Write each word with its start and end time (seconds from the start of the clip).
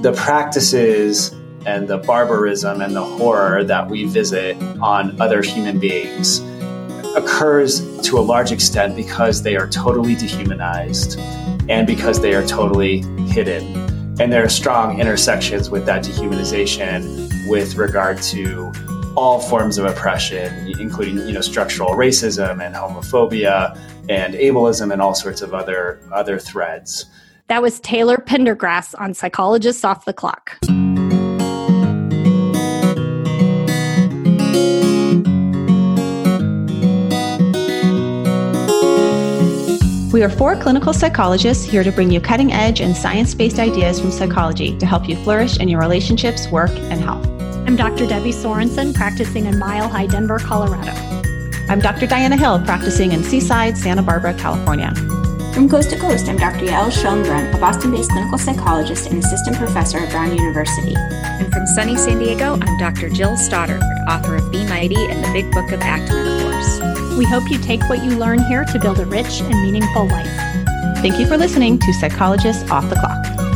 the 0.00 0.12
practices 0.12 1.34
and 1.66 1.88
the 1.88 1.98
barbarism 1.98 2.80
and 2.80 2.94
the 2.94 3.02
horror 3.02 3.64
that 3.64 3.90
we 3.90 4.04
visit 4.04 4.56
on 4.80 5.20
other 5.20 5.42
human 5.42 5.80
beings 5.80 6.38
occurs 7.16 7.82
to 8.02 8.16
a 8.16 8.20
large 8.20 8.52
extent 8.52 8.94
because 8.94 9.42
they 9.42 9.56
are 9.56 9.66
totally 9.70 10.14
dehumanized 10.14 11.18
and 11.68 11.84
because 11.84 12.20
they 12.20 12.32
are 12.34 12.46
totally 12.46 13.00
hidden. 13.30 13.64
And 14.20 14.32
there 14.32 14.44
are 14.44 14.48
strong 14.48 15.00
intersections 15.00 15.68
with 15.68 15.84
that 15.86 16.04
dehumanization 16.04 17.26
with 17.50 17.74
regard 17.74 18.22
to 18.22 18.70
all 19.16 19.40
forms 19.40 19.78
of 19.78 19.84
oppression, 19.86 20.72
including 20.80 21.18
you 21.26 21.32
know 21.32 21.40
structural 21.40 21.90
racism 21.96 22.64
and 22.64 22.74
homophobia 22.76 23.76
and 24.08 24.34
ableism 24.34 24.92
and 24.92 25.02
all 25.02 25.14
sorts 25.14 25.42
of 25.42 25.54
other 25.54 26.00
other 26.12 26.38
threads. 26.38 27.06
That 27.48 27.62
was 27.62 27.80
Taylor 27.80 28.18
Pendergrass 28.18 28.94
on 29.00 29.14
Psychologists 29.14 29.82
Off 29.82 30.04
the 30.04 30.12
Clock. 30.12 30.58
We 40.12 40.22
are 40.24 40.28
four 40.28 40.56
clinical 40.56 40.92
psychologists 40.92 41.64
here 41.64 41.84
to 41.84 41.92
bring 41.92 42.10
you 42.10 42.20
cutting 42.20 42.52
edge 42.52 42.80
and 42.80 42.94
science 42.96 43.34
based 43.34 43.58
ideas 43.58 44.00
from 44.00 44.10
psychology 44.10 44.76
to 44.78 44.84
help 44.86 45.08
you 45.08 45.16
flourish 45.16 45.58
in 45.58 45.68
your 45.68 45.80
relationships, 45.80 46.48
work, 46.48 46.70
and 46.70 47.00
health. 47.00 47.26
I'm 47.66 47.76
Dr. 47.76 48.06
Debbie 48.06 48.30
Sorensen, 48.32 48.94
practicing 48.94 49.46
in 49.46 49.58
Mile 49.58 49.88
High, 49.88 50.06
Denver, 50.06 50.38
Colorado. 50.38 50.92
I'm 51.70 51.80
Dr. 51.80 52.06
Diana 52.06 52.36
Hill, 52.36 52.60
practicing 52.64 53.12
in 53.12 53.22
Seaside, 53.22 53.78
Santa 53.78 54.02
Barbara, 54.02 54.34
California. 54.34 54.92
From 55.54 55.68
Coast 55.68 55.90
to 55.90 55.98
Coast, 55.98 56.28
I'm 56.28 56.36
Dr. 56.36 56.66
Yael 56.66 56.88
Schonbrun, 56.90 57.52
a 57.54 57.58
Boston 57.58 57.90
based 57.90 58.12
clinical 58.12 58.38
psychologist 58.38 59.06
and 59.10 59.18
assistant 59.18 59.56
professor 59.56 59.98
at 59.98 60.10
Brown 60.12 60.36
University. 60.36 60.94
And 60.96 61.52
from 61.52 61.66
sunny 61.66 61.96
San 61.96 62.18
Diego, 62.20 62.58
I'm 62.60 62.78
Dr. 62.78 63.08
Jill 63.08 63.36
Stoddard, 63.36 63.82
author 64.08 64.36
of 64.36 64.52
Be 64.52 64.64
Mighty 64.66 65.02
and 65.06 65.24
the 65.24 65.30
Big 65.32 65.50
Book 65.50 65.72
of 65.72 65.80
Act 65.80 66.12
Metaphors. 66.12 67.18
We 67.18 67.24
hope 67.24 67.50
you 67.50 67.58
take 67.58 67.80
what 67.88 68.04
you 68.04 68.12
learn 68.12 68.38
here 68.44 68.64
to 68.66 68.78
build 68.78 69.00
a 69.00 69.06
rich 69.06 69.40
and 69.40 69.48
meaningful 69.62 70.06
life. 70.06 70.26
Thank 70.98 71.18
you 71.18 71.26
for 71.26 71.36
listening 71.36 71.78
to 71.80 71.92
Psychologists 71.94 72.70
Off 72.70 72.88
the 72.88 72.96
Clock. 72.96 73.47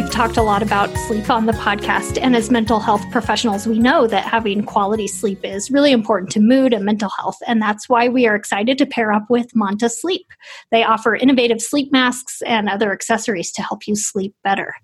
We've 0.00 0.08
talked 0.08 0.36
a 0.36 0.44
lot 0.44 0.62
about 0.62 0.96
sleep 1.08 1.28
on 1.28 1.46
the 1.46 1.52
podcast, 1.54 2.20
and 2.22 2.36
as 2.36 2.52
mental 2.52 2.78
health 2.78 3.02
professionals, 3.10 3.66
we 3.66 3.80
know 3.80 4.06
that 4.06 4.22
having 4.24 4.62
quality 4.62 5.08
sleep 5.08 5.40
is 5.42 5.72
really 5.72 5.90
important 5.90 6.30
to 6.30 6.40
mood 6.40 6.72
and 6.72 6.84
mental 6.84 7.08
health, 7.18 7.34
and 7.48 7.60
that's 7.60 7.88
why 7.88 8.06
we 8.06 8.24
are 8.28 8.36
excited 8.36 8.78
to 8.78 8.86
pair 8.86 9.12
up 9.12 9.28
with 9.28 9.56
Manta 9.56 9.88
Sleep. 9.88 10.28
They 10.70 10.84
offer 10.84 11.16
innovative 11.16 11.60
sleep 11.60 11.90
masks 11.90 12.42
and 12.42 12.68
other 12.68 12.92
accessories 12.92 13.50
to 13.50 13.62
help 13.62 13.88
you 13.88 13.96
sleep 13.96 14.36
better. 14.44 14.76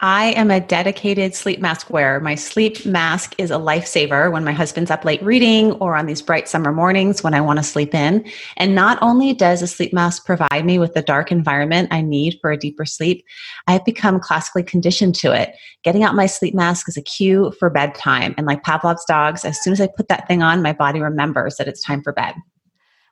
I 0.00 0.26
am 0.32 0.50
a 0.50 0.60
dedicated 0.60 1.34
sleep 1.34 1.58
mask 1.60 1.88
wearer. 1.88 2.20
My 2.20 2.34
sleep 2.34 2.84
mask 2.84 3.34
is 3.38 3.50
a 3.50 3.54
lifesaver 3.54 4.30
when 4.30 4.44
my 4.44 4.52
husband's 4.52 4.90
up 4.90 5.06
late 5.06 5.22
reading 5.22 5.72
or 5.72 5.96
on 5.96 6.04
these 6.04 6.20
bright 6.20 6.48
summer 6.48 6.70
mornings 6.70 7.22
when 7.22 7.32
I 7.32 7.40
want 7.40 7.58
to 7.60 7.62
sleep 7.62 7.94
in. 7.94 8.24
And 8.58 8.74
not 8.74 8.98
only 9.00 9.32
does 9.32 9.62
a 9.62 9.66
sleep 9.66 9.94
mask 9.94 10.26
provide 10.26 10.66
me 10.66 10.78
with 10.78 10.92
the 10.92 11.00
dark 11.02 11.32
environment 11.32 11.88
I 11.94 12.02
need 12.02 12.38
for 12.42 12.50
a 12.52 12.58
deeper 12.58 12.84
sleep, 12.84 13.24
I've 13.68 13.84
become 13.86 14.20
classically 14.20 14.64
conditioned 14.64 15.14
to 15.16 15.32
it. 15.32 15.54
Getting 15.82 16.02
out 16.02 16.14
my 16.14 16.26
sleep 16.26 16.54
mask 16.54 16.88
is 16.90 16.98
a 16.98 17.02
cue 17.02 17.52
for 17.58 17.70
bedtime. 17.70 18.34
And 18.36 18.46
like 18.46 18.64
Pavlov's 18.64 19.04
dogs, 19.06 19.46
as 19.46 19.60
soon 19.62 19.72
as 19.72 19.80
I 19.80 19.88
put 19.96 20.08
that 20.08 20.28
thing 20.28 20.42
on, 20.42 20.60
my 20.62 20.74
body 20.74 21.00
remembers 21.00 21.56
that 21.56 21.68
it's 21.68 21.82
time 21.82 22.02
for 22.02 22.12
bed. 22.12 22.34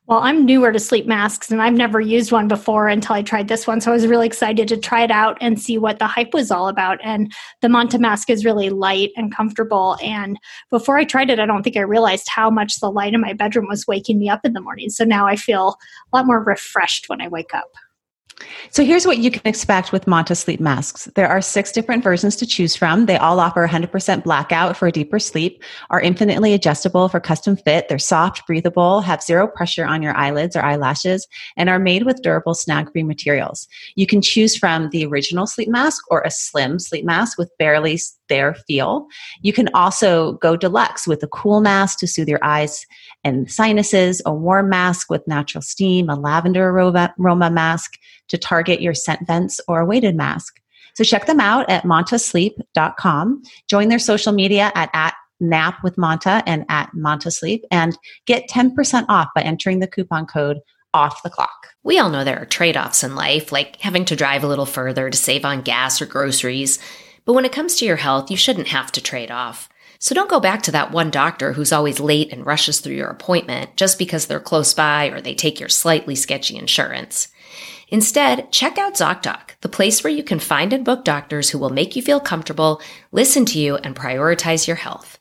Well, 0.07 0.19
I'm 0.21 0.45
newer 0.45 0.71
to 0.71 0.79
sleep 0.79 1.07
masks 1.07 1.51
and 1.51 1.63
I've 1.63 1.73
never 1.73 1.99
used 1.99 2.31
one 2.31 2.47
before 2.47 2.89
until 2.89 3.17
I 3.17 3.23
tried 3.23 3.49
this 3.49 3.67
one. 3.67 3.81
So 3.81 3.91
I 3.91 3.95
was 3.95 4.07
really 4.07 4.27
excited 4.27 4.69
to 4.69 4.77
try 4.77 5.03
it 5.03 5.11
out 5.11 5.39
and 5.41 5.59
see 5.59 5.79
what 5.79 5.99
the 5.99 6.07
hype 6.07 6.35
was 6.35 6.51
all 6.51 6.69
about. 6.69 6.99
And 7.03 7.33
the 7.63 7.71
Manta 7.71 7.99
mask 7.99 8.29
is 8.29 8.45
really 8.45 8.69
light 8.69 9.13
and 9.17 9.35
comfortable. 9.35 9.97
And 10.03 10.39
before 10.71 10.99
I 10.99 11.05
tried 11.05 11.31
it, 11.31 11.41
I 11.41 11.47
don't 11.47 11.63
think 11.63 11.79
I 11.79 11.81
realized 11.81 12.29
how 12.29 12.51
much 12.51 12.81
the 12.81 12.91
light 12.91 13.15
in 13.15 13.23
my 13.23 13.33
bedroom 13.33 13.67
was 13.67 13.87
waking 13.87 14.19
me 14.19 14.29
up 14.29 14.45
in 14.45 14.53
the 14.53 14.61
morning. 14.61 14.91
So 14.91 15.05
now 15.05 15.27
I 15.27 15.37
feel 15.37 15.77
a 16.13 16.17
lot 16.19 16.27
more 16.27 16.43
refreshed 16.45 17.09
when 17.09 17.23
I 17.23 17.29
wake 17.29 17.55
up. 17.55 17.71
So 18.71 18.85
here's 18.85 19.07
what 19.07 19.19
you 19.19 19.31
can 19.31 19.43
expect 19.45 19.93
with 19.93 20.07
Manta 20.09 20.35
sleep 20.35 20.59
masks. 20.61 21.05
There 21.15 21.29
are 21.29 21.41
six 21.41 21.71
different 21.73 22.03
versions 22.03 22.35
to 22.37 22.47
choose 22.47 22.75
from. 22.75 23.07
They 23.07 23.17
all 23.17 23.39
offer 23.39 23.67
100% 23.67 24.25
blackout 24.25 24.77
for 24.77 24.89
a 24.89 24.93
deeper 24.93 25.19
sleep, 25.19 25.63
are 25.91 26.01
infinitely 26.01 26.53
adjustable 26.53 27.09
for 27.09 27.21
custom 27.21 27.57
fit. 27.57 27.89
They're 27.89 27.99
soft, 27.99 28.47
breathable, 28.47 29.01
have 29.03 29.23
zero 29.23 29.47
pressure 29.47 29.85
on 29.87 30.03
your 30.03 30.17
eyelids 30.17 30.57
or 30.57 30.63
eyelashes, 30.63 31.27
and 31.57 31.69
are 31.69 31.79
made 31.79 32.05
with 32.05 32.23
durable 32.23 32.55
snag-free 32.55 33.05
materials. 33.05 33.69
You 33.95 34.07
can 34.07 34.21
choose 34.23 34.57
from 34.57 34.91
the 34.91 35.05
original 35.07 35.47
sleep 35.47 35.69
mask 35.69 36.03
or 36.11 36.23
a 36.23 36.31
slim 36.31 36.79
sleep 36.81 37.05
mask 37.05 37.39
with 37.39 37.51
barely 37.59 37.99
their 38.29 38.55
feel. 38.55 39.07
You 39.43 39.53
can 39.53 39.69
also 39.75 40.35
go 40.35 40.57
deluxe 40.57 41.07
with 41.07 41.23
a 41.23 41.29
cool 41.29 41.61
mask 41.61 41.99
to 42.01 42.07
soothe 42.07 42.29
your 42.29 42.43
eyes 42.43 42.87
and 43.23 43.51
sinuses, 43.51 44.23
a 44.27 44.33
warm 44.33 44.69
mask 44.69 45.11
with 45.11 45.27
natural 45.27 45.63
steam, 45.63 46.09
a 46.09 46.17
lavender 46.19 46.69
aroma, 46.71 47.15
aroma 47.21 47.51
mask 47.51 47.95
to 48.29 48.39
target 48.39 48.81
your 48.81 48.95
scent 48.95 49.27
vents, 49.27 49.61
or 49.69 49.81
a 49.81 49.87
weighted 49.87 50.17
mask. 50.17 50.61
So 50.95 51.05
check 51.05 51.27
them 51.27 51.41
out 51.41 51.69
at 51.69 51.85
mantasleep.com. 51.85 53.43
Join 53.69 53.89
their 53.89 53.99
social 53.99 54.33
media 54.33 54.71
at, 54.75 54.91
at 54.93 55.15
nap 55.41 55.79
with 55.83 55.99
Manta 55.99 56.43
and 56.47 56.65
at 56.69 56.91
Mantasleep 56.95 57.63
and 57.71 57.99
get 58.27 58.49
10% 58.49 59.05
off 59.09 59.29
by 59.35 59.43
entering 59.43 59.81
the 59.81 59.89
coupon 59.89 60.27
code 60.27 60.61
off 60.95 61.25
the 61.25 61.31
clock. 61.31 61.75
We 61.83 61.99
all 61.99 62.09
know 62.09 62.23
there 62.23 62.39
are 62.41 62.47
trade 62.47 62.77
offs 62.77 63.03
in 63.03 63.17
life, 63.17 63.51
like 63.51 63.81
having 63.81 64.05
to 64.07 64.15
drive 64.17 64.45
a 64.45 64.47
little 64.47 64.65
further 64.67 65.11
to 65.11 65.19
save 65.19 65.45
on 65.45 65.63
gas 65.63 66.01
or 66.01 66.07
groceries. 66.07 66.79
But 67.25 67.33
when 67.33 67.45
it 67.45 67.53
comes 67.53 67.77
to 67.77 67.87
your 67.87 67.97
health, 67.97 68.31
you 68.31 68.37
shouldn't 68.37 68.69
have 68.69 68.93
to 68.93 69.01
trade 69.03 69.31
off. 69.31 69.69
So 69.99 70.15
don't 70.15 70.29
go 70.29 70.41
back 70.41 70.63
to 70.63 70.73
that 70.73 70.93
one 70.93 71.11
doctor 71.11 71.53
who's 71.55 71.73
always 71.73 71.99
late 71.99 72.31
and 72.33 72.45
rushes 72.45 72.81
through 72.81 72.97
your 72.97 73.09
appointment 73.09 73.77
just 73.77 73.99
because 73.99 74.27
they're 74.27 74.41
close 74.41 74.75
by 74.75 75.07
or 75.07 75.21
they 75.21 75.35
take 75.35 75.59
your 75.59 75.71
slightly 75.71 76.15
sketchy 76.15 76.57
insurance. 76.57 77.29
Instead, 77.89 78.51
check 78.53 78.77
out 78.77 78.95
ZocDoc, 78.95 79.51
the 79.63 79.69
place 79.69 80.03
where 80.05 80.13
you 80.13 80.23
can 80.23 80.39
find 80.41 80.73
and 80.73 80.85
book 80.85 81.05
doctors 81.05 81.51
who 81.51 81.59
will 81.59 81.71
make 81.71 81.97
you 81.97 82.03
feel 82.03 82.21
comfortable, 82.21 82.81
listen 83.13 83.45
to 83.47 83.59
you, 83.59 83.77
and 83.77 83.97
prioritize 83.97 84.67
your 84.67 84.77
health. 84.77 85.19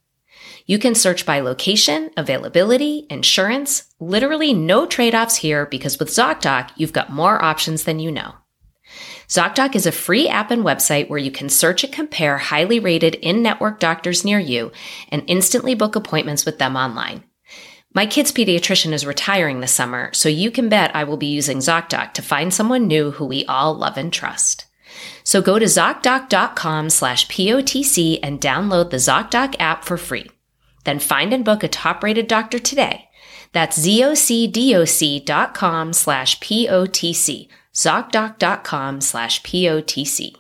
You 0.65 0.79
can 0.79 0.95
search 0.95 1.25
by 1.25 1.39
location, 1.39 2.09
availability, 2.17 3.05
insurance, 3.09 3.83
literally 3.99 4.53
no 4.53 4.85
trade 4.85 5.15
offs 5.15 5.37
here 5.37 5.65
because 5.65 5.99
with 5.99 6.09
ZocDoc, 6.09 6.71
you've 6.75 6.93
got 6.93 7.11
more 7.13 7.41
options 7.43 7.83
than 7.83 7.99
you 7.99 8.11
know. 8.11 8.33
ZocDoc 9.33 9.73
is 9.75 9.87
a 9.87 9.91
free 9.91 10.27
app 10.29 10.51
and 10.51 10.63
website 10.63 11.09
where 11.09 11.17
you 11.17 11.31
can 11.31 11.49
search 11.49 11.83
and 11.83 11.91
compare 11.91 12.37
highly 12.37 12.79
rated 12.79 13.15
in-network 13.15 13.79
doctors 13.79 14.23
near 14.23 14.37
you 14.37 14.71
and 15.09 15.23
instantly 15.25 15.73
book 15.73 15.95
appointments 15.95 16.45
with 16.45 16.59
them 16.59 16.75
online. 16.75 17.23
My 17.95 18.05
kid's 18.05 18.31
pediatrician 18.31 18.91
is 18.91 19.07
retiring 19.07 19.59
this 19.59 19.71
summer, 19.71 20.13
so 20.13 20.29
you 20.29 20.51
can 20.51 20.69
bet 20.69 20.95
I 20.95 21.03
will 21.03 21.17
be 21.17 21.25
using 21.25 21.57
ZocDoc 21.57 22.13
to 22.13 22.21
find 22.21 22.53
someone 22.53 22.85
new 22.85 23.09
who 23.09 23.25
we 23.25 23.43
all 23.45 23.73
love 23.73 23.97
and 23.97 24.13
trust. 24.13 24.67
So 25.23 25.41
go 25.41 25.57
to 25.57 25.65
ZocDoc.com 25.65 26.91
slash 26.91 27.27
POTC 27.27 28.19
and 28.21 28.39
download 28.39 28.91
the 28.91 28.97
ZocDoc 28.97 29.55
app 29.57 29.83
for 29.83 29.97
free. 29.97 30.29
Then 30.83 30.99
find 30.99 31.33
and 31.33 31.43
book 31.43 31.63
a 31.63 31.67
top 31.67 32.03
rated 32.03 32.27
doctor 32.27 32.59
today. 32.59 33.09
That's 33.51 33.79
zocdoc.com 33.83 35.93
slash 35.93 36.39
POTC 36.39 37.47
ZocDoc.com 37.75 39.01
slash 39.01 39.41
POTC. 39.43 40.35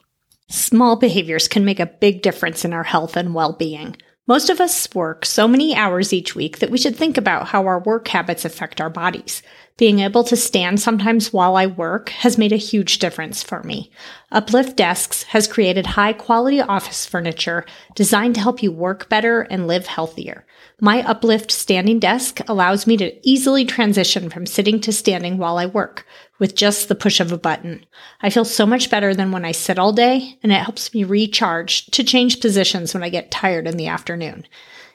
Small 0.49 0.95
behaviors 0.97 1.47
can 1.47 1.65
make 1.65 1.79
a 1.79 1.87
big 1.87 2.21
difference 2.21 2.63
in 2.63 2.73
our 2.73 2.83
health 2.83 3.17
and 3.17 3.33
well 3.33 3.53
being. 3.53 3.95
Most 4.27 4.49
of 4.49 4.61
us 4.61 4.87
work 4.93 5.25
so 5.25 5.47
many 5.47 5.75
hours 5.75 6.13
each 6.13 6.35
week 6.35 6.59
that 6.59 6.69
we 6.69 6.77
should 6.77 6.95
think 6.95 7.17
about 7.17 7.47
how 7.47 7.65
our 7.65 7.79
work 7.79 8.07
habits 8.07 8.45
affect 8.45 8.79
our 8.79 8.89
bodies. 8.89 9.41
Being 9.77 9.99
able 9.99 10.23
to 10.25 10.35
stand 10.37 10.79
sometimes 10.79 11.33
while 11.33 11.57
I 11.57 11.65
work 11.65 12.09
has 12.09 12.37
made 12.37 12.53
a 12.53 12.57
huge 12.57 12.99
difference 12.99 13.41
for 13.41 13.63
me. 13.63 13.91
Uplift 14.31 14.77
Desks 14.77 15.23
has 15.23 15.47
created 15.47 15.85
high 15.87 16.13
quality 16.13 16.61
office 16.61 17.05
furniture 17.07 17.65
designed 17.95 18.35
to 18.35 18.41
help 18.41 18.61
you 18.61 18.71
work 18.71 19.09
better 19.09 19.41
and 19.41 19.67
live 19.67 19.87
healthier. 19.87 20.45
My 20.81 21.03
uplift 21.07 21.51
standing 21.51 21.99
desk 21.99 22.39
allows 22.47 22.87
me 22.87 22.97
to 22.97 23.13
easily 23.29 23.63
transition 23.63 24.29
from 24.29 24.45
sitting 24.47 24.79
to 24.81 24.91
standing 24.91 25.37
while 25.37 25.57
I 25.59 25.67
work 25.67 26.05
with 26.39 26.55
just 26.55 26.87
the 26.87 26.95
push 26.95 27.19
of 27.19 27.31
a 27.31 27.37
button. 27.37 27.85
I 28.21 28.29
feel 28.31 28.45
so 28.45 28.65
much 28.65 28.89
better 28.89 29.13
than 29.13 29.31
when 29.31 29.45
I 29.45 29.51
sit 29.51 29.77
all 29.77 29.93
day, 29.93 30.37
and 30.41 30.51
it 30.51 30.55
helps 30.61 30.93
me 30.93 31.03
recharge 31.03 31.85
to 31.87 32.03
change 32.03 32.39
positions 32.41 32.93
when 32.93 33.03
I 33.03 33.09
get 33.09 33.29
tired 33.31 33.67
in 33.67 33.77
the 33.77 33.87
afternoon. 33.87 34.45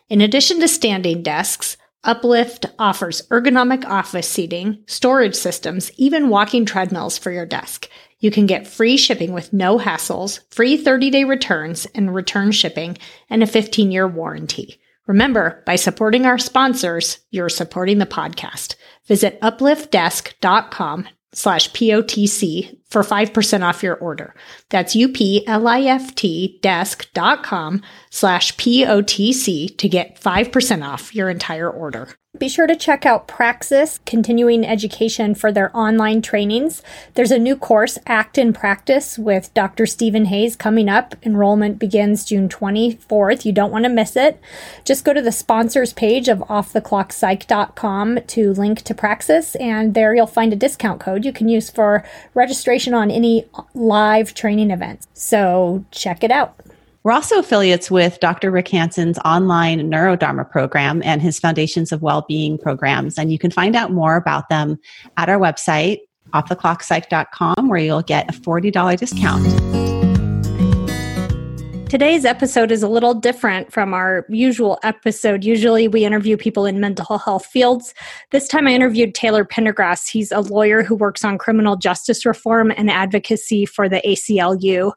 In 0.09 0.21
addition 0.21 0.59
to 0.61 0.69
standing 0.69 1.23
desks, 1.23 1.77
Uplift 2.05 2.67
offers 2.79 3.23
ergonomic 3.31 3.85
office 3.85 4.29
seating, 4.29 4.79
storage 4.87 5.35
systems, 5.37 5.91
even 5.97 6.29
walking 6.29 6.65
treadmills 6.65 7.19
for 7.19 7.31
your 7.31 7.47
desk. 7.47 7.89
You 8.21 8.31
can 8.33 8.47
get 8.47 8.67
free 8.69 8.97
shipping 8.97 9.33
with 9.33 9.53
no 9.53 9.79
hassles, 9.79 10.41
free 10.51 10.77
30 10.77 11.11
day 11.11 11.25
returns 11.25 11.87
and 11.95 12.15
return 12.15 12.51
shipping, 12.53 12.99
and 13.31 13.43
a 13.43 13.47
15 13.49 13.91
year 13.93 14.07
warranty. 14.09 14.79
Remember, 15.09 15.63
by 15.65 15.75
supporting 15.77 16.27
our 16.27 16.37
sponsors, 16.37 17.19
you're 17.31 17.49
supporting 17.49 17.97
the 17.97 18.05
podcast. 18.07 18.75
Visit 19.07 19.41
upliftdesk.com 19.41 21.09
slash 21.33 21.71
POTC 21.71 22.77
for 22.91 23.03
5% 23.03 23.63
off 23.65 23.83
your 23.83 23.97
order. 23.97 24.35
That's 24.69 24.95
U-P-L-I-F-T 24.95 26.59
desk.com 26.61 27.83
slash 28.11 28.57
POTC 28.57 29.79
to 29.79 29.89
get 29.89 30.21
5% 30.21 30.87
off 30.87 31.15
your 31.15 31.31
entire 31.31 31.71
order. 31.71 32.09
Be 32.39 32.49
sure 32.49 32.69
to 32.69 32.77
check 32.77 33.05
out 33.05 33.27
Praxis 33.27 33.99
Continuing 34.07 34.65
Education 34.65 35.35
for 35.35 35.51
their 35.51 35.77
online 35.77 36.23
trainings. 36.23 36.83
There's 37.15 37.33
a 37.33 37.39
new 37.39 37.57
course, 37.57 37.99
Act 38.07 38.39
in 38.39 38.53
Practice, 38.53 39.19
with 39.19 39.53
Dr. 39.55 39.87
Stephen 39.87 40.27
Hayes 40.27 40.55
coming 40.55 40.89
up. 40.89 41.17
Enrollment 41.25 41.81
begins 41.81 42.25
June 42.25 42.49
24th. 42.49 43.45
You 43.45 43.51
don't 43.51 43.73
want 43.73 43.87
to 43.87 43.89
miss 43.89 44.15
it. 44.15 44.41
Just 44.85 45.05
go 45.05 45.13
to 45.13 45.21
the 45.23 45.33
sponsors 45.33 45.93
page 45.93 46.29
of 46.29 46.39
offtheclockpsych.com 46.41 48.19
to 48.29 48.53
link 48.53 48.83
to 48.83 48.95
Praxis, 48.95 49.57
and 49.57 49.95
there 49.95 50.15
you'll 50.15 50.27
find 50.29 50.53
a 50.53 50.57
discount 50.57 51.01
code 51.01 51.25
you 51.25 51.33
can 51.33 51.49
use 51.49 51.69
for 51.71 52.05
registration 52.35 52.95
on 52.95 53.11
any 53.11 53.47
live 53.75 54.33
training 54.33 54.71
events. 54.71 55.09
So 55.13 55.85
check 55.91 56.23
it 56.23 56.31
out. 56.31 56.55
We're 57.05 57.13
also 57.13 57.39
affiliates 57.39 57.91
with 57.93 58.19
Dr. 58.19 58.51
Rick 58.51 58.69
Hanson's 58.69 59.19
online 59.25 59.79
Neurodharma 59.89 60.51
program 60.51 61.01
and 61.05 61.23
his 61.23 61.39
Foundations 61.39 61.93
of 61.93 62.03
Wellbeing 62.03 62.59
programs. 62.59 63.19
And 63.19 63.31
you 63.31 63.39
can 63.39 63.51
find 63.53 63.77
out 63.77 63.93
more 63.93 64.17
about 64.17 64.49
them 64.49 64.79
at 65.17 65.29
our 65.29 65.39
website, 65.39 66.01
offtheclockpsych.com, 66.35 67.69
where 67.69 67.79
you'll 67.79 68.03
get 68.03 68.29
a 68.29 68.33
$40 68.41 68.99
discount. 68.99 69.79
Today's 71.89 72.27
episode 72.27 72.71
is 72.71 72.83
a 72.83 72.89
little 72.89 73.15
different 73.15 73.73
from 73.73 73.95
our 73.95 74.27
usual 74.29 74.79
episode. 74.83 75.43
Usually, 75.43 75.89
we 75.89 76.05
interview 76.05 76.37
people 76.37 76.67
in 76.67 76.81
mental 76.81 77.17
health 77.17 77.47
fields. 77.47 77.95
This 78.31 78.47
time, 78.47 78.67
I 78.67 78.73
interviewed 78.75 79.15
Taylor 79.15 79.43
Pendergrass. 79.45 80.09
He's 80.09 80.31
a 80.31 80.41
lawyer 80.41 80.83
who 80.83 80.95
works 80.95 81.25
on 81.25 81.39
criminal 81.39 81.77
justice 81.77 82.27
reform 82.27 82.71
and 82.77 82.91
advocacy 82.91 83.65
for 83.65 83.89
the 83.89 84.03
ACLU 84.05 84.93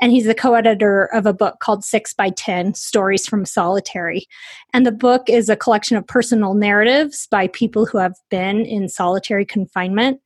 and 0.00 0.12
he's 0.12 0.24
the 0.24 0.34
co-editor 0.34 1.04
of 1.06 1.26
a 1.26 1.32
book 1.32 1.58
called 1.60 1.84
Six 1.84 2.12
by 2.12 2.30
Ten: 2.30 2.72
Stories 2.74 3.26
from 3.26 3.44
Solitary. 3.44 4.26
And 4.72 4.86
the 4.86 4.92
book 4.92 5.28
is 5.28 5.48
a 5.48 5.56
collection 5.56 5.96
of 5.96 6.06
personal 6.06 6.54
narratives 6.54 7.26
by 7.30 7.48
people 7.48 7.84
who 7.86 7.98
have 7.98 8.14
been 8.30 8.64
in 8.64 8.88
solitary 8.88 9.44
confinement. 9.44 10.20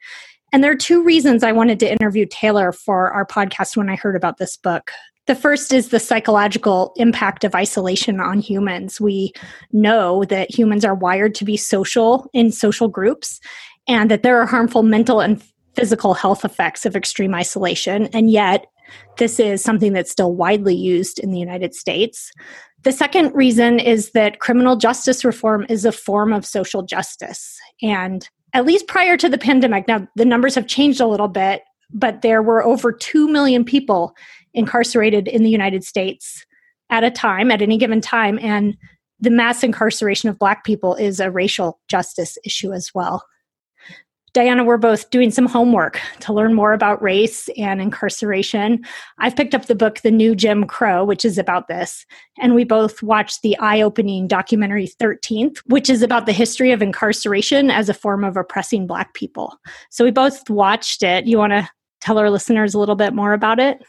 And 0.53 0.63
there 0.63 0.71
are 0.71 0.77
two 0.77 1.03
reasons 1.03 1.43
I 1.43 1.51
wanted 1.51 1.81
to 1.81 1.91
interview 1.91 2.27
Taylor 2.31 2.71
for 2.71 3.11
our 3.13 3.27
podcast 3.27 3.77
when 3.77 3.89
I 3.91 3.97
heard 3.97 4.15
about 4.15 4.39
this 4.39 4.57
book. 4.57 4.93
The 5.27 5.35
first 5.35 5.73
is 5.73 5.89
the 5.89 5.99
psychological 5.99 6.93
impact 6.97 7.43
of 7.45 7.55
isolation 7.55 8.21
on 8.21 8.39
humans. 8.39 9.01
We 9.01 9.33
know 9.73 10.23
that 10.25 10.57
humans 10.57 10.85
are 10.85 10.95
wired 10.95 11.35
to 11.37 11.45
be 11.45 11.57
social 11.57 12.31
in 12.35 12.53
social 12.53 12.89
groups 12.89 13.41
and 13.89 14.11
that 14.11 14.23
there 14.23 14.39
are 14.41 14.47
harmful 14.47 14.83
mental 14.85 15.21
and 15.21 15.43
physical 15.75 16.15
health 16.15 16.45
effects 16.45 16.87
of 16.87 16.95
extreme 16.95 17.35
isolation. 17.35 18.07
And 18.13 18.31
yet, 18.31 18.67
this 19.19 19.39
is 19.41 19.63
something 19.63 19.93
that's 19.93 20.11
still 20.11 20.35
widely 20.35 20.75
used 20.75 21.19
in 21.19 21.31
the 21.31 21.39
United 21.39 21.75
States. 21.75 22.33
The 22.83 22.93
second 22.93 23.35
reason 23.35 23.79
is 23.79 24.11
that 24.13 24.41
criminal 24.41 24.77
justice 24.77 25.25
reform 25.25 25.67
is 25.69 25.85
a 25.85 25.93
form 25.93 26.33
of 26.33 26.45
social 26.45 26.83
justice. 26.83 27.59
And 27.83 28.29
at 28.53 28.67
least 28.67 28.87
prior 28.87 29.17
to 29.17 29.29
the 29.29 29.39
pandemic, 29.39 29.89
now 29.89 30.07
the 30.17 30.25
numbers 30.25 30.55
have 30.55 30.67
changed 30.67 31.01
a 31.01 31.07
little 31.07 31.29
bit, 31.29 31.63
but 31.93 32.23
there 32.23 32.43
were 32.43 32.65
over 32.65 32.93
2 32.93 33.29
million 33.29 33.65
people 33.65 34.13
incarcerated 34.53 35.29
in 35.29 35.43
the 35.43 35.51
United 35.51 35.83
States 35.85 36.45
at 36.91 37.05
a 37.05 37.11
time, 37.11 37.51
at 37.51 37.63
any 37.63 37.79
given 37.79 38.01
time. 38.01 38.39
And 38.43 38.77
the 39.21 39.31
mass 39.31 39.63
incarceration 39.65 40.29
of 40.29 40.39
Black 40.39 40.65
people 40.65 40.95
is 40.95 41.21
a 41.21 41.31
racial 41.31 41.81
justice 41.89 42.37
issue 42.45 42.73
as 42.73 42.91
well. 42.95 43.23
Diana, 44.35 44.65
we're 44.65 44.79
both 44.79 45.11
doing 45.11 45.31
some 45.31 45.47
homework 45.47 46.01
to 46.21 46.33
learn 46.33 46.55
more 46.55 46.73
about 46.73 47.01
race 47.01 47.49
and 47.57 47.81
incarceration. 47.81 48.85
I've 49.19 49.37
picked 49.37 49.55
up 49.55 49.67
the 49.67 49.77
book, 49.77 50.01
The 50.01 50.11
New 50.11 50.35
Jim 50.35 50.65
Crow, 50.65 51.05
which 51.05 51.25
is 51.25 51.39
about 51.39 51.69
this. 51.69 52.05
And 52.41 52.53
we 52.53 52.65
both 52.65 53.01
watched 53.01 53.43
the 53.43 53.57
eye 53.61 53.81
opening 53.81 54.27
documentary 54.27 54.91
13th, 55.01 55.59
which 55.67 55.89
is 55.89 56.03
about 56.03 56.27
the 56.27 56.33
history 56.33 56.73
of 56.73 56.83
incarceration 56.83 57.71
as 57.71 57.89
a 57.89 57.95
form 57.95 58.25
of 58.25 58.37
oppressing 58.37 58.89
Black 58.89 59.15
people. 59.15 59.57
So 59.91 60.05
we 60.05 60.11
both 60.11 60.51
watched 60.51 61.05
it. 61.05 61.27
You 61.29 61.39
want 61.39 61.53
to 61.53 61.71
tell 62.01 62.19
our 62.19 62.29
listeners 62.29 62.75
a 62.75 62.79
little 62.81 62.97
bit 62.97 63.15
more 63.15 63.35
about 63.35 63.61
it? 63.61 63.85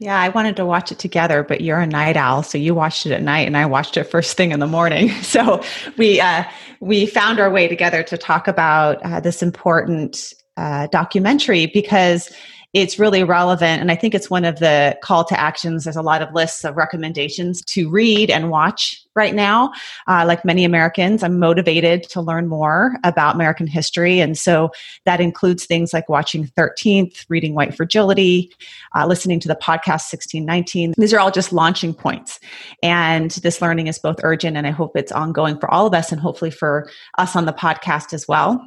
Yeah, 0.00 0.18
I 0.18 0.30
wanted 0.30 0.56
to 0.56 0.64
watch 0.64 0.90
it 0.90 0.98
together, 0.98 1.42
but 1.42 1.60
you're 1.60 1.78
a 1.78 1.86
night 1.86 2.16
owl, 2.16 2.42
so 2.42 2.56
you 2.56 2.74
watched 2.74 3.04
it 3.04 3.12
at 3.12 3.22
night, 3.22 3.46
and 3.46 3.54
I 3.54 3.66
watched 3.66 3.98
it 3.98 4.04
first 4.04 4.34
thing 4.34 4.50
in 4.50 4.58
the 4.58 4.66
morning. 4.66 5.10
So 5.20 5.62
we 5.96 6.20
uh, 6.20 6.44
we 6.80 7.06
found 7.06 7.38
our 7.38 7.50
way 7.50 7.68
together 7.68 8.02
to 8.02 8.16
talk 8.18 8.48
about 8.48 9.04
uh, 9.04 9.20
this 9.20 9.42
important 9.42 10.32
uh, 10.56 10.88
documentary 10.88 11.66
because 11.66 12.32
it's 12.72 12.98
really 13.00 13.24
relevant. 13.24 13.80
And 13.80 13.90
I 13.90 13.96
think 13.96 14.14
it's 14.14 14.30
one 14.30 14.44
of 14.44 14.58
the 14.60 14.96
call 15.02 15.24
to 15.24 15.38
actions. 15.38 15.84
There's 15.84 15.96
a 15.96 16.02
lot 16.02 16.22
of 16.22 16.32
lists 16.34 16.64
of 16.64 16.76
recommendations 16.76 17.62
to 17.66 17.90
read 17.90 18.30
and 18.30 18.48
watch 18.48 19.02
right 19.16 19.34
now. 19.34 19.72
Uh, 20.06 20.24
like 20.26 20.44
many 20.44 20.64
Americans, 20.64 21.24
I'm 21.24 21.40
motivated 21.40 22.04
to 22.10 22.20
learn 22.20 22.46
more 22.46 22.94
about 23.02 23.34
American 23.34 23.66
history. 23.66 24.20
And 24.20 24.38
so 24.38 24.70
that 25.04 25.20
includes 25.20 25.66
things 25.66 25.92
like 25.92 26.08
watching 26.08 26.46
13th, 26.56 27.24
reading 27.28 27.54
White 27.56 27.74
Fragility, 27.74 28.52
uh, 28.94 29.04
listening 29.06 29.40
to 29.40 29.48
the 29.48 29.56
podcast 29.56 30.06
1619. 30.12 30.94
These 30.96 31.12
are 31.12 31.18
all 31.18 31.32
just 31.32 31.52
launching 31.52 31.92
points. 31.92 32.38
And 32.84 33.32
this 33.32 33.60
learning 33.60 33.88
is 33.88 33.98
both 33.98 34.16
urgent 34.22 34.56
and 34.56 34.64
I 34.66 34.70
hope 34.70 34.96
it's 34.96 35.10
ongoing 35.10 35.58
for 35.58 35.68
all 35.72 35.86
of 35.88 35.94
us 35.94 36.12
and 36.12 36.20
hopefully 36.20 36.50
for 36.52 36.88
us 37.18 37.34
on 37.34 37.46
the 37.46 37.52
podcast 37.52 38.12
as 38.12 38.28
well. 38.28 38.64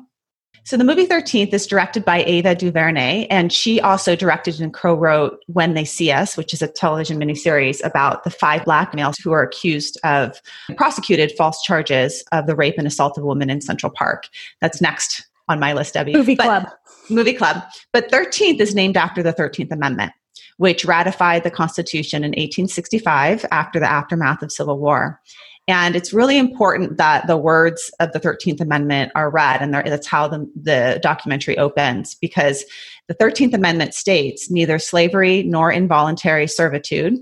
So 0.66 0.78
the 0.78 0.86
movie 0.86 1.06
13th 1.06 1.54
is 1.54 1.68
directed 1.68 2.06
by 2.06 2.24
Ava 2.24 2.56
DuVernay, 2.56 3.28
and 3.28 3.52
she 3.52 3.82
also 3.82 4.16
directed 4.16 4.62
and 4.62 4.74
co-wrote 4.74 5.44
When 5.48 5.74
They 5.74 5.84
See 5.84 6.10
Us, 6.10 6.38
which 6.38 6.54
is 6.54 6.62
a 6.62 6.68
television 6.70 7.20
miniseries 7.20 7.84
about 7.84 8.24
the 8.24 8.30
five 8.30 8.64
black 8.64 8.94
males 8.94 9.16
who 9.22 9.34
are 9.34 9.44
accused 9.44 10.00
of 10.06 10.42
prosecuted 10.78 11.34
false 11.38 11.62
charges 11.64 12.24
of 12.32 12.48
the 12.48 12.56
rape 12.56 12.76
and 12.78 12.88
assault 12.88 13.18
of 13.18 13.26
a 13.26 13.28
woman 13.28 13.50
in 13.50 13.60
Central 13.60 13.92
Park. 13.94 14.28
That's 14.62 14.80
next 14.82 15.28
on 15.50 15.60
my 15.60 15.74
list, 15.74 15.96
Debbie. 15.96 16.14
Movie 16.14 16.36
but, 16.36 16.44
club. 16.46 16.64
Movie 17.10 17.34
club. 17.34 17.62
But 17.92 18.10
13th 18.10 18.62
is 18.62 18.74
named 18.74 18.96
after 18.96 19.22
the 19.22 19.34
13th 19.34 19.74
Amendment, 19.74 20.14
which 20.58 20.86
ratified 20.86 21.44
the 21.44 21.52
Constitution 21.52 22.24
in 22.24 22.30
1865 22.30 23.46
after 23.52 23.82
the 23.82 23.92
aftermath 23.92 24.42
of 24.42 24.50
Civil 24.50 24.80
War. 24.80 25.20
And 25.68 25.96
it's 25.96 26.12
really 26.14 26.38
important 26.38 26.98
that 26.98 27.28
the 27.28 27.38
words 27.38 27.90
of 28.02 28.12
the 28.12 28.20
13th 28.20 28.60
Amendment 28.60 29.14
are 29.16 29.30
read, 29.30 29.62
and 29.62 29.74
that's 29.74 30.08
how 30.08 30.28
the, 30.28 30.50
the 30.62 31.00
documentary 31.02 31.58
opens 31.58 32.16
because 32.16 32.66
the 33.08 33.16
13th 33.16 33.54
Amendment 33.54 33.94
states 33.94 34.52
neither 34.52 34.78
slavery 34.78 35.44
nor 35.44 35.72
involuntary 35.72 36.48
servitude, 36.48 37.16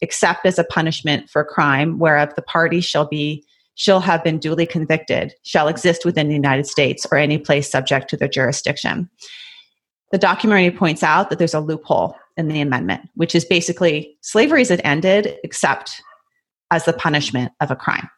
except 0.00 0.44
as 0.46 0.58
a 0.58 0.64
punishment 0.64 1.30
for 1.30 1.44
crime 1.44 1.98
whereof 2.00 2.34
the 2.34 2.42
party 2.42 2.80
shall 2.80 3.06
be 3.06 3.44
shall 3.78 4.00
have 4.00 4.24
been 4.24 4.38
duly 4.38 4.64
convicted 4.66 5.34
shall 5.42 5.68
exist 5.68 6.04
within 6.06 6.28
the 6.28 6.34
united 6.34 6.66
states 6.66 7.06
or 7.12 7.16
any 7.18 7.36
place 7.38 7.70
subject 7.70 8.08
to 8.08 8.16
their 8.16 8.28
jurisdiction 8.28 9.06
the 10.12 10.18
documentary 10.18 10.70
points 10.70 11.02
out 11.02 11.28
that 11.30 11.38
there's 11.38 11.52
a 11.54 11.60
loophole 11.60 12.14
in 12.38 12.48
the 12.48 12.60
amendment, 12.62 13.02
which 13.14 13.34
is 13.34 13.44
basically 13.46 14.14
slavery 14.22 14.60
is 14.62 14.70
ended, 14.84 15.36
except 15.42 16.00
as 16.70 16.84
the 16.84 16.92
punishment 16.92 17.52
of 17.60 17.70
a 17.70 17.76
crime. 17.76 18.08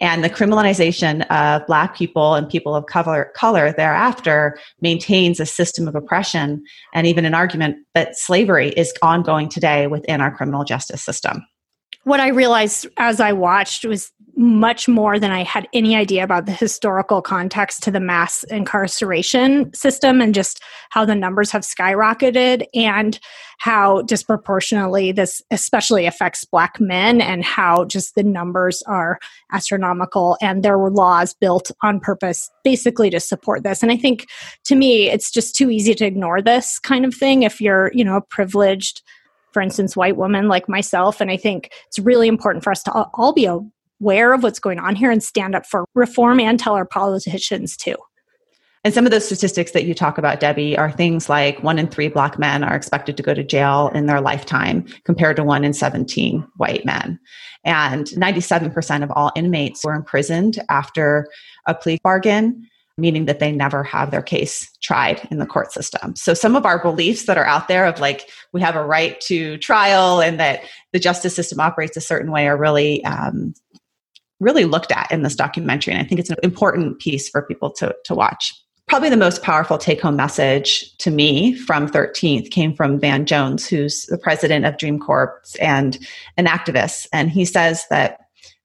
And 0.00 0.24
the 0.24 0.30
criminalization 0.30 1.26
of 1.28 1.66
Black 1.66 1.94
people 1.94 2.34
and 2.34 2.48
people 2.48 2.74
of 2.74 2.86
color, 2.86 3.30
color, 3.36 3.72
thereafter 3.76 4.58
maintains 4.80 5.38
a 5.40 5.46
system 5.46 5.86
of 5.86 5.94
oppression 5.94 6.64
and 6.94 7.06
even 7.06 7.26
an 7.26 7.34
argument 7.34 7.76
that 7.94 8.18
slavery 8.18 8.70
is 8.70 8.92
ongoing 9.02 9.48
today 9.48 9.86
within 9.86 10.20
our 10.20 10.34
criminal 10.34 10.64
justice 10.64 11.04
system. 11.04 11.44
What 12.04 12.20
I 12.20 12.28
realized 12.28 12.86
as 12.96 13.20
I 13.20 13.32
watched 13.34 13.84
was 13.84 14.10
much 14.36 14.88
more 14.88 15.18
than 15.18 15.30
I 15.30 15.42
had 15.42 15.68
any 15.72 15.94
idea 15.96 16.22
about 16.22 16.46
the 16.46 16.52
historical 16.52 17.20
context 17.22 17.82
to 17.84 17.90
the 17.90 18.00
mass 18.00 18.42
incarceration 18.44 19.72
system 19.74 20.20
and 20.20 20.34
just 20.34 20.60
how 20.90 21.04
the 21.04 21.14
numbers 21.14 21.50
have 21.50 21.62
skyrocketed 21.62 22.64
and 22.74 23.18
how 23.58 24.02
disproportionately 24.02 25.12
this 25.12 25.42
especially 25.50 26.06
affects 26.06 26.44
black 26.44 26.80
men 26.80 27.20
and 27.20 27.44
how 27.44 27.84
just 27.84 28.14
the 28.14 28.22
numbers 28.22 28.82
are 28.82 29.18
astronomical 29.52 30.36
and 30.40 30.62
there 30.62 30.78
were 30.78 30.90
laws 30.90 31.34
built 31.34 31.70
on 31.82 32.00
purpose 32.00 32.50
basically 32.64 33.10
to 33.10 33.20
support 33.20 33.64
this 33.64 33.82
and 33.82 33.92
I 33.92 33.96
think 33.96 34.26
to 34.64 34.74
me 34.74 35.10
it's 35.10 35.30
just 35.30 35.54
too 35.54 35.70
easy 35.70 35.94
to 35.94 36.06
ignore 36.06 36.40
this 36.40 36.78
kind 36.78 37.04
of 37.04 37.14
thing 37.14 37.42
if 37.42 37.60
you're 37.60 37.90
you 37.94 38.04
know 38.04 38.16
a 38.16 38.22
privileged 38.22 39.02
for 39.52 39.60
instance, 39.60 39.96
white 39.96 40.16
woman 40.16 40.46
like 40.46 40.68
myself. 40.68 41.20
And 41.20 41.28
I 41.28 41.36
think 41.36 41.72
it's 41.88 41.98
really 41.98 42.28
important 42.28 42.62
for 42.62 42.70
us 42.70 42.84
to 42.84 42.92
all 42.92 43.32
be 43.32 43.48
aware 44.00 44.32
of 44.32 44.42
what's 44.42 44.58
going 44.58 44.78
on 44.78 44.96
here 44.96 45.10
and 45.10 45.22
stand 45.22 45.54
up 45.54 45.66
for 45.66 45.84
reform 45.94 46.40
and 46.40 46.58
tell 46.58 46.74
our 46.74 46.86
politicians 46.86 47.76
too. 47.76 47.96
And 48.82 48.94
some 48.94 49.04
of 49.04 49.10
those 49.12 49.26
statistics 49.26 49.72
that 49.72 49.84
you 49.84 49.92
talk 49.94 50.16
about, 50.16 50.40
Debbie, 50.40 50.76
are 50.78 50.90
things 50.90 51.28
like 51.28 51.62
one 51.62 51.78
in 51.78 51.86
three 51.88 52.08
black 52.08 52.38
men 52.38 52.64
are 52.64 52.74
expected 52.74 53.14
to 53.18 53.22
go 53.22 53.34
to 53.34 53.44
jail 53.44 53.90
in 53.94 54.06
their 54.06 54.22
lifetime 54.22 54.86
compared 55.04 55.36
to 55.36 55.44
one 55.44 55.64
in 55.64 55.74
17 55.74 56.46
white 56.56 56.86
men. 56.86 57.20
And 57.62 58.06
97% 58.06 59.02
of 59.02 59.10
all 59.10 59.32
inmates 59.36 59.84
were 59.84 59.92
imprisoned 59.94 60.58
after 60.70 61.28
a 61.66 61.74
plea 61.74 61.98
bargain, 62.02 62.66
meaning 62.96 63.26
that 63.26 63.38
they 63.38 63.52
never 63.52 63.84
have 63.84 64.10
their 64.10 64.22
case 64.22 64.70
tried 64.80 65.28
in 65.30 65.38
the 65.40 65.46
court 65.46 65.72
system. 65.74 66.16
So 66.16 66.32
some 66.32 66.56
of 66.56 66.64
our 66.64 66.78
beliefs 66.82 67.24
that 67.26 67.36
are 67.36 67.46
out 67.46 67.68
there 67.68 67.84
of 67.84 68.00
like 68.00 68.30
we 68.54 68.62
have 68.62 68.76
a 68.76 68.84
right 68.84 69.20
to 69.22 69.58
trial 69.58 70.22
and 70.22 70.40
that 70.40 70.62
the 70.94 70.98
justice 70.98 71.34
system 71.36 71.60
operates 71.60 71.98
a 71.98 72.00
certain 72.00 72.30
way 72.30 72.46
are 72.48 72.56
really 72.56 73.04
um, 73.04 73.52
really 74.40 74.64
looked 74.64 74.90
at 74.90 75.10
in 75.12 75.22
this 75.22 75.36
documentary. 75.36 75.94
And 75.94 76.02
I 76.02 76.06
think 76.08 76.18
it's 76.18 76.30
an 76.30 76.36
important 76.42 76.98
piece 76.98 77.28
for 77.28 77.42
people 77.42 77.70
to, 77.72 77.94
to 78.04 78.14
watch. 78.14 78.52
Probably 78.88 79.10
the 79.10 79.16
most 79.16 79.42
powerful 79.42 79.78
take 79.78 80.00
home 80.00 80.16
message 80.16 80.96
to 80.98 81.10
me 81.12 81.52
from 81.54 81.88
13th 81.88 82.50
came 82.50 82.74
from 82.74 82.98
Van 82.98 83.24
Jones, 83.26 83.68
who's 83.68 84.02
the 84.06 84.18
president 84.18 84.64
of 84.64 84.78
Dream 84.78 84.98
Corps 84.98 85.40
and 85.60 85.96
an 86.36 86.46
activist. 86.46 87.06
And 87.12 87.30
he 87.30 87.44
says 87.44 87.84
that 87.90 88.18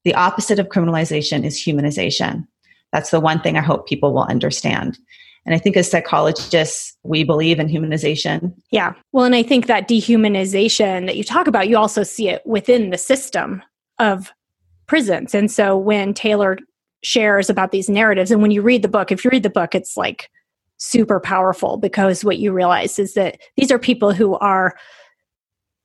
the 0.04 0.16
opposite 0.16 0.58
of 0.58 0.70
criminalization 0.70 1.46
is 1.46 1.58
humanization. 1.58 2.48
That's 2.92 3.12
the 3.12 3.20
one 3.20 3.42
thing 3.42 3.58
I 3.58 3.62
hope 3.62 3.88
people 3.88 4.14
will 4.14 4.24
understand. 4.24 4.98
And 5.46 5.54
I 5.54 5.60
think 5.60 5.78
as 5.78 5.92
psychologists, 5.92 6.96
we 7.04 7.24
believe 7.24 7.60
in 7.60 7.68
humanization. 7.68 8.52
Yeah. 8.72 8.94
Well, 9.12 9.26
and 9.26 9.36
I 9.36 9.44
think 9.44 9.68
that 9.68 9.88
dehumanization 9.88 11.06
that 11.06 11.18
you 11.18 11.24
talk 11.24 11.46
about, 11.46 11.68
you 11.68 11.78
also 11.78 12.02
see 12.02 12.30
it 12.30 12.42
within 12.48 12.90
the 12.90 12.98
system 12.98 13.62
of 14.00 14.32
prisons. 14.88 15.34
And 15.34 15.52
so 15.52 15.78
when 15.78 16.14
Taylor 16.14 16.58
shares 17.04 17.50
about 17.50 17.72
these 17.72 17.90
narratives, 17.90 18.32
and 18.32 18.42
when 18.42 18.52
you 18.52 18.62
read 18.62 18.82
the 18.82 18.88
book, 18.88 19.12
if 19.12 19.24
you 19.24 19.30
read 19.32 19.44
the 19.44 19.50
book, 19.50 19.76
it's 19.76 19.98
like 19.98 20.30
super 20.78 21.20
powerful 21.20 21.78
because 21.78 22.24
what 22.26 22.38
you 22.40 22.52
realize 22.52 23.00
is 23.00 23.14
that 23.14 23.38
these 23.56 23.72
are 23.72 23.80
people 23.80 24.14
who 24.14 24.36
are 24.36 24.76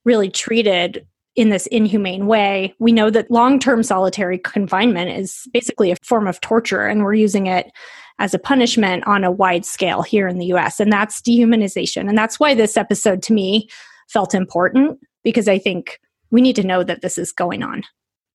really 0.05 0.31
treated 0.31 1.07
in 1.37 1.51
this 1.51 1.67
inhumane 1.69 2.27
way. 2.27 2.75
We 2.81 2.93
know 2.93 3.09
that 3.11 3.31
long 3.31 3.59
term 3.59 3.83
solitary 3.83 4.39
confinement 4.39 5.11
is 5.11 5.47
basically 5.53 5.91
a 5.93 5.97
form 6.03 6.27
of 6.27 6.41
torture, 6.41 6.83
and 6.87 7.03
we're 7.03 7.15
using 7.15 7.47
it 7.47 7.71
as 8.19 8.35
a 8.35 8.39
punishment 8.39 9.07
on 9.07 9.25
a 9.25 9.31
wide 9.31 9.65
scale 9.65 10.03
here 10.03 10.29
in 10.29 10.39
the 10.39 10.47
US. 10.53 10.79
And 10.81 10.93
that's 10.93 11.23
dehumanization. 11.23 12.07
And 12.07 12.19
that's 12.19 12.39
why 12.39 12.55
this 12.55 12.77
episode 12.77 13.23
to 13.25 13.33
me 13.33 13.69
felt 14.09 14.35
important 14.35 14.99
because 15.25 15.49
I 15.49 15.59
think 15.59 15.99
we 16.31 16.43
need 16.43 16.57
to 16.57 16.67
know 16.67 16.83
that 16.85 17.01
this 17.01 17.17
is 17.17 17.33
going 17.33 17.63
on. 17.63 17.83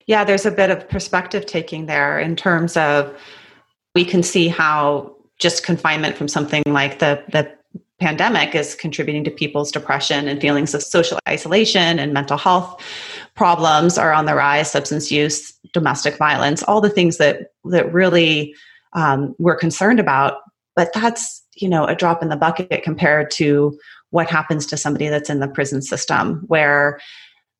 Yeah, 0.07 0.23
there's 0.23 0.45
a 0.45 0.51
bit 0.51 0.69
of 0.69 0.87
perspective 0.87 1.45
taking 1.45 1.85
there 1.87 2.19
in 2.19 2.35
terms 2.35 2.77
of 2.77 3.13
we 3.95 4.05
can 4.05 4.21
see 4.23 4.47
how 4.47 5.13
just 5.39 5.63
confinement 5.65 6.15
from 6.15 6.27
something 6.27 6.63
like 6.67 6.99
the 6.99 7.23
the 7.31 7.53
pandemic 7.99 8.53
is 8.53 8.75
contributing 8.75 9.23
to 9.23 9.31
people's 9.31 9.71
depression 9.71 10.27
and 10.27 10.41
feelings 10.41 10.73
of 10.73 10.83
social 10.83 11.17
isolation 11.29 11.97
and 11.97 12.11
mental 12.11 12.37
health 12.37 12.81
problems 13.35 13.97
are 13.97 14.11
on 14.11 14.25
the 14.25 14.35
rise 14.35 14.69
substance 14.69 15.11
use 15.11 15.53
domestic 15.73 16.17
violence 16.17 16.61
all 16.63 16.81
the 16.81 16.89
things 16.89 17.17
that 17.17 17.51
that 17.65 17.91
really 17.93 18.53
um, 18.93 19.33
we're 19.39 19.55
concerned 19.55 19.99
about 19.99 20.39
but 20.75 20.91
that's 20.93 21.41
you 21.55 21.69
know 21.69 21.85
a 21.85 21.95
drop 21.95 22.21
in 22.21 22.27
the 22.29 22.35
bucket 22.35 22.83
compared 22.83 23.31
to 23.31 23.77
what 24.11 24.29
happens 24.29 24.65
to 24.65 24.75
somebody 24.77 25.07
that's 25.07 25.29
in 25.29 25.39
the 25.39 25.47
prison 25.47 25.81
system 25.81 26.43
where 26.47 26.99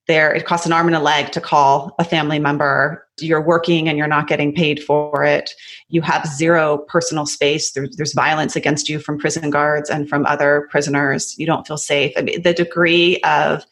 there 0.07 0.33
it 0.33 0.45
costs 0.45 0.65
an 0.65 0.74
arm 0.74 0.88
and 0.88 0.95
a 0.95 1.00
leg 1.00 1.31
to 1.31 1.41
call 1.41 1.95
a 2.00 2.03
family 2.03 2.39
member 2.39 3.01
you're 3.19 3.41
working 3.41 3.88
and 3.88 3.97
you're 3.97 4.07
not 4.07 4.27
getting 4.27 4.53
paid 4.53 4.81
for 4.83 5.24
it 5.24 5.51
you 5.89 6.01
have 6.01 6.25
zero 6.27 6.77
personal 6.88 7.25
space 7.25 7.71
there's, 7.71 7.95
there's 7.97 8.13
violence 8.13 8.55
against 8.55 8.88
you 8.89 9.00
from 9.00 9.17
prison 9.17 9.50
guards 9.50 9.89
and 9.89 10.07
from 10.09 10.25
other 10.25 10.67
prisoners 10.71 11.35
you 11.38 11.45
don't 11.45 11.67
feel 11.67 11.77
safe 11.77 12.13
I 12.17 12.21
mean, 12.21 12.41
the 12.41 12.53
degree 12.53 13.17
of 13.25 13.63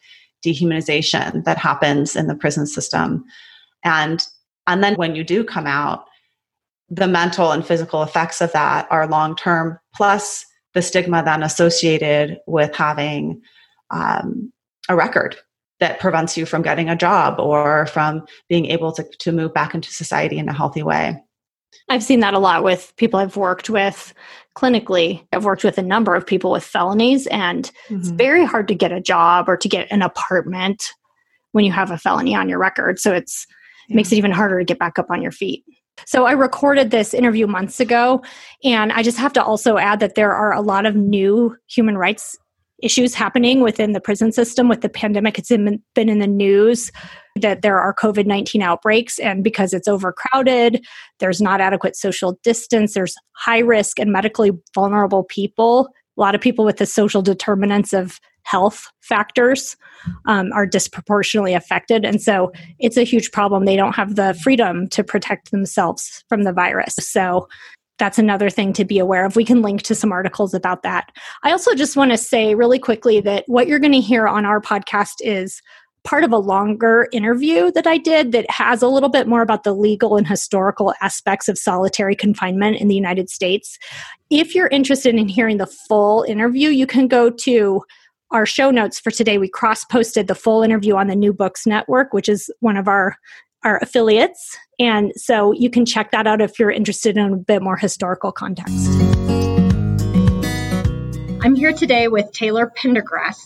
dehumanization 0.44 1.44
that 1.44 1.56
happens 1.56 2.16
in 2.16 2.26
the 2.26 2.34
prison 2.34 2.66
system 2.66 3.24
and 3.82 4.24
and 4.66 4.82
then 4.82 4.94
when 4.94 5.14
you 5.14 5.24
do 5.24 5.44
come 5.44 5.66
out 5.66 6.04
the 6.90 7.08
mental 7.08 7.50
and 7.50 7.66
physical 7.66 8.02
effects 8.02 8.40
of 8.40 8.52
that 8.52 8.86
are 8.90 9.06
long 9.08 9.34
term 9.36 9.78
plus 9.94 10.44
the 10.74 10.82
stigma 10.82 11.22
then 11.24 11.42
associated 11.42 12.38
with 12.46 12.74
having 12.74 13.40
um, 13.90 14.52
a 14.88 14.96
record 14.96 15.36
that 15.84 16.00
prevents 16.00 16.34
you 16.34 16.46
from 16.46 16.62
getting 16.62 16.88
a 16.88 16.96
job 16.96 17.38
or 17.38 17.84
from 17.86 18.24
being 18.48 18.64
able 18.64 18.90
to, 18.90 19.04
to 19.18 19.32
move 19.32 19.52
back 19.52 19.74
into 19.74 19.92
society 19.92 20.38
in 20.38 20.48
a 20.48 20.52
healthy 20.52 20.82
way. 20.82 21.14
I've 21.90 22.02
seen 22.02 22.20
that 22.20 22.32
a 22.32 22.38
lot 22.38 22.64
with 22.64 22.94
people 22.96 23.20
I've 23.20 23.36
worked 23.36 23.68
with 23.68 24.14
clinically. 24.56 25.26
I've 25.30 25.44
worked 25.44 25.62
with 25.62 25.76
a 25.76 25.82
number 25.82 26.14
of 26.14 26.26
people 26.26 26.50
with 26.50 26.64
felonies, 26.64 27.26
and 27.26 27.64
mm-hmm. 27.66 27.96
it's 27.96 28.08
very 28.08 28.46
hard 28.46 28.66
to 28.68 28.74
get 28.74 28.92
a 28.92 29.00
job 29.02 29.46
or 29.46 29.58
to 29.58 29.68
get 29.68 29.88
an 29.92 30.00
apartment 30.00 30.88
when 31.52 31.66
you 31.66 31.72
have 31.72 31.90
a 31.90 31.98
felony 31.98 32.34
on 32.34 32.48
your 32.48 32.58
record. 32.58 32.98
So 32.98 33.12
it's 33.12 33.46
yeah. 33.88 33.96
makes 33.96 34.10
it 34.10 34.16
even 34.16 34.30
harder 34.30 34.58
to 34.58 34.64
get 34.64 34.78
back 34.78 34.98
up 34.98 35.10
on 35.10 35.20
your 35.20 35.32
feet. 35.32 35.66
So 36.06 36.24
I 36.24 36.32
recorded 36.32 36.92
this 36.92 37.12
interview 37.12 37.46
months 37.46 37.78
ago, 37.78 38.22
and 38.64 38.90
I 38.90 39.02
just 39.02 39.18
have 39.18 39.34
to 39.34 39.44
also 39.44 39.76
add 39.76 40.00
that 40.00 40.14
there 40.14 40.32
are 40.32 40.54
a 40.54 40.62
lot 40.62 40.86
of 40.86 40.96
new 40.96 41.58
human 41.68 41.98
rights 41.98 42.38
issues 42.84 43.14
happening 43.14 43.60
within 43.60 43.92
the 43.92 44.00
prison 44.00 44.30
system 44.30 44.68
with 44.68 44.82
the 44.82 44.88
pandemic. 44.88 45.38
it 45.38 45.48
has 45.48 45.78
been 45.94 46.08
in 46.08 46.18
the 46.18 46.26
news 46.26 46.92
that 47.40 47.62
there 47.62 47.78
are 47.78 47.94
COVID 47.94 48.26
19 48.26 48.62
outbreaks, 48.62 49.18
and 49.18 49.42
because 49.42 49.72
it's 49.72 49.88
overcrowded, 49.88 50.84
there's 51.18 51.40
not 51.40 51.60
adequate 51.60 51.96
social 51.96 52.38
distance, 52.44 52.94
there's 52.94 53.16
high 53.34 53.58
risk 53.58 53.98
and 53.98 54.12
medically 54.12 54.52
vulnerable 54.74 55.24
people. 55.24 55.88
A 56.16 56.20
lot 56.20 56.34
of 56.36 56.40
people 56.40 56.64
with 56.64 56.76
the 56.76 56.86
social 56.86 57.22
determinants 57.22 57.92
of 57.92 58.20
health 58.44 58.86
factors 59.00 59.74
um, 60.28 60.52
are 60.52 60.66
disproportionately 60.66 61.54
affected. 61.54 62.04
And 62.04 62.20
so 62.22 62.52
it's 62.78 62.98
a 62.98 63.02
huge 63.02 63.32
problem. 63.32 63.64
They 63.64 63.74
don't 63.74 63.94
have 63.96 64.16
the 64.16 64.34
freedom 64.44 64.86
to 64.90 65.02
protect 65.02 65.50
themselves 65.50 66.22
from 66.28 66.42
the 66.42 66.52
virus. 66.52 66.94
So 67.00 67.48
that's 67.98 68.18
another 68.18 68.50
thing 68.50 68.72
to 68.74 68.84
be 68.84 68.98
aware 68.98 69.24
of. 69.24 69.36
We 69.36 69.44
can 69.44 69.62
link 69.62 69.82
to 69.82 69.94
some 69.94 70.12
articles 70.12 70.52
about 70.54 70.82
that. 70.82 71.12
I 71.44 71.52
also 71.52 71.74
just 71.74 71.96
want 71.96 72.10
to 72.10 72.18
say 72.18 72.54
really 72.54 72.78
quickly 72.78 73.20
that 73.20 73.44
what 73.46 73.68
you're 73.68 73.78
going 73.78 73.92
to 73.92 74.00
hear 74.00 74.26
on 74.26 74.44
our 74.44 74.60
podcast 74.60 75.14
is 75.20 75.60
part 76.02 76.24
of 76.24 76.32
a 76.32 76.38
longer 76.38 77.08
interview 77.12 77.70
that 77.72 77.86
I 77.86 77.96
did 77.96 78.32
that 78.32 78.50
has 78.50 78.82
a 78.82 78.88
little 78.88 79.08
bit 79.08 79.26
more 79.26 79.40
about 79.40 79.64
the 79.64 79.72
legal 79.74 80.16
and 80.16 80.26
historical 80.26 80.92
aspects 81.00 81.48
of 81.48 81.56
solitary 81.56 82.14
confinement 82.14 82.76
in 82.78 82.88
the 82.88 82.94
United 82.94 83.30
States. 83.30 83.78
If 84.28 84.54
you're 84.54 84.66
interested 84.68 85.14
in 85.14 85.28
hearing 85.28 85.56
the 85.56 85.66
full 85.66 86.24
interview, 86.24 86.68
you 86.68 86.86
can 86.86 87.08
go 87.08 87.30
to 87.30 87.82
our 88.32 88.44
show 88.44 88.70
notes 88.70 88.98
for 88.98 89.10
today. 89.10 89.38
We 89.38 89.48
cross 89.48 89.84
posted 89.84 90.26
the 90.26 90.34
full 90.34 90.62
interview 90.62 90.96
on 90.96 91.06
the 91.06 91.16
New 91.16 91.32
Books 91.32 91.66
Network, 91.66 92.12
which 92.12 92.28
is 92.28 92.50
one 92.60 92.76
of 92.76 92.88
our 92.88 93.16
our 93.62 93.78
affiliates 93.78 94.58
and 94.78 95.12
so 95.16 95.52
you 95.52 95.70
can 95.70 95.86
check 95.86 96.10
that 96.12 96.26
out 96.26 96.40
if 96.40 96.58
you're 96.58 96.70
interested 96.70 97.16
in 97.16 97.32
a 97.32 97.36
bit 97.36 97.62
more 97.62 97.76
historical 97.76 98.32
context. 98.32 98.88
I'm 101.42 101.54
here 101.54 101.72
today 101.72 102.08
with 102.08 102.32
Taylor 102.32 102.72
Pendergrass. 102.74 103.36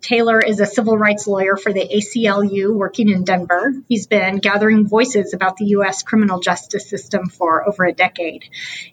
Taylor 0.00 0.40
is 0.40 0.58
a 0.58 0.66
civil 0.66 0.98
rights 0.98 1.28
lawyer 1.28 1.56
for 1.56 1.72
the 1.72 1.86
ACLU 1.86 2.74
working 2.74 3.08
in 3.08 3.22
Denver. 3.22 3.72
He's 3.88 4.08
been 4.08 4.38
gathering 4.38 4.88
voices 4.88 5.32
about 5.32 5.58
the 5.58 5.66
U.S. 5.66 6.02
criminal 6.02 6.40
justice 6.40 6.88
system 6.90 7.28
for 7.28 7.68
over 7.68 7.84
a 7.84 7.92
decade. 7.92 8.42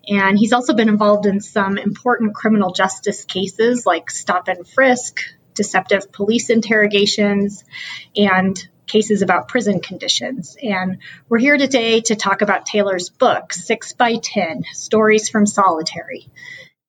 And 0.08 0.38
he's 0.38 0.53
also 0.53 0.75
been 0.75 0.89
involved 0.89 1.25
in 1.25 1.41
some 1.41 1.79
important 1.79 2.36
criminal 2.36 2.74
justice 2.74 3.25
cases 3.25 3.88
like 3.88 4.12
stop 4.12 4.50
and 4.50 4.67
frisk, 4.67 5.22
deceptive 5.55 6.12
police 6.12 6.51
interrogations, 6.51 7.63
and 8.15 8.62
cases 8.89 9.22
about 9.22 9.48
prison 9.48 9.79
conditions. 9.79 10.58
And 10.62 10.98
we're 11.29 11.38
here 11.38 11.58
today 11.58 12.01
to 12.01 12.15
talk 12.15 12.41
about 12.41 12.65
Taylor's 12.65 13.10
book, 13.10 13.53
Six 13.53 13.93
by 13.93 14.15
Ten 14.22 14.63
Stories 14.74 15.29
from 15.29 15.46
Solitary. 15.46 16.27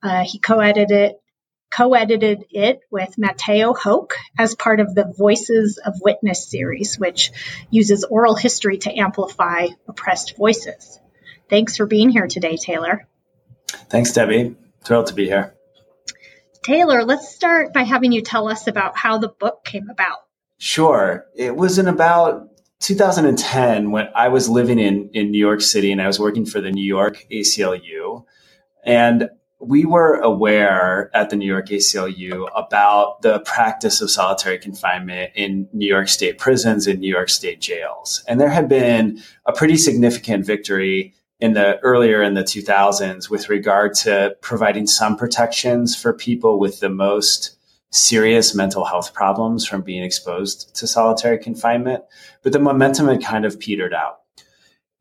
Uh, 0.02 0.25
he 0.26 0.38
co 0.40 0.59
edited 0.59 1.12
co-edited 1.71 2.45
it 2.50 2.80
with 2.90 3.14
Mateo 3.16 3.73
Hoke 3.75 4.16
as 4.37 4.57
part 4.57 4.80
of 4.80 4.92
the 4.92 5.14
Voices 5.16 5.78
of 5.78 5.95
Witness 6.00 6.50
series, 6.50 6.99
which 6.99 7.30
uses 7.71 8.02
oral 8.02 8.35
history 8.35 8.78
to 8.78 8.92
amplify 8.92 9.69
oppressed 9.87 10.37
voices. 10.37 10.99
Thanks 11.49 11.76
for 11.76 11.87
being 11.87 12.11
here 12.11 12.26
today, 12.26 12.57
Taylor. 12.57 13.07
Thanks, 13.88 14.12
Debbie. 14.12 14.57
Thrilled 14.83 15.07
to 15.07 15.14
be 15.14 15.26
here. 15.26 15.54
Taylor, 16.64 17.04
let's 17.04 17.33
start 17.33 17.73
by 17.73 17.85
having 17.85 18.11
you 18.11 18.23
tell 18.23 18.49
us 18.49 18.66
about 18.66 18.97
how 18.97 19.19
the 19.19 19.28
book 19.28 19.64
came 19.64 19.90
about. 19.90 20.19
Sure. 20.62 21.25
It 21.35 21.57
was 21.57 21.79
in 21.79 21.88
about 21.88 22.47
2010 22.81 23.93
when 23.93 24.09
I 24.14 24.29
was 24.29 24.50
living 24.50 24.79
in, 24.79 25.09
in 25.14 25.31
New 25.31 25.38
York 25.38 25.62
City 25.62 25.90
and 25.90 26.02
I 26.02 26.07
was 26.07 26.21
working 26.21 26.45
for 26.45 26.61
the 26.61 26.71
New 26.71 26.85
York 26.85 27.25
ACLU. 27.33 28.25
And 28.85 29.31
we 29.59 29.87
were 29.87 30.17
aware 30.17 31.11
at 31.14 31.31
the 31.31 31.37
New 31.37 31.47
York 31.47 31.69
ACLU 31.71 32.47
about 32.55 33.23
the 33.23 33.40
practice 33.40 34.02
of 34.02 34.11
solitary 34.11 34.59
confinement 34.59 35.31
in 35.35 35.67
New 35.73 35.87
York 35.88 36.09
State 36.09 36.37
prisons 36.38 36.87
and 36.87 37.00
New 37.00 37.09
York 37.11 37.31
State 37.31 37.62
jails. 37.62 38.23
And 38.29 38.38
there 38.38 38.50
had 38.50 38.69
been 38.69 39.19
a 39.47 39.52
pretty 39.55 39.79
significant 39.79 40.45
victory 40.45 41.14
in 41.40 41.55
the 41.55 41.79
earlier 41.79 42.23
in 42.23 42.35
the 42.35 42.45
2000s 42.45 43.31
with 43.31 43.49
regard 43.49 43.95
to 43.95 44.37
providing 44.43 44.87
some 44.87 45.17
protections 45.17 45.97
for 45.97 46.12
people 46.12 46.59
with 46.61 46.81
the 46.81 46.90
most 46.90 47.57
serious 47.91 48.55
mental 48.55 48.85
health 48.85 49.13
problems 49.15 49.67
from 49.67 49.83
being 49.83 50.03
exposed 50.03 50.75
to 50.77 50.87
solitary 50.87 51.39
confinement, 51.39 52.05
but 52.43 52.53
the 52.53 52.59
momentum 52.59 53.09
had 53.09 53.23
kind 53.23 53.45
of 53.45 53.59
petered 53.59 53.93
out. 53.93 54.21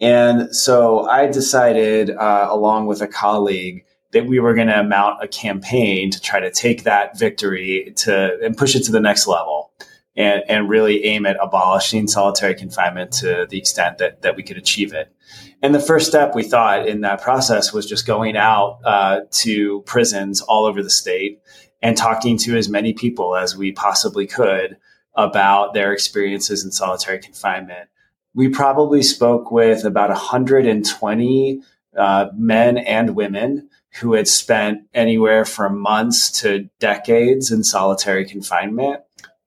And 0.02 0.54
so 0.56 1.08
I 1.08 1.28
decided, 1.28 2.10
uh, 2.10 2.48
along 2.50 2.88
with 2.88 3.02
a 3.02 3.08
colleague, 3.08 3.86
that 4.12 4.26
we 4.26 4.40
were 4.40 4.56
going 4.56 4.68
to 4.70 4.84
mount 4.84 5.22
a 5.24 5.28
campaign 5.28 6.10
to 6.10 6.20
try 6.20 6.40
to 6.40 6.50
take 6.50 6.84
that 6.84 7.18
victory 7.20 7.94
to 7.98 8.40
and 8.44 8.58
push 8.58 8.76
it 8.76 8.84
to 8.86 8.92
the 8.92 9.00
next 9.02 9.28
level. 9.28 9.72
And, 10.18 10.44
and, 10.50 10.68
really 10.68 11.06
aim 11.06 11.26
at 11.26 11.38
abolishing 11.42 12.06
solitary 12.10 12.54
confinement 12.54 13.14
to 13.14 13.48
the 13.50 13.58
extent 13.58 14.00
that, 14.00 14.22
that 14.24 14.36
we 14.36 14.44
could 14.44 14.58
achieve 14.58 14.92
it. 14.92 15.14
And 15.62 15.74
the 15.74 15.80
first 15.80 16.08
step 16.08 16.36
we 16.36 16.44
thought 16.44 16.90
in 16.90 17.02
that 17.02 17.22
process 17.22 17.72
was 17.72 17.86
just 17.86 18.06
going 18.06 18.36
out 18.36 18.80
uh, 18.84 19.22
to 19.32 19.82
prisons 19.84 20.42
all 20.42 20.66
over 20.66 20.84
the 20.84 20.90
state 20.90 21.40
and 21.82 21.96
talking 21.96 22.38
to 22.38 22.58
as 22.58 22.70
many 22.70 22.94
people 22.94 23.36
as 23.36 23.56
we 23.56 23.72
possibly 23.72 24.28
could 24.28 24.78
about 25.16 25.74
their 25.74 25.92
experiences 25.92 26.64
in 26.64 26.72
solitary 26.72 27.20
confinement. 27.20 27.90
We 28.36 28.50
probably 28.50 29.02
spoke 29.02 29.52
with 29.52 29.86
about 29.86 30.10
120 30.10 31.62
uh, 31.98 32.26
men 32.36 32.78
and 32.78 33.16
women 33.16 33.70
who 34.00 34.14
had 34.14 34.28
spent 34.28 34.84
anywhere 34.94 35.46
from 35.46 35.80
months 35.80 36.30
to 36.42 36.70
decades 36.80 37.52
in 37.52 37.64
solitary 37.64 38.26
confinement 38.26 39.02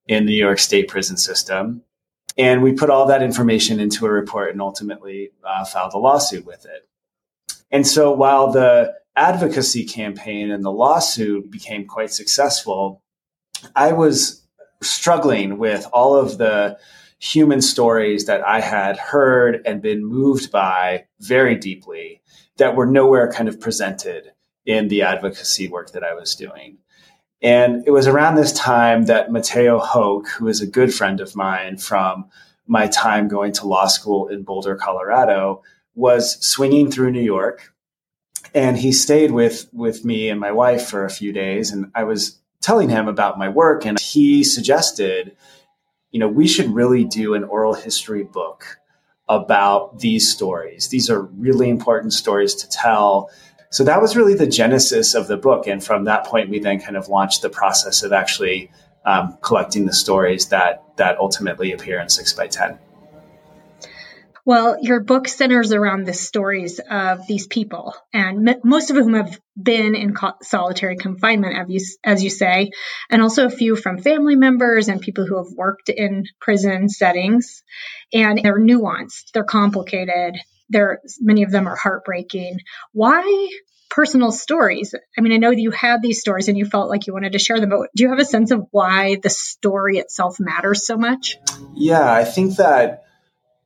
in 0.09 0.25
the 0.27 0.33
New 0.33 0.39
York 0.39 0.59
State 0.59 0.89
prison 0.89 1.17
system. 1.17 1.83
And 2.37 2.63
we 2.63 2.73
put 2.73 2.91
all 2.91 3.07
that 3.07 3.23
information 3.23 3.79
into 3.79 4.05
a 4.07 4.11
report 4.11 4.51
and 4.53 4.61
ultimately 4.61 5.31
uh, 5.45 5.65
filed 5.65 5.93
a 5.95 5.99
lawsuit 5.99 6.45
with 6.45 6.67
it. 6.67 6.89
And 7.71 7.87
so 7.87 8.11
while 8.13 8.51
the 8.51 8.95
advocacy 9.17 9.85
campaign 9.85 10.51
and 10.51 10.65
the 10.65 10.71
lawsuit 10.71 11.51
became 11.51 11.87
quite 11.87 12.13
successful, 12.13 13.03
I 13.77 13.93
was 13.93 14.47
struggling 14.83 15.59
with 15.59 15.87
all 15.93 16.17
of 16.17 16.39
the 16.39 16.79
human 17.19 17.63
stories 17.63 18.27
that 18.27 18.47
I 18.47 18.61
had 18.61 18.99
heard 18.99 19.63
and 19.65 19.81
been 19.81 20.05
moved 20.05 20.51
by 20.51 21.05
very 21.21 21.55
deeply 21.57 22.21
that 22.57 22.75
were 22.75 22.87
nowhere 22.87 23.31
kind 23.31 23.49
of 23.49 23.61
presented 23.61 24.33
in 24.67 24.89
the 24.89 25.03
advocacy 25.03 25.69
work 25.69 25.93
that 25.93 26.03
I 26.03 26.15
was 26.15 26.35
doing. 26.35 26.79
And 27.41 27.85
it 27.87 27.91
was 27.91 28.07
around 28.07 28.37
this 28.37 28.53
time 28.53 29.05
that 29.07 29.31
Mateo 29.31 29.79
Hoke, 29.79 30.29
who 30.29 30.49
is 30.49 30.61
a 30.61 30.67
good 30.67 30.93
friend 30.93 31.21
of 31.21 31.37
mine 31.37 31.77
from 31.77 32.29
my 32.67 32.87
time 32.89 33.29
going 33.29 33.53
to 33.53 33.67
law 33.67 33.87
school 33.87 34.29
in 34.29 34.43
Boulder, 34.43 34.77
Colorado, 34.77 35.63
was 35.95 36.45
swinging 36.45 36.91
through 36.91 37.11
New 37.11 37.21
York 37.23 37.72
and 38.55 38.77
he 38.79 38.93
stayed 38.93 39.31
with 39.31 39.69
with 39.73 40.05
me 40.05 40.29
and 40.29 40.41
my 40.41 40.53
wife 40.53 40.89
for 40.89 41.05
a 41.05 41.11
few 41.11 41.33
days 41.33 41.71
and 41.71 41.91
i 41.95 42.03
was 42.05 42.39
telling 42.61 42.89
him 42.89 43.09
about 43.09 43.39
my 43.39 43.49
work 43.49 43.85
and 43.87 43.99
he 44.01 44.43
suggested 44.45 45.37
you 46.11 46.19
know 46.21 46.29
we 46.29 46.47
should 46.49 46.73
really 46.75 47.05
do 47.05 47.35
an 47.35 47.45
oral 47.45 47.75
history 47.75 48.23
book 48.25 48.79
about 49.29 49.99
these 50.01 50.31
stories 50.33 50.89
these 50.89 51.09
are 51.09 51.23
really 51.23 51.71
important 51.71 52.13
stories 52.13 52.55
to 52.55 52.69
tell 52.69 53.31
so 53.71 53.85
that 53.85 54.01
was 54.03 54.15
really 54.17 54.35
the 54.35 54.47
genesis 54.47 55.15
of 55.15 55.27
the 55.29 55.37
book 55.37 55.67
and 55.67 55.83
from 55.83 56.05
that 56.05 56.27
point 56.27 56.51
we 56.51 56.59
then 56.59 56.79
kind 56.81 56.97
of 56.97 57.09
launched 57.09 57.41
the 57.43 57.51
process 57.51 58.03
of 58.03 58.13
actually 58.13 58.71
um, 59.05 59.37
collecting 59.43 59.87
the 59.87 59.93
stories 59.95 60.49
that 60.49 60.85
that 60.97 61.19
ultimately 61.19 61.73
appear 61.73 61.99
in 61.99 62.09
6 62.11 62.33
by 62.35 62.47
10 62.47 62.79
well, 64.45 64.79
your 64.83 64.99
book 64.99 65.29
centers 65.29 65.73
around 65.73 66.05
the 66.05 66.13
stories 66.13 66.81
of 66.81 67.27
these 67.29 67.47
people, 67.47 67.95
and 68.13 68.49
m- 68.49 68.61
most 68.65 68.91
of 68.91 68.97
whom 68.97 69.15
have 69.15 69.39
been 69.61 69.95
in 69.95 70.15
co- 70.15 70.33
solitary 70.43 70.97
confinement, 70.97 71.57
as 71.57 71.67
you, 71.69 71.81
as 72.03 72.25
you 72.25 72.31
say, 72.31 72.73
and 73.09 73.23
also 73.23 73.47
a 73.47 73.51
few 73.51 73.77
from 73.77 73.99
family 74.01 74.35
members 74.35 74.89
and 74.89 75.01
people 75.01 75.27
who 75.27 75.37
have 75.37 75.53
worked 75.55 75.91
in 75.91 76.25
prison 76.41 76.89
settings. 76.89 77.63
And 78.13 78.41
they're 78.43 78.59
nuanced, 78.59 79.31
they're 79.33 79.45
complicated. 79.45 80.35
There, 80.69 81.01
many 81.21 81.45
of 81.45 81.53
them 81.53 81.69
are 81.69 81.77
heartbreaking. 81.77 82.61
Why 82.93 83.49
personal 83.91 84.33
stories. 84.33 84.95
I 85.17 85.21
mean, 85.21 85.35
I 85.35 85.37
know 85.37 85.51
that 85.51 85.61
you 85.61 85.71
had 85.71 86.01
these 86.01 86.19
stories 86.21 86.49
and 86.49 86.57
you 86.57 86.65
felt 86.65 86.89
like 86.89 87.07
you 87.07 87.13
wanted 87.13 87.33
to 87.33 87.39
share 87.39 87.61
them, 87.61 87.69
but 87.69 87.91
do 87.95 88.05
you 88.05 88.09
have 88.09 88.19
a 88.21 88.25
sense 88.25 88.51
of 88.51 88.65
why 88.71 89.17
the 89.23 89.29
story 89.29 89.99
itself 89.99 90.39
matters 90.41 90.87
so 90.87 90.97
much? 90.97 91.37
Yeah, 91.75 92.11
I 92.11 92.25
think 92.25 92.57
that 92.57 93.05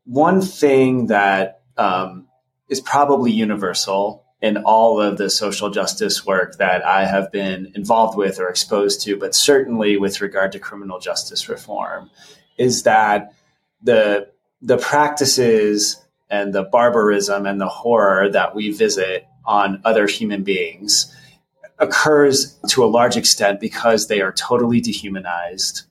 one 0.07 0.41
thing 0.41 1.09
that 1.09 1.61
um, 1.77 2.29
is 2.71 2.81
probably 2.81 3.33
universal 3.33 4.25
in 4.41 4.57
all 4.59 5.01
of 5.03 5.19
the 5.19 5.29
social 5.29 5.69
justice 5.71 6.25
work 6.25 6.57
that 6.59 6.85
I 6.87 7.05
have 7.05 7.33
been 7.33 7.73
involved 7.75 8.17
with 8.17 8.39
or 8.39 8.49
exposed 8.49 9.03
to, 9.03 9.17
but 9.17 9.35
certainly 9.35 9.97
with 9.97 10.21
regard 10.21 10.53
to 10.53 10.59
criminal 10.61 11.01
justice 11.01 11.49
reform, 11.49 12.11
is 12.57 12.85
that 12.85 13.35
the 13.83 14.29
the 14.63 14.79
practices 14.79 16.03
and 16.31 16.55
the 16.55 16.63
barbarism 16.63 17.45
and 17.47 17.61
the 17.61 17.69
horror 17.69 18.31
that 18.31 18.55
we 18.55 18.71
visit 18.71 19.27
on 19.45 19.81
other 19.85 20.07
human 20.07 20.43
beings 20.45 21.15
occurs 21.79 22.59
to 22.69 22.85
a 22.85 22.87
large 22.87 23.17
extent 23.17 23.61
because 23.61 24.07
they 24.09 24.21
are 24.21 24.33
totally 24.33 24.81
dehumanized 24.81 25.83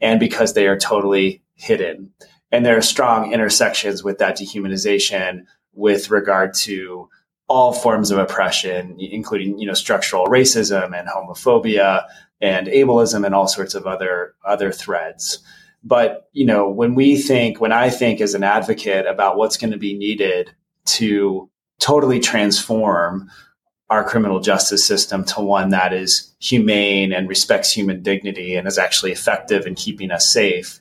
and 0.00 0.18
because 0.20 0.54
they 0.54 0.66
are 0.68 0.78
totally 0.78 1.42
hidden. 1.54 2.10
And 2.54 2.64
there 2.64 2.76
are 2.78 2.82
strong 2.82 3.32
intersections 3.34 4.04
with 4.04 4.18
that 4.18 4.38
dehumanization 4.38 5.40
with 5.72 6.08
regard 6.10 6.54
to 6.62 7.08
all 7.48 7.72
forms 7.72 8.12
of 8.12 8.18
oppression, 8.18 8.96
including 9.00 9.58
you 9.58 9.66
know 9.66 9.74
structural 9.74 10.26
racism 10.28 10.96
and 10.96 11.08
homophobia 11.08 12.04
and 12.40 12.68
ableism 12.68 13.26
and 13.26 13.34
all 13.34 13.48
sorts 13.48 13.74
of 13.74 13.88
other 13.88 14.34
other 14.46 14.70
threads. 14.70 15.40
But 15.82 16.28
you 16.32 16.46
know 16.46 16.70
when 16.70 16.94
we 16.94 17.16
think, 17.18 17.60
when 17.60 17.72
I 17.72 17.90
think 17.90 18.20
as 18.20 18.34
an 18.34 18.44
advocate 18.44 19.04
about 19.06 19.36
what's 19.36 19.56
going 19.56 19.72
to 19.72 19.76
be 19.78 19.98
needed 19.98 20.54
to 20.98 21.50
totally 21.80 22.20
transform 22.20 23.28
our 23.90 24.04
criminal 24.04 24.38
justice 24.38 24.86
system 24.86 25.24
to 25.24 25.40
one 25.40 25.70
that 25.70 25.92
is 25.92 26.32
humane 26.38 27.12
and 27.12 27.28
respects 27.28 27.72
human 27.72 28.00
dignity 28.00 28.54
and 28.54 28.68
is 28.68 28.78
actually 28.78 29.10
effective 29.10 29.66
in 29.66 29.74
keeping 29.74 30.12
us 30.12 30.32
safe 30.32 30.78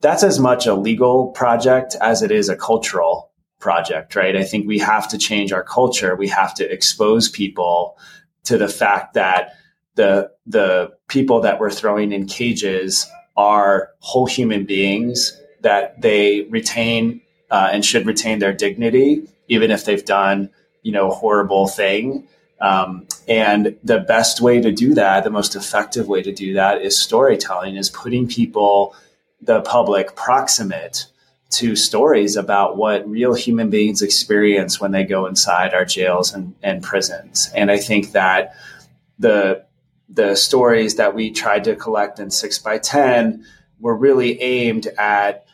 that's 0.00 0.22
as 0.22 0.38
much 0.38 0.66
a 0.66 0.74
legal 0.74 1.28
project 1.28 1.96
as 2.00 2.22
it 2.22 2.30
is 2.30 2.48
a 2.48 2.56
cultural 2.56 3.30
project, 3.60 4.14
right? 4.14 4.36
I 4.36 4.44
think 4.44 4.66
we 4.66 4.78
have 4.78 5.08
to 5.08 5.18
change 5.18 5.52
our 5.52 5.62
culture. 5.64 6.14
We 6.14 6.28
have 6.28 6.54
to 6.56 6.70
expose 6.70 7.28
people 7.28 7.98
to 8.44 8.58
the 8.58 8.68
fact 8.68 9.14
that 9.14 9.54
the 9.94 10.30
the 10.46 10.92
people 11.08 11.40
that 11.40 11.58
we're 11.58 11.70
throwing 11.70 12.12
in 12.12 12.26
cages 12.26 13.06
are 13.36 13.90
whole 14.00 14.26
human 14.26 14.64
beings 14.64 15.40
that 15.62 16.00
they 16.00 16.42
retain 16.42 17.20
uh, 17.50 17.70
and 17.72 17.84
should 17.84 18.06
retain 18.06 18.38
their 18.38 18.52
dignity 18.52 19.22
even 19.48 19.70
if 19.70 19.84
they've 19.86 20.04
done 20.04 20.50
you 20.82 20.92
know 20.92 21.10
a 21.10 21.14
horrible 21.14 21.66
thing 21.66 22.28
um, 22.60 23.06
and 23.26 23.74
the 23.82 23.98
best 24.00 24.42
way 24.42 24.60
to 24.60 24.70
do 24.70 24.92
that 24.92 25.24
the 25.24 25.30
most 25.30 25.56
effective 25.56 26.06
way 26.06 26.22
to 26.22 26.32
do 26.32 26.52
that 26.54 26.82
is 26.82 27.00
storytelling 27.00 27.74
is 27.76 27.88
putting 27.88 28.28
people 28.28 28.94
the 29.40 29.60
public 29.62 30.16
proximate 30.16 31.06
to 31.50 31.76
stories 31.76 32.36
about 32.36 32.76
what 32.76 33.08
real 33.08 33.34
human 33.34 33.70
beings 33.70 34.02
experience 34.02 34.80
when 34.80 34.92
they 34.92 35.04
go 35.04 35.26
inside 35.26 35.74
our 35.74 35.84
jails 35.84 36.32
and, 36.34 36.54
and 36.62 36.82
prisons. 36.82 37.50
And 37.54 37.70
I 37.70 37.78
think 37.78 38.12
that 38.12 38.54
the 39.18 39.64
the 40.08 40.36
stories 40.36 40.96
that 40.96 41.14
we 41.16 41.30
tried 41.32 41.64
to 41.64 41.74
collect 41.74 42.18
in 42.20 42.30
six 42.30 42.58
by 42.58 42.78
ten 42.78 43.44
were 43.80 43.96
really 43.96 44.40
aimed 44.40 44.86
at 44.98 45.44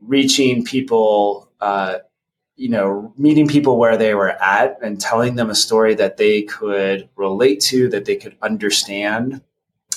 reaching 0.00 0.64
people, 0.64 1.50
uh, 1.60 1.98
you 2.56 2.68
know, 2.70 3.12
meeting 3.18 3.46
people 3.48 3.78
where 3.78 3.96
they 3.96 4.14
were 4.14 4.30
at 4.30 4.78
and 4.82 5.00
telling 5.00 5.36
them 5.36 5.48
a 5.50 5.54
story 5.54 5.94
that 5.94 6.16
they 6.16 6.42
could 6.42 7.08
relate 7.16 7.60
to, 7.60 7.88
that 7.90 8.04
they 8.04 8.16
could 8.16 8.36
understand, 8.42 9.42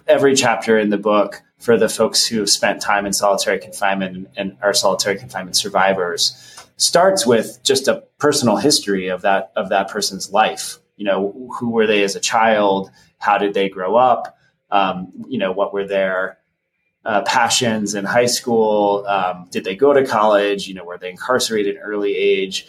every 0.07 0.35
chapter 0.35 0.77
in 0.77 0.89
the 0.89 0.97
book 0.97 1.41
for 1.59 1.77
the 1.77 1.89
folks 1.89 2.25
who 2.25 2.39
have 2.39 2.49
spent 2.49 2.81
time 2.81 3.05
in 3.05 3.13
solitary 3.13 3.59
confinement 3.59 4.27
and 4.35 4.55
are 4.61 4.73
solitary 4.73 5.17
confinement 5.17 5.55
survivors 5.55 6.35
starts 6.77 7.25
with 7.25 7.59
just 7.63 7.87
a 7.87 8.03
personal 8.19 8.57
history 8.57 9.07
of 9.07 9.21
that 9.23 9.51
of 9.55 9.69
that 9.69 9.89
person's 9.89 10.31
life. 10.31 10.77
You 10.97 11.05
know, 11.05 11.49
who 11.57 11.71
were 11.71 11.87
they 11.87 12.03
as 12.03 12.15
a 12.15 12.19
child? 12.19 12.89
How 13.17 13.37
did 13.37 13.53
they 13.53 13.69
grow 13.69 13.95
up? 13.95 14.37
Um, 14.71 15.11
you 15.27 15.37
know, 15.37 15.51
what 15.51 15.73
were 15.73 15.87
their 15.87 16.37
uh, 17.05 17.21
passions 17.21 17.95
in 17.95 18.03
high 18.03 18.25
school? 18.25 19.05
Um, 19.07 19.47
did 19.51 19.63
they 19.63 19.75
go 19.75 19.93
to 19.93 20.05
college? 20.05 20.67
You 20.67 20.75
know, 20.75 20.83
were 20.83 20.97
they 20.97 21.09
incarcerated 21.09 21.75
in 21.75 21.81
early 21.81 22.15
age? 22.15 22.67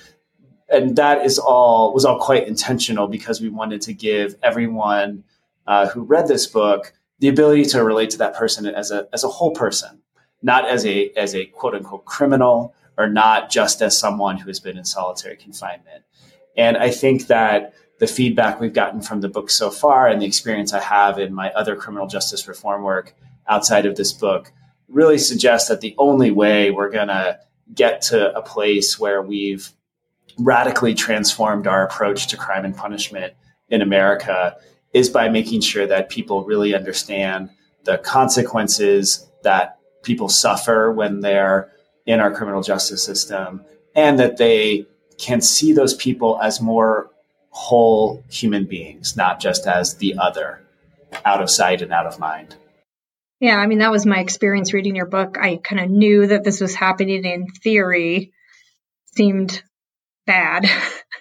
And 0.69 0.97
that 0.97 1.25
is 1.27 1.39
all 1.39 1.93
was 1.93 2.05
all 2.05 2.19
quite 2.19 2.47
intentional 2.49 3.09
because 3.09 3.41
we 3.41 3.49
wanted 3.49 3.83
to 3.83 3.95
give 3.95 4.37
everyone 4.43 5.25
uh, 5.67 5.89
who 5.89 6.03
read 6.03 6.29
this 6.29 6.47
book 6.47 6.93
the 7.21 7.29
ability 7.29 7.65
to 7.65 7.83
relate 7.83 8.11
to 8.11 8.19
that 8.19 8.35
person 8.35 8.67
as 8.67 8.91
a 8.91 9.07
as 9.13 9.25
a 9.25 9.29
whole 9.29 9.53
person, 9.55 10.03
not 10.43 10.69
as 10.69 10.85
a 10.85 11.11
as 11.17 11.35
a 11.35 11.47
quote 11.47 11.75
unquote 11.75 12.05
criminal 12.05 12.75
or 12.99 13.09
not 13.09 13.51
just 13.51 13.83
as 13.83 13.99
someone 13.99 14.39
who 14.39 14.47
has 14.49 14.59
been 14.61 14.79
in 14.79 14.85
solitary 14.85 15.37
confinement. 15.37 16.03
And 16.57 16.77
I 16.79 16.91
think 16.91 17.27
that 17.27 17.75
the 17.99 18.07
feedback 18.07 18.59
we've 18.61 18.73
gotten 18.73 19.01
from 19.03 19.21
the 19.21 19.29
book 19.29 19.51
so 19.51 19.71
far 19.71 20.07
and 20.09 20.21
the 20.21 20.27
experience 20.27 20.73
I 20.73 20.81
have 20.81 21.19
in 21.19 21.35
my 21.35 21.51
other 21.53 21.77
criminal 21.77 22.07
justice 22.07 22.47
reform 22.49 22.83
work 22.83 23.15
outside 23.49 23.87
of 23.87 23.97
this 23.97 24.13
book 24.15 24.51
really 24.89 25.19
suggests 25.19 25.69
that 25.69 25.81
the 25.83 25.95
only 25.99 26.31
way 26.31 26.71
we're 26.71 26.91
going 26.91 27.09
to 27.09 27.39
get 27.75 28.01
to 28.01 28.35
a 28.37 28.41
place 28.43 28.99
where 28.99 29.21
we've 29.23 29.71
radically 30.39 30.95
transformed 30.95 31.67
our 31.67 31.85
approach 31.87 32.29
to 32.29 32.37
crime 32.37 32.65
and 32.65 32.77
punishment 32.77 33.35
in 33.69 33.83
America 33.83 34.57
is 34.97 35.11
by 35.11 35.29
making 35.29 35.61
sure 35.61 35.87
that 35.87 36.09
people 36.09 36.43
really 36.45 36.75
understand 36.75 37.51
the 37.85 37.99
consequences 37.99 39.29
that 39.43 39.79
people 40.03 40.27
suffer 40.31 40.91
when 40.91 41.21
they're 41.21 41.71
in 42.07 42.19
our 42.19 42.33
criminal 42.33 42.63
justice 42.63 43.05
system 43.05 43.63
and 43.95 44.19
that 44.19 44.39
they 44.39 44.87
can 45.19 45.43
see 45.43 45.75
those 45.75 45.93
people 45.93 46.41
as 46.43 46.63
more 46.63 47.11
whole 47.51 48.25
human 48.31 48.65
beings, 48.65 49.19
not 49.19 49.39
just 49.39 49.67
as 49.67 49.97
the 49.97 50.15
other, 50.17 50.63
out 51.27 51.43
of 51.43 51.51
sight 51.51 51.83
and 51.83 51.93
out 51.93 52.07
of 52.07 52.19
mind. 52.19 52.57
Yeah, 53.39 53.57
I 53.57 53.67
mean, 53.67 53.81
that 53.81 53.91
was 53.91 54.07
my 54.07 54.21
experience 54.21 54.73
reading 54.73 54.97
your 54.97 55.05
book. 55.05 55.37
I 55.39 55.57
kind 55.57 55.83
of 55.83 55.91
knew 55.91 56.29
that 56.29 56.43
this 56.43 56.59
was 56.59 56.75
happening 56.75 57.23
in 57.27 57.49
theory, 57.49 58.33
seemed 59.15 59.63
bad. 60.27 60.65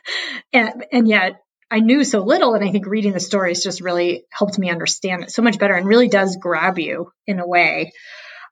and, 0.54 0.86
and 0.94 1.06
yet 1.10 1.42
I 1.72 1.80
knew 1.80 2.04
so 2.04 2.20
little. 2.22 2.54
And 2.54 2.64
I 2.64 2.72
think 2.72 2.86
reading 2.86 3.14
the 3.14 3.20
stories 3.20 3.64
just 3.64 3.82
really 3.82 4.24
helped 4.32 4.60
me 4.60 4.70
understand 4.70 5.24
it 5.24 5.32
so 5.32 5.42
much 5.42 5.60
better 5.60 5.74
and 5.74 5.88
really 5.88 6.08
does 6.08 6.38
grab 6.38 6.80
you 6.80 7.10
in 7.26 7.40
a 7.40 7.48
way. 7.48 7.92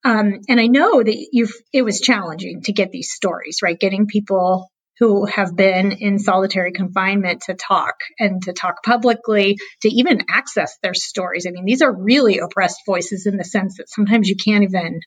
Um, 0.06 0.40
and 0.50 0.60
I 0.60 0.68
know 0.68 1.02
that 1.02 1.28
you've, 1.32 1.54
it 1.72 1.84
was 1.84 2.02
challenging 2.02 2.64
to 2.64 2.74
get 2.74 2.92
these 2.92 3.12
stories, 3.14 3.60
right? 3.64 3.80
Getting 3.80 4.08
people 4.08 4.70
who 5.00 5.26
have 5.26 5.56
been 5.56 5.92
in 5.94 6.20
solitary 6.20 6.72
confinement 6.72 7.44
to 7.44 7.54
talk 7.54 7.96
and 8.20 8.44
to 8.44 8.54
talk 8.54 8.84
publicly, 8.84 9.58
to 9.82 9.90
even 9.90 10.22
access 10.30 10.78
their 10.84 10.94
stories. 10.94 11.46
I 11.48 11.52
mean, 11.52 11.66
these 11.66 11.82
are 11.82 11.92
really 11.92 12.40
oppressed 12.40 12.82
voices 12.86 13.26
in 13.26 13.38
the 13.38 13.44
sense 13.44 13.78
that 13.78 13.90
sometimes 13.90 14.30
you 14.30 14.36
can't 14.36 14.64
even 14.64 15.00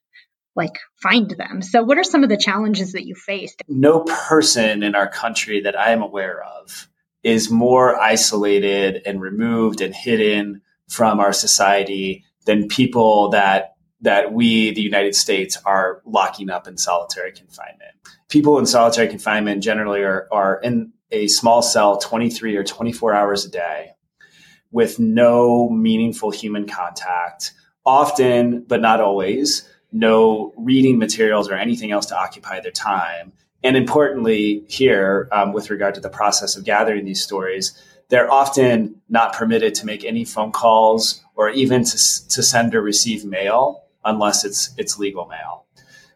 like 0.56 0.72
find 1.02 1.30
them. 1.30 1.60
So 1.62 1.82
what 1.82 1.98
are 1.98 2.04
some 2.04 2.22
of 2.24 2.30
the 2.30 2.36
challenges 2.38 2.92
that 2.92 3.06
you 3.06 3.14
faced? 3.14 3.62
No 3.68 4.00
person 4.00 4.82
in 4.82 4.94
our 4.94 5.06
country 5.08 5.60
that 5.62 5.78
I 5.78 5.90
am 5.92 6.02
aware 6.02 6.42
of 6.42 6.88
is 7.26 7.50
more 7.50 7.98
isolated 8.00 9.02
and 9.04 9.20
removed 9.20 9.80
and 9.80 9.92
hidden 9.92 10.62
from 10.88 11.18
our 11.18 11.32
society 11.32 12.24
than 12.46 12.68
people 12.68 13.30
that 13.30 13.74
that 14.02 14.32
we, 14.32 14.70
the 14.72 14.80
United 14.82 15.12
States, 15.16 15.58
are 15.66 16.00
locking 16.06 16.50
up 16.50 16.68
in 16.68 16.76
solitary 16.76 17.32
confinement. 17.32 17.90
People 18.28 18.60
in 18.60 18.64
solitary 18.66 19.08
confinement 19.08 19.60
generally 19.64 20.04
are, 20.04 20.28
are 20.30 20.60
in 20.60 20.92
a 21.10 21.26
small 21.26 21.62
cell 21.62 21.98
23 21.98 22.54
or 22.54 22.62
24 22.62 23.12
hours 23.12 23.44
a 23.44 23.50
day 23.50 23.90
with 24.70 25.00
no 25.00 25.68
meaningful 25.70 26.30
human 26.30 26.66
contact, 26.68 27.52
often, 27.84 28.62
but 28.68 28.80
not 28.80 29.00
always, 29.00 29.68
no 29.90 30.52
reading 30.56 30.96
materials 30.98 31.48
or 31.48 31.54
anything 31.54 31.90
else 31.90 32.06
to 32.06 32.16
occupy 32.16 32.60
their 32.60 32.70
time. 32.70 33.32
And 33.66 33.76
importantly, 33.76 34.64
here, 34.68 35.28
um, 35.32 35.52
with 35.52 35.70
regard 35.70 35.96
to 35.96 36.00
the 36.00 36.08
process 36.08 36.54
of 36.56 36.62
gathering 36.64 37.04
these 37.04 37.20
stories, 37.20 37.72
they're 38.10 38.30
often 38.30 39.02
not 39.08 39.32
permitted 39.32 39.74
to 39.74 39.86
make 39.86 40.04
any 40.04 40.24
phone 40.24 40.52
calls 40.52 41.20
or 41.34 41.50
even 41.50 41.82
to, 41.82 41.98
to 42.30 42.42
send 42.44 42.76
or 42.76 42.80
receive 42.80 43.24
mail 43.24 43.82
unless 44.04 44.44
it's, 44.44 44.70
it's 44.78 45.00
legal 45.00 45.26
mail. 45.26 45.66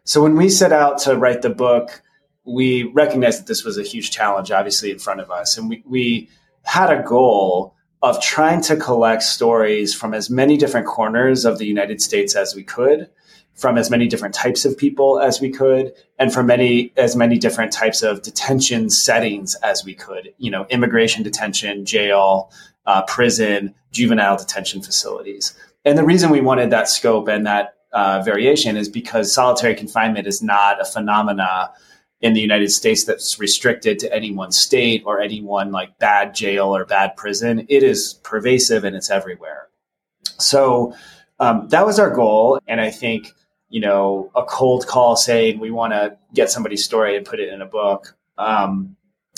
So 0.05 0.23
when 0.23 0.37
we 0.37 0.47
set 0.47 0.71
out 0.71 0.97
to 0.99 1.17
write 1.17 1.41
the 1.41 1.49
book, 1.49 2.01
we 2.45 2.83
recognized 2.83 3.41
that 3.41 3.47
this 3.47 3.65
was 3.65 3.77
a 3.77 3.83
huge 3.83 4.11
challenge, 4.11 4.49
obviously, 4.51 4.89
in 4.89 4.99
front 4.99 5.19
of 5.19 5.29
us. 5.29 5.57
And 5.57 5.67
we, 5.67 5.83
we 5.85 6.29
had 6.63 6.89
a 6.89 7.03
goal 7.03 7.75
of 8.01 8.21
trying 8.21 8.61
to 8.61 8.77
collect 8.77 9.23
stories 9.23 9.93
from 9.93 10.13
as 10.13 10.29
many 10.29 10.55
different 10.55 10.87
corners 10.87 11.43
of 11.43 11.57
the 11.57 11.65
United 11.67 12.01
States 12.01 12.33
as 12.33 12.55
we 12.55 12.63
could 12.63 13.09
from 13.55 13.77
as 13.77 13.89
many 13.91 14.07
different 14.07 14.33
types 14.33 14.65
of 14.65 14.77
people 14.77 15.19
as 15.19 15.41
we 15.41 15.49
could 15.49 15.93
and 16.17 16.33
from 16.33 16.47
many 16.47 16.93
as 16.97 17.15
many 17.15 17.37
different 17.37 17.71
types 17.71 18.01
of 18.01 18.21
detention 18.21 18.89
settings 18.89 19.55
as 19.55 19.83
we 19.83 19.93
could 19.93 20.33
you 20.37 20.49
know 20.51 20.65
immigration 20.69 21.23
detention 21.23 21.85
jail 21.85 22.51
uh, 22.85 23.01
prison 23.03 23.73
juvenile 23.91 24.37
detention 24.37 24.81
facilities 24.81 25.53
and 25.85 25.97
the 25.97 26.03
reason 26.03 26.29
we 26.29 26.41
wanted 26.41 26.69
that 26.69 26.87
scope 26.89 27.27
and 27.27 27.45
that 27.45 27.75
uh, 27.93 28.21
variation 28.21 28.77
is 28.77 28.87
because 28.87 29.33
solitary 29.33 29.75
confinement 29.75 30.25
is 30.25 30.41
not 30.41 30.79
a 30.79 30.85
phenomena 30.85 31.69
in 32.21 32.33
the 32.33 32.39
united 32.39 32.71
states 32.71 33.03
that's 33.03 33.37
restricted 33.37 33.99
to 33.99 34.13
any 34.15 34.31
one 34.31 34.51
state 34.51 35.03
or 35.05 35.19
any 35.19 35.41
one 35.41 35.71
like 35.71 35.99
bad 35.99 36.33
jail 36.33 36.75
or 36.75 36.85
bad 36.85 37.15
prison 37.17 37.65
it 37.69 37.83
is 37.83 38.13
pervasive 38.23 38.83
and 38.85 38.95
it's 38.95 39.09
everywhere 39.11 39.67
so 40.37 40.95
um, 41.39 41.67
that 41.69 41.85
was 41.85 41.99
our 41.99 42.09
goal 42.09 42.57
and 42.67 42.79
i 42.79 42.89
think 42.89 43.27
you 43.71 43.79
know, 43.79 44.29
a 44.35 44.43
cold 44.43 44.85
call 44.85 45.15
saying 45.15 45.57
we 45.59 45.71
want 45.71 45.93
to 45.93 46.17
get 46.33 46.51
somebody's 46.51 46.83
story 46.83 47.15
and 47.15 47.25
put 47.25 47.39
it 47.39 47.51
in 47.51 47.61
a 47.61 47.65
book 47.65 48.17
um, 48.37 48.97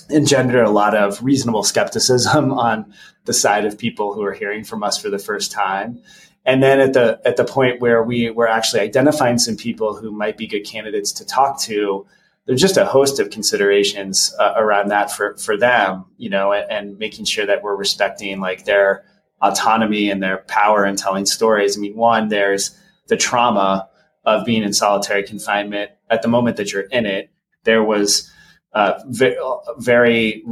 engendered 0.10 0.66
a 0.66 0.70
lot 0.72 0.96
of 0.96 1.24
reasonable 1.24 1.64
skepticism 1.64 2.52
on 2.52 2.94
the 3.26 3.32
side 3.32 3.64
of 3.64 3.78
people 3.78 4.14
who 4.14 4.24
are 4.24 4.34
hearing 4.34 4.64
from 4.64 4.84
us 4.84 4.98
for 4.98 5.10
the 5.10 5.20
first 5.20 5.52
time. 5.52 6.02
And 6.46 6.62
then 6.62 6.82
at 6.82 6.92
the 6.94 7.22
at 7.24 7.38
the 7.38 7.46
point 7.46 7.80
where 7.80 8.04
we 8.04 8.30
were 8.32 8.50
actually 8.50 8.82
identifying 8.82 9.38
some 9.38 9.56
people 9.56 9.96
who 9.96 10.12
might 10.12 10.36
be 10.36 10.48
good 10.48 10.64
candidates 10.66 11.12
to 11.14 11.26
talk 11.26 11.62
to, 11.62 12.06
there's 12.48 12.60
just 12.60 12.76
a 12.76 12.84
host 12.86 13.20
of 13.20 13.30
considerations 13.30 14.34
uh, 14.40 14.54
around 14.58 14.90
that 14.90 15.10
for 15.12 15.38
for 15.38 15.56
them, 15.58 16.06
you 16.18 16.30
know, 16.30 16.52
and, 16.52 16.70
and 16.70 16.98
making 17.00 17.26
sure 17.26 17.46
that 17.46 17.62
we're 17.64 17.76
respecting 17.78 18.42
like 18.42 18.66
their 18.66 19.06
autonomy 19.42 20.10
and 20.10 20.22
their 20.24 20.40
power 20.40 20.86
in 20.86 20.96
telling 20.98 21.26
stories. 21.28 21.78
I 21.78 21.82
mean, 21.82 21.96
one, 21.96 22.28
there's 22.30 22.76
the 23.08 23.16
trauma 23.16 23.88
of 24.26 24.46
being 24.46 24.64
in 24.64 24.74
solitary 24.74 25.24
confinement 25.24 25.92
at 26.10 26.22
the 26.22 26.28
moment 26.28 26.58
that 26.58 26.72
you're 26.72 26.84
in 26.84 27.06
it. 27.06 27.30
There 27.64 27.84
was 27.84 28.32
uh, 28.74 29.02
ve- 29.08 29.38
very 29.78 30.44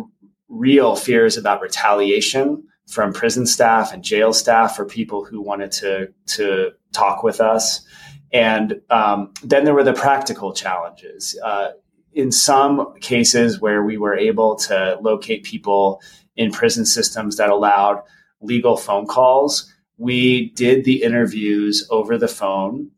real 0.49 0.95
fears 0.95 1.37
about 1.37 1.61
retaliation 1.61 2.63
from 2.89 3.13
prison 3.13 3.45
staff 3.45 3.93
and 3.93 4.03
jail 4.03 4.33
staff 4.33 4.75
for 4.75 4.85
people 4.85 5.23
who 5.23 5.41
wanted 5.41 5.71
to 5.71 6.11
to 6.25 6.71
talk 6.91 7.23
with 7.23 7.39
us. 7.39 7.85
And 8.33 8.81
um, 8.89 9.33
then 9.43 9.63
there 9.63 9.73
were 9.73 9.83
the 9.83 9.93
practical 9.93 10.53
challenges. 10.53 11.37
Uh, 11.43 11.69
in 12.13 12.31
some 12.31 12.93
cases 12.99 13.61
where 13.61 13.83
we 13.85 13.97
were 13.97 14.17
able 14.17 14.55
to 14.55 14.97
locate 15.01 15.43
people 15.43 16.01
in 16.35 16.51
prison 16.51 16.85
systems 16.85 17.37
that 17.37 17.49
allowed 17.49 18.01
legal 18.41 18.75
phone 18.75 19.05
calls, 19.07 19.73
we 19.97 20.49
did 20.51 20.83
the 20.83 21.03
interviews 21.03 21.87
over 21.89 22.17
the 22.17 22.27
phone 22.27 22.91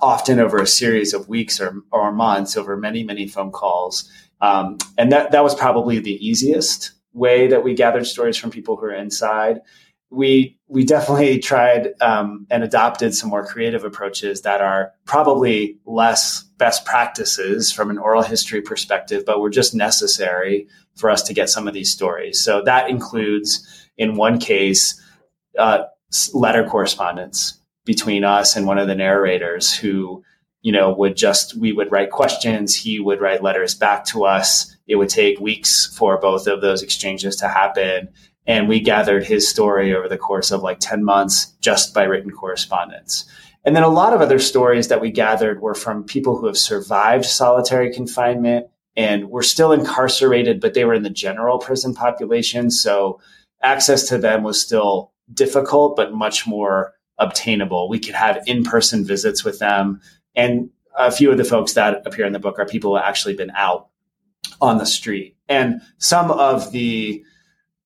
often 0.00 0.38
over 0.40 0.58
a 0.58 0.66
series 0.66 1.12
of 1.12 1.28
weeks 1.28 1.60
or, 1.60 1.82
or 1.90 2.12
months 2.12 2.56
over 2.56 2.76
many, 2.76 3.04
many 3.04 3.26
phone 3.26 3.50
calls. 3.50 4.10
Um, 4.40 4.78
and 4.96 5.12
that, 5.12 5.32
that 5.32 5.42
was 5.44 5.54
probably 5.54 5.98
the 5.98 6.14
easiest 6.26 6.92
way 7.12 7.46
that 7.48 7.62
we 7.62 7.74
gathered 7.74 8.06
stories 8.06 8.36
from 8.36 8.50
people 8.50 8.76
who 8.76 8.86
are 8.86 8.94
inside. 8.94 9.58
We, 10.10 10.58
we 10.68 10.84
definitely 10.84 11.38
tried 11.38 11.90
um, 12.00 12.46
and 12.50 12.62
adopted 12.62 13.14
some 13.14 13.30
more 13.30 13.44
creative 13.44 13.84
approaches 13.84 14.42
that 14.42 14.60
are 14.60 14.92
probably 15.04 15.78
less 15.84 16.42
best 16.58 16.84
practices 16.84 17.70
from 17.72 17.90
an 17.90 17.98
oral 17.98 18.22
history 18.22 18.62
perspective, 18.62 19.24
but 19.26 19.40
were 19.40 19.50
just 19.50 19.74
necessary 19.74 20.66
for 20.96 21.10
us 21.10 21.22
to 21.24 21.34
get 21.34 21.48
some 21.48 21.66
of 21.66 21.74
these 21.74 21.90
stories. 21.90 22.42
So 22.42 22.62
that 22.64 22.90
includes, 22.90 23.88
in 23.96 24.14
one 24.16 24.38
case, 24.38 24.98
uh, 25.58 25.84
letter 26.34 26.64
correspondence 26.64 27.61
between 27.84 28.24
us 28.24 28.56
and 28.56 28.66
one 28.66 28.78
of 28.78 28.86
the 28.88 28.94
narrators 28.94 29.72
who 29.74 30.22
you 30.62 30.72
know 30.72 30.92
would 30.92 31.16
just 31.16 31.56
we 31.56 31.72
would 31.72 31.90
write 31.90 32.10
questions 32.10 32.74
he 32.74 33.00
would 33.00 33.20
write 33.20 33.42
letters 33.42 33.74
back 33.74 34.04
to 34.06 34.24
us 34.24 34.76
it 34.86 34.96
would 34.96 35.08
take 35.08 35.40
weeks 35.40 35.86
for 35.96 36.18
both 36.18 36.46
of 36.46 36.60
those 36.60 36.82
exchanges 36.82 37.36
to 37.36 37.48
happen 37.48 38.08
and 38.46 38.68
we 38.68 38.80
gathered 38.80 39.24
his 39.26 39.48
story 39.48 39.94
over 39.94 40.08
the 40.08 40.16
course 40.18 40.50
of 40.50 40.62
like 40.62 40.78
10 40.80 41.04
months 41.04 41.46
just 41.60 41.92
by 41.92 42.04
written 42.04 42.30
correspondence 42.30 43.24
and 43.64 43.74
then 43.76 43.82
a 43.82 43.88
lot 43.88 44.12
of 44.12 44.20
other 44.20 44.38
stories 44.40 44.88
that 44.88 45.00
we 45.00 45.10
gathered 45.10 45.60
were 45.60 45.74
from 45.74 46.04
people 46.04 46.36
who 46.38 46.46
have 46.46 46.56
survived 46.56 47.24
solitary 47.24 47.92
confinement 47.92 48.66
and 48.96 49.28
were 49.30 49.42
still 49.42 49.72
incarcerated 49.72 50.60
but 50.60 50.74
they 50.74 50.84
were 50.84 50.94
in 50.94 51.02
the 51.02 51.10
general 51.10 51.58
prison 51.58 51.92
population 51.92 52.70
so 52.70 53.18
access 53.64 54.06
to 54.08 54.16
them 54.18 54.44
was 54.44 54.60
still 54.62 55.10
difficult 55.34 55.96
but 55.96 56.14
much 56.14 56.46
more 56.46 56.92
obtainable. 57.22 57.88
We 57.88 57.98
could 58.00 58.14
have 58.14 58.42
in 58.46 58.64
person 58.64 59.04
visits 59.04 59.44
with 59.44 59.58
them. 59.60 60.00
And 60.34 60.70
a 60.98 61.10
few 61.10 61.30
of 61.30 61.38
the 61.38 61.44
folks 61.44 61.74
that 61.74 62.06
appear 62.06 62.26
in 62.26 62.32
the 62.32 62.38
book 62.38 62.58
are 62.58 62.66
people 62.66 62.90
who 62.90 62.96
have 62.96 63.06
actually 63.06 63.36
been 63.36 63.52
out 63.56 63.88
on 64.60 64.78
the 64.78 64.86
street. 64.86 65.36
And 65.48 65.80
some 65.98 66.30
of 66.30 66.72
the 66.72 67.22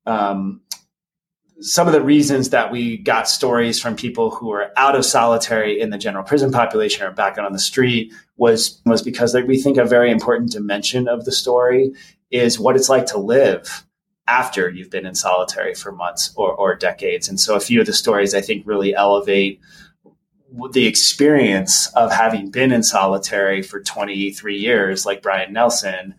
um, 0.06 0.60
some 1.60 1.86
of 1.86 1.92
the 1.94 2.02
reasons 2.02 2.50
that 2.50 2.70
we 2.70 2.98
got 2.98 3.28
stories 3.28 3.80
from 3.80 3.96
people 3.96 4.30
who 4.30 4.48
were 4.48 4.70
out 4.76 4.94
of 4.94 5.04
solitary 5.04 5.80
in 5.80 5.90
the 5.90 5.98
general 5.98 6.22
prison 6.22 6.52
population 6.52 7.06
or 7.06 7.10
back 7.10 7.38
out 7.38 7.46
on 7.46 7.52
the 7.52 7.58
street 7.58 8.12
was 8.36 8.80
was 8.86 9.02
because 9.02 9.34
we 9.46 9.60
think 9.60 9.78
a 9.78 9.84
very 9.84 10.10
important 10.10 10.52
dimension 10.52 11.08
of 11.08 11.24
the 11.24 11.32
story 11.32 11.92
is 12.30 12.58
what 12.58 12.76
it's 12.76 12.88
like 12.88 13.06
to 13.06 13.18
live 13.18 13.85
after 14.28 14.68
you've 14.68 14.90
been 14.90 15.06
in 15.06 15.14
solitary 15.14 15.74
for 15.74 15.92
months 15.92 16.32
or, 16.36 16.52
or 16.52 16.74
decades. 16.74 17.28
And 17.28 17.38
so 17.38 17.54
a 17.54 17.60
few 17.60 17.80
of 17.80 17.86
the 17.86 17.92
stories 17.92 18.34
I 18.34 18.40
think 18.40 18.66
really 18.66 18.94
elevate 18.94 19.60
the 20.72 20.86
experience 20.86 21.88
of 21.94 22.12
having 22.12 22.50
been 22.50 22.72
in 22.72 22.82
solitary 22.82 23.62
for 23.62 23.80
23 23.80 24.56
years, 24.56 25.04
like 25.04 25.22
Brian 25.22 25.52
Nelson, 25.52 26.14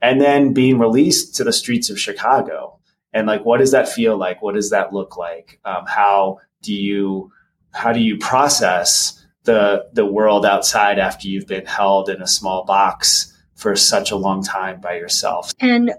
and 0.00 0.20
then 0.20 0.52
being 0.52 0.78
released 0.78 1.36
to 1.36 1.44
the 1.44 1.52
streets 1.52 1.90
of 1.90 2.00
Chicago. 2.00 2.78
And 3.12 3.26
like, 3.26 3.44
what 3.44 3.58
does 3.58 3.72
that 3.72 3.88
feel 3.88 4.16
like? 4.16 4.40
What 4.42 4.54
does 4.54 4.70
that 4.70 4.92
look 4.92 5.16
like? 5.16 5.60
Um, 5.64 5.84
how 5.86 6.38
do 6.62 6.72
you 6.72 7.30
how 7.74 7.92
do 7.92 8.00
you 8.00 8.16
process 8.18 9.22
the 9.44 9.86
the 9.92 10.06
world 10.06 10.46
outside 10.46 10.98
after 10.98 11.28
you've 11.28 11.46
been 11.46 11.66
held 11.66 12.08
in 12.08 12.22
a 12.22 12.26
small 12.26 12.64
box 12.64 13.30
for 13.56 13.76
such 13.76 14.10
a 14.10 14.16
long 14.16 14.42
time 14.42 14.80
by 14.80 14.94
yourself? 14.94 15.52
And 15.60 15.92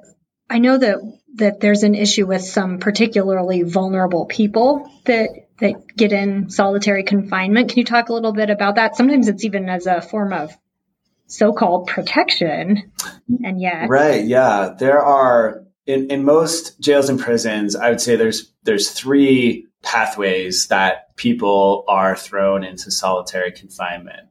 I 0.50 0.58
know 0.58 0.78
that 0.78 0.98
that 1.36 1.60
there's 1.60 1.84
an 1.84 1.96
issue 1.96 2.28
with 2.28 2.42
some 2.44 2.80
particularly 2.80 3.64
vulnerable 3.64 4.26
people 4.26 4.90
that 5.06 5.30
that 5.60 5.76
get 5.96 6.12
in 6.12 6.50
solitary 6.50 7.04
confinement. 7.04 7.70
Can 7.70 7.80
you 7.80 7.86
talk 7.86 8.10
a 8.10 8.14
little 8.14 8.34
bit 8.34 8.50
about 8.50 8.76
that? 8.76 8.96
Sometimes 8.96 9.28
it's 9.28 9.44
even 9.46 9.70
as 9.70 9.86
a 9.86 10.02
form 10.02 10.34
of 10.34 10.52
so-called 11.28 11.88
protection, 11.88 12.92
and 13.44 13.60
yet 13.60 13.90
right, 13.90 14.24
yeah, 14.26 14.74
there 14.78 15.00
are 15.02 15.64
in 15.86 16.08
in 16.12 16.24
most 16.24 16.80
jails 16.80 17.10
and 17.10 17.20
prisons. 17.20 17.76
I 17.76 17.90
would 17.90 18.02
say 18.02 18.16
there's 18.16 18.52
there's 18.64 18.92
three 18.92 19.66
pathways 19.82 20.68
that 20.68 21.16
people 21.18 21.84
are 21.90 22.16
thrown 22.16 22.64
into 22.64 22.90
solitary 22.92 23.52
confinement. 23.52 24.28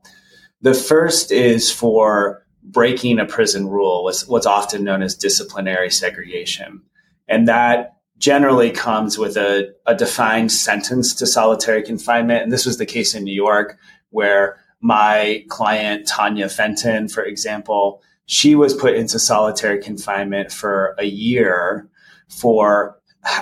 The 0.63 0.73
first 0.75 1.31
is 1.33 1.71
for 1.71 2.47
breaking 2.63 3.19
a 3.19 3.27
prison 3.27 3.67
rule, 3.69 4.05
what's, 4.05 4.27
what's 4.29 4.47
often 4.47 4.85
known 4.85 5.03
as 5.03 5.15
disciplinary 5.17 5.91
segregation. 5.91 6.81
And 7.29 7.47
that 7.49 7.97
generally 8.19 8.71
comes 8.71 9.19
with 9.19 9.37
a, 9.37 9.73
a 9.87 9.95
defined 9.95 10.53
sentence 10.53 11.15
to 11.15 11.27
solitary 11.27 11.83
confinement. 11.83 12.43
And 12.43 12.53
this 12.53 12.67
was 12.67 12.79
the 12.79 12.87
case 12.87 13.15
in 13.15 13.25
New 13.25 13.35
York, 13.35 13.79
where 14.11 14.59
my 14.81 15.45
client, 15.49 16.07
Tanya 16.07 16.49
Fenton, 16.49 17.09
for 17.09 17.23
example, 17.25 18.03
she 18.27 18.55
was 18.55 18.75
put 18.75 18.95
into 18.95 19.19
solitary 19.19 19.81
confinement 19.83 20.53
for 20.53 20.95
a 20.99 21.05
year 21.05 21.89
for 22.29 22.99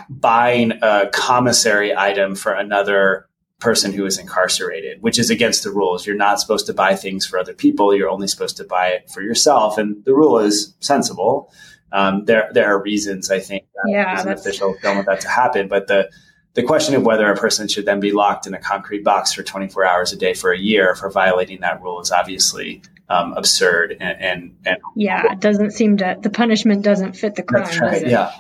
buying 0.09 0.73
a 0.83 1.09
commissary 1.13 1.97
item 1.97 2.35
for 2.35 2.53
another 2.53 3.27
person 3.61 3.93
who 3.93 4.07
is 4.07 4.19
incarcerated, 4.19 5.03
which 5.03 5.19
is 5.19 5.29
against 5.29 5.65
the 5.65 5.71
rules. 5.71 6.07
You're 6.07 6.17
not 6.17 6.41
supposed 6.41 6.67
to 6.67 6.75
buy 6.75 6.97
things 6.97 7.27
for 7.27 7.39
other 7.39 7.53
people. 7.55 7.95
You're 7.95 8.09
only 8.09 8.27
supposed 8.27 8.57
to 8.57 8.65
buy 8.65 8.89
it 8.89 9.11
for 9.11 9.21
yourself. 9.23 9.77
And 9.77 10.03
the 10.07 10.15
rule 10.15 10.39
is 10.39 10.75
sensible. 10.81 11.51
Um, 11.93 12.25
there, 12.25 12.51
there 12.53 12.67
are 12.67 12.81
reasons 12.81 13.31
I 13.31 13.41
think 13.41 13.65
that 13.75 13.91
yeah, 13.91 14.21
an 14.21 14.29
official 14.29 14.77
don't 14.83 14.97
want 14.97 15.07
that 15.07 15.21
to 15.23 15.29
happen, 15.29 15.69
but 15.69 15.87
the 15.87 16.11
the 16.55 16.63
question 16.65 16.97
of 16.97 17.05
whether 17.05 17.31
a 17.31 17.37
person 17.37 17.69
should 17.69 17.85
then 17.87 18.01
be 18.01 18.11
locked 18.11 18.45
in 18.45 18.55
a 18.55 18.59
concrete 18.59 19.05
box 19.05 19.33
for 19.33 19.45
24 19.45 19.87
hours 19.87 20.13
a 20.13 20.17
day 20.17 20.35
for 20.35 20.51
a 20.53 20.59
year 20.59 20.97
for 20.97 21.09
violating 21.09 21.61
that 21.61 21.81
rule 21.81 22.01
is 22.01 22.11
obviously 22.11 22.83
um, 23.09 23.35
absurd 23.35 23.97
and, 24.01 24.19
and, 24.21 24.57
and 24.67 24.77
yeah, 24.97 25.33
it 25.33 25.39
doesn't 25.39 25.71
seem 25.71 25.97
to 25.99 26.17
the 26.21 26.29
punishment 26.31 26.83
doesn't 26.83 27.13
fit 27.15 27.37
the 27.37 27.45
crime. 27.45 27.69
Right, 27.81 28.07
yeah. 28.07 28.33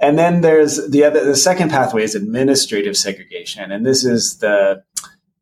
And 0.00 0.18
then 0.18 0.40
there's 0.40 0.88
the 0.88 1.04
other 1.04 1.24
the 1.24 1.36
second 1.36 1.70
pathway 1.70 2.02
is 2.02 2.14
administrative 2.14 2.96
segregation, 2.96 3.70
and 3.72 3.84
this 3.86 4.04
is 4.04 4.38
the 4.38 4.82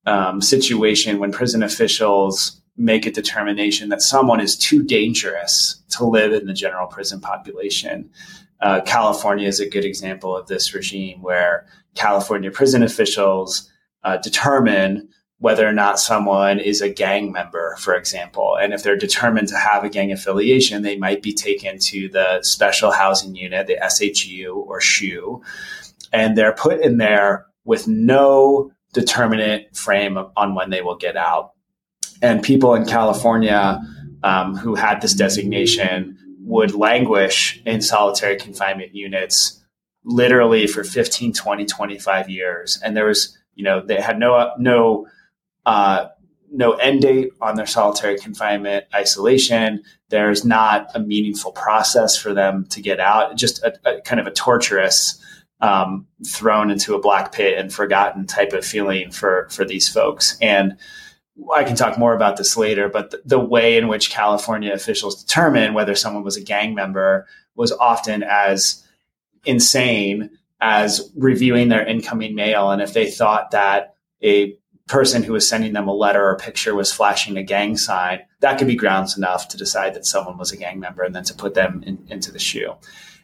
um, 0.07 0.41
situation 0.41 1.19
when 1.19 1.33
prison 1.33 1.63
officials 1.65 2.61
make 2.77 3.07
a 3.07 3.11
determination 3.11 3.89
that 3.91 4.03
someone 4.03 4.41
is 4.41 4.57
too 4.57 4.83
dangerous 4.83 5.83
to 5.91 6.05
live 6.05 6.33
in 6.33 6.47
the 6.47 6.55
general 6.55 6.87
prison 6.87 7.21
population. 7.21 8.11
Uh, 8.61 8.81
California 8.85 9.47
is 9.47 9.61
a 9.61 9.69
good 9.69 9.85
example 9.85 10.37
of 10.37 10.47
this 10.47 10.73
regime 10.73 11.21
where 11.21 11.67
California 11.95 12.51
prison 12.51 12.83
officials 12.83 13.71
uh, 14.05 14.17
determine 14.19 15.09
whether 15.39 15.67
or 15.67 15.73
not 15.73 15.99
someone 15.99 16.61
is 16.61 16.81
a 16.81 16.89
gang 16.89 17.33
member, 17.33 17.77
for 17.81 17.95
example. 17.95 18.57
And 18.59 18.73
if 18.73 18.85
they're 18.85 18.97
determined 18.97 19.49
to 19.49 19.57
have 19.59 19.83
a 19.83 19.91
gang 19.91 20.13
affiliation, 20.13 20.83
they 20.83 20.97
might 20.97 21.21
be 21.21 21.33
taken 21.35 21.79
to 21.81 22.09
the 22.09 22.39
special 22.43 22.93
housing 22.93 23.35
unit, 23.35 23.67
the 23.67 23.77
SHU 24.15 24.55
or 24.67 24.81
SHU, 24.81 25.43
and 26.13 26.39
they're 26.39 26.53
put 26.55 26.81
in 26.81 26.99
there 26.99 27.47
with 27.65 27.89
no 27.89 28.71
determinate 28.93 29.77
frame 29.77 30.17
on 30.37 30.55
when 30.55 30.71
they 30.71 30.81
will 30.83 30.97
get 30.97 31.17
out 31.17 31.52
and 32.23 32.43
people 32.43 32.75
in 32.75 32.87
California 32.87 33.79
um, 34.23 34.57
who 34.57 34.75
had 34.77 35.01
this 35.01 35.13
designation 35.13 36.17
would 36.45 36.75
languish 36.75 37.61
in 37.67 37.83
solitary 37.83 38.37
confinement 38.37 38.95
units 38.95 39.59
literally 40.05 40.67
for 40.67 40.83
15 40.83 41.33
20 41.33 41.65
25 41.65 42.29
years 42.29 42.81
and 42.83 42.97
there 42.97 43.05
was 43.07 43.39
you 43.55 43.63
know 43.63 43.81
they 43.87 44.01
had 44.01 44.19
no 44.19 44.53
no 44.59 45.07
uh, 45.67 46.07
no 46.51 46.73
end 46.75 47.03
date 47.03 47.31
on 47.41 47.55
their 47.57 47.67
solitary 47.67 48.19
confinement 48.19 48.85
isolation 48.95 49.81
there's 50.09 50.45
not 50.45 50.89
a 50.95 51.01
meaningful 51.01 51.53
process 51.53 52.17
for 52.17 52.35
them 52.35 52.67
to 52.67 52.81
get 52.81 52.99
out 52.99 53.37
just 53.37 53.63
a, 53.63 53.73
a 53.85 54.01
kind 54.03 54.19
of 54.21 54.27
a 54.27 54.33
torturous 54.33 55.19
um, 55.61 56.07
thrown 56.27 56.71
into 56.71 56.95
a 56.95 57.01
black 57.01 57.31
pit 57.31 57.57
and 57.57 57.73
forgotten 57.73 58.27
type 58.27 58.53
of 58.53 58.65
feeling 58.65 59.11
for 59.11 59.47
for 59.51 59.65
these 59.65 59.89
folks 59.89 60.37
and 60.41 60.77
I 61.55 61.65
can 61.65 61.77
talk 61.77 61.99
more 61.99 62.15
about 62.15 62.37
this 62.37 62.57
later, 62.57 62.89
but 62.89 63.11
the, 63.11 63.23
the 63.25 63.39
way 63.41 63.77
in 63.77 63.89
which 63.89 64.11
California 64.11 64.73
officials 64.73 65.23
determine 65.23 65.75
whether 65.75 65.95
someone 65.95 66.25
was 66.25 66.37
a 66.37 66.41
gang 66.45 66.75
member 66.75 67.27
was 67.57 67.73
often 67.73 68.23
as 68.23 68.87
insane 69.45 70.31
as 70.61 71.11
reviewing 71.17 71.69
their 71.69 71.85
incoming 71.87 72.35
mail. 72.35 72.71
And 72.71 72.81
if 72.81 72.93
they 72.93 73.11
thought 73.11 73.51
that 73.53 73.95
a 74.23 74.57
person 74.89 75.23
who 75.23 75.33
was 75.33 75.49
sending 75.49 75.73
them 75.73 75.89
a 75.89 75.95
letter 75.95 76.23
or 76.23 76.33
a 76.33 76.37
picture 76.39 76.75
was 76.75 76.93
flashing 76.93 77.37
a 77.37 77.43
gang 77.43 77.77
sign, 77.77 78.21
that 78.41 78.59
could 78.59 78.67
be 78.67 78.77
grounds 78.77 79.17
enough 79.17 79.49
to 79.49 79.57
decide 79.57 79.95
that 79.95 80.07
someone 80.07 80.37
was 80.37 80.53
a 80.53 80.57
gang 80.57 80.79
member 80.79 81.03
and 81.03 81.15
then 81.15 81.25
to 81.25 81.35
put 81.35 81.55
them 81.55 81.83
in, 81.87 82.05
into 82.11 82.31
the 82.31 82.39
SHU. 82.39 82.73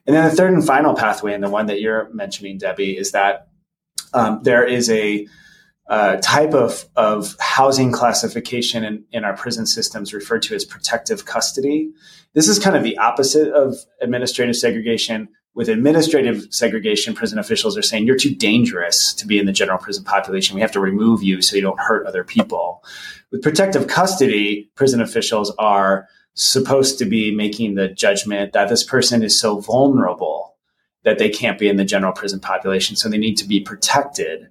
And 0.07 0.17
then 0.17 0.25
the 0.25 0.35
third 0.35 0.53
and 0.53 0.67
final 0.67 0.95
pathway, 0.95 1.35
and 1.35 1.45
the 1.45 1.51
one 1.51 1.67
that 1.67 1.81
you're 1.81 2.09
mentioning, 2.15 2.57
Debbie, 2.57 2.97
is 2.97 3.13
that 3.13 3.49
um, 4.15 4.41
there 4.43 4.65
is 4.67 4.89
a 4.89 5.27
uh, 5.89 6.17
type 6.23 6.53
of, 6.53 6.85
of 6.97 7.35
housing 7.41 7.91
classification 7.93 8.85
in, 8.85 9.05
in 9.11 9.25
our 9.25 9.35
prison 9.37 9.67
systems 9.67 10.13
referred 10.13 10.43
to 10.43 10.55
as 10.55 10.65
protective 10.65 11.25
custody. 11.25 11.91
This 12.35 12.47
is 12.47 12.59
kind 12.59 12.77
of 12.77 12.83
the 12.83 12.97
opposite 12.99 13.53
of 13.53 13.75
administrative 14.01 14.57
segregation. 14.57 15.29
With 15.55 15.69
administrative 15.71 16.47
segregation, 16.51 17.15
prison 17.15 17.39
officials 17.39 17.77
are 17.77 17.83
saying 17.83 18.07
you're 18.07 18.17
too 18.19 18.35
dangerous 18.35 19.15
to 19.15 19.27
be 19.27 19.39
in 19.39 19.47
the 19.47 19.53
general 19.53 19.79
prison 19.79 20.05
population. 20.05 20.55
We 20.55 20.61
have 20.61 20.73
to 20.73 20.81
remove 20.81 21.23
you 21.23 21.41
so 21.41 21.57
you 21.57 21.63
don't 21.63 21.81
hurt 21.81 22.07
other 22.07 22.23
people. 22.23 22.85
With 23.33 23.43
protective 23.43 23.87
custody, 23.89 24.71
prison 24.77 25.01
officials 25.01 25.53
are 25.59 26.07
supposed 26.35 26.99
to 26.99 27.07
be 27.07 27.35
making 27.35 27.75
the 27.75 27.89
judgment 27.89 28.53
that 28.53 28.69
this 28.69 28.85
person 28.85 29.23
is 29.25 29.41
so 29.41 29.59
vulnerable 29.61 30.57
that 31.05 31.19
they 31.19 31.29
can't 31.31 31.59
be 31.59 31.69
in 31.69 31.77
the 31.77 31.85
general 31.85 32.13
prison 32.13 32.39
population. 32.39 32.95
So 32.95 33.09
they 33.09 33.19
need 33.19 33.37
to 33.39 33.49
be 33.49 33.61
protected. 33.61 34.49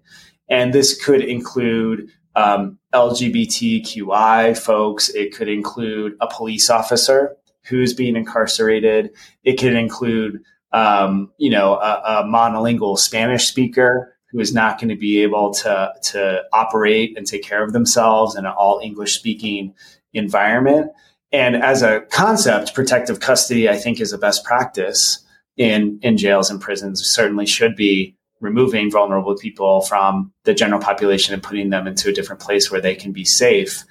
And 0.50 0.74
this 0.74 1.00
could 1.02 1.22
include 1.22 2.10
um, 2.36 2.78
LGBTQI 2.94 4.58
folks. 4.58 5.10
It 5.10 5.36
could 5.36 5.50
include 5.50 6.14
a 6.22 6.28
police 6.32 6.70
officer 6.70 7.36
who's 7.66 7.94
being 7.94 8.16
incarcerated. 8.16 9.12
It 9.44 9.60
could 9.60 9.74
include, 9.74 10.42
um, 10.72 11.32
you 11.38 11.50
know, 11.50 11.76
a, 11.78 12.02
a 12.06 12.24
monolingual 12.24 12.98
Spanish 12.98 13.48
speaker 13.48 14.14
who 14.30 14.40
is 14.40 14.54
not 14.54 14.78
going 14.80 14.90
to 14.90 14.96
be 14.96 15.20
able 15.22 15.54
to 15.54 15.94
to 16.04 16.44
operate 16.54 17.18
and 17.18 17.26
take 17.26 17.44
care 17.44 17.64
of 17.64 17.74
themselves 17.74 18.36
in 18.36 18.46
an 18.46 18.52
all 18.56 18.80
English 18.82 19.16
speaking 19.16 19.74
environment. 20.14 20.92
And 21.34 21.56
as 21.58 21.82
a 21.82 22.02
concept, 22.10 22.74
protective 22.74 23.20
custody, 23.20 23.68
I 23.68 23.76
think, 23.76 24.00
is 24.00 24.14
a 24.14 24.18
best 24.18 24.46
practice 24.46 25.24
in 25.58 26.00
in 26.04 26.16
jails 26.18 26.50
and 26.50 26.62
prisons. 26.62 27.04
Certainly 27.06 27.48
should 27.48 27.76
be 27.76 28.17
removing 28.40 28.92
vulnerable 28.92 29.36
people 29.36 29.82
from 29.82 30.32
the 30.44 30.54
general 30.54 30.82
population 30.82 31.34
and 31.34 31.42
putting 31.42 31.70
them 31.70 31.88
into 31.88 32.10
a 32.10 32.14
different 32.14 32.42
place 32.42 32.72
where 32.72 32.82
they 32.82 32.96
can 32.96 33.12
be 33.12 33.26
safe. 33.26 33.84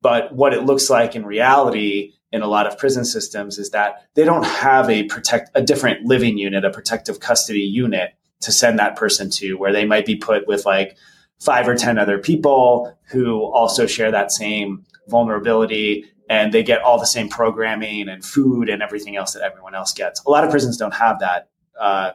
But 0.00 0.34
what 0.34 0.52
it 0.54 0.64
looks 0.64 0.90
like 0.90 1.14
in 1.14 1.24
reality 1.24 2.14
in 2.32 2.42
a 2.42 2.46
lot 2.48 2.66
of 2.66 2.78
prison 2.78 3.04
systems 3.04 3.58
is 3.58 3.70
that 3.70 4.06
they 4.14 4.24
don't 4.24 4.46
have 4.46 4.88
a 4.88 5.04
protect 5.04 5.50
a 5.54 5.62
different 5.62 6.06
living 6.06 6.38
unit, 6.38 6.64
a 6.64 6.70
protective 6.70 7.20
custody 7.20 7.60
unit 7.60 8.12
to 8.40 8.50
send 8.50 8.78
that 8.78 8.96
person 8.96 9.30
to 9.30 9.54
where 9.54 9.72
they 9.72 9.84
might 9.84 10.06
be 10.06 10.16
put 10.16 10.48
with 10.48 10.64
like 10.66 10.96
five 11.38 11.68
or 11.68 11.74
10 11.76 11.98
other 11.98 12.18
people 12.18 12.92
who 13.10 13.42
also 13.44 13.86
share 13.86 14.10
that 14.10 14.32
same 14.32 14.84
vulnerability 15.08 16.06
and 16.30 16.52
they 16.54 16.62
get 16.62 16.80
all 16.80 16.98
the 16.98 17.06
same 17.06 17.28
programming 17.28 18.08
and 18.08 18.24
food 18.24 18.68
and 18.68 18.82
everything 18.82 19.16
else 19.16 19.34
that 19.34 19.42
everyone 19.42 19.74
else 19.74 19.92
gets. 19.92 20.24
A 20.24 20.30
lot 20.30 20.44
of 20.44 20.50
prisons 20.50 20.76
don't 20.76 20.94
have 20.94 21.20
that 21.20 21.50
uh, 21.78 22.12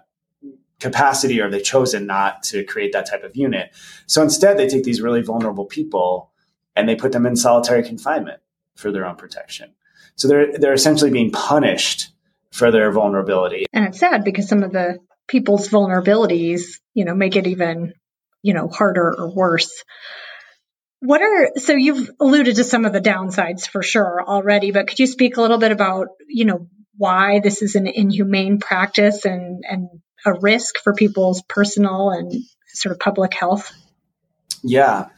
capacity 0.80 1.42
or 1.42 1.50
they've 1.50 1.64
chosen 1.64 2.06
not 2.06 2.44
to 2.44 2.64
create 2.64 2.94
that 2.94 3.10
type 3.10 3.24
of 3.24 3.36
unit. 3.36 3.74
So 4.06 4.22
instead, 4.22 4.58
they 4.58 4.68
take 4.68 4.84
these 4.84 5.02
really 5.02 5.22
vulnerable 5.22 5.66
people 5.66 6.32
and 6.76 6.88
they 6.88 6.96
put 6.96 7.12
them 7.12 7.26
in 7.26 7.36
solitary 7.36 7.84
confinement 7.84 8.42
for 8.76 8.92
their 8.92 9.06
own 9.06 9.16
protection. 9.16 9.74
So 10.16 10.28
they're 10.28 10.58
they're 10.58 10.74
essentially 10.74 11.12
being 11.12 11.32
punished 11.32 12.12
for 12.52 12.72
their 12.72 12.92
vulnerability. 12.92 13.66
And 13.74 13.86
it's 13.86 14.00
sad 14.00 14.24
because 14.24 14.48
some 14.48 14.64
of 14.64 14.72
the 14.72 15.00
people's 15.28 15.68
vulnerabilities, 15.70 16.80
you 16.94 17.06
know, 17.06 17.16
make 17.16 17.36
it 17.36 17.48
even, 17.48 17.94
you 18.42 18.54
know, 18.54 18.68
harder 18.68 19.14
or 19.16 19.34
worse. 19.34 19.84
What 21.00 21.22
are 21.22 21.52
so 21.58 21.74
you've 21.74 22.10
alluded 22.20 22.56
to 22.56 22.64
some 22.64 22.86
of 22.86 22.94
the 22.94 23.02
downsides 23.02 23.68
for 23.68 23.84
sure 23.84 24.24
already, 24.24 24.72
but 24.72 24.88
could 24.88 25.00
you 25.00 25.08
speak 25.08 25.38
a 25.38 25.42
little 25.42 25.60
bit 25.60 25.72
about, 25.72 26.08
you 26.28 26.46
know, 26.46 26.68
why 26.98 27.40
this 27.40 27.62
is 27.62 27.76
an 27.76 27.88
inhumane 27.88 28.60
practice 28.60 29.26
and 29.26 29.64
and 29.68 29.90
a 30.26 30.34
risk 30.40 30.78
for 30.80 30.94
people's 30.94 31.42
personal 31.44 32.10
and 32.10 32.34
sort 32.74 32.94
of 32.94 33.00
public 33.00 33.34
health? 33.34 33.72
Yeah. 34.64 35.10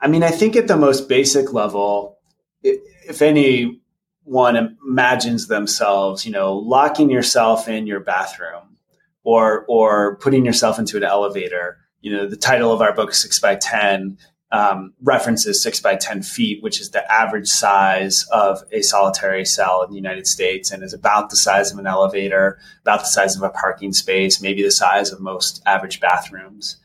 I 0.00 0.08
mean, 0.08 0.22
I 0.22 0.30
think 0.30 0.56
at 0.56 0.66
the 0.66 0.76
most 0.76 1.08
basic 1.08 1.52
level, 1.52 2.18
if 2.62 3.22
anyone 3.22 4.76
imagines 4.86 5.46
themselves, 5.46 6.26
you 6.26 6.32
know, 6.32 6.56
locking 6.56 7.10
yourself 7.10 7.68
in 7.68 7.86
your 7.86 8.00
bathroom 8.00 8.76
or 9.22 9.64
or 9.68 10.16
putting 10.16 10.44
yourself 10.44 10.78
into 10.78 10.96
an 10.96 11.04
elevator, 11.04 11.78
you 12.00 12.10
know, 12.16 12.26
the 12.26 12.36
title 12.36 12.72
of 12.72 12.80
our 12.80 12.94
book, 12.94 13.14
Six 13.14 13.38
by 13.38 13.56
Ten, 13.56 14.18
um, 14.52 14.92
references 15.02 15.62
six 15.62 15.78
by 15.80 15.94
10 15.96 16.22
feet, 16.22 16.62
which 16.62 16.80
is 16.80 16.90
the 16.90 17.10
average 17.12 17.46
size 17.48 18.26
of 18.32 18.58
a 18.72 18.82
solitary 18.82 19.44
cell 19.44 19.82
in 19.82 19.90
the 19.90 19.96
United 19.96 20.26
States 20.26 20.70
and 20.72 20.82
is 20.82 20.92
about 20.92 21.30
the 21.30 21.36
size 21.36 21.72
of 21.72 21.78
an 21.78 21.86
elevator, 21.86 22.58
about 22.82 23.00
the 23.00 23.06
size 23.06 23.36
of 23.36 23.42
a 23.42 23.50
parking 23.50 23.92
space, 23.92 24.42
maybe 24.42 24.62
the 24.62 24.70
size 24.72 25.12
of 25.12 25.20
most 25.20 25.62
average 25.66 26.00
bathrooms. 26.00 26.76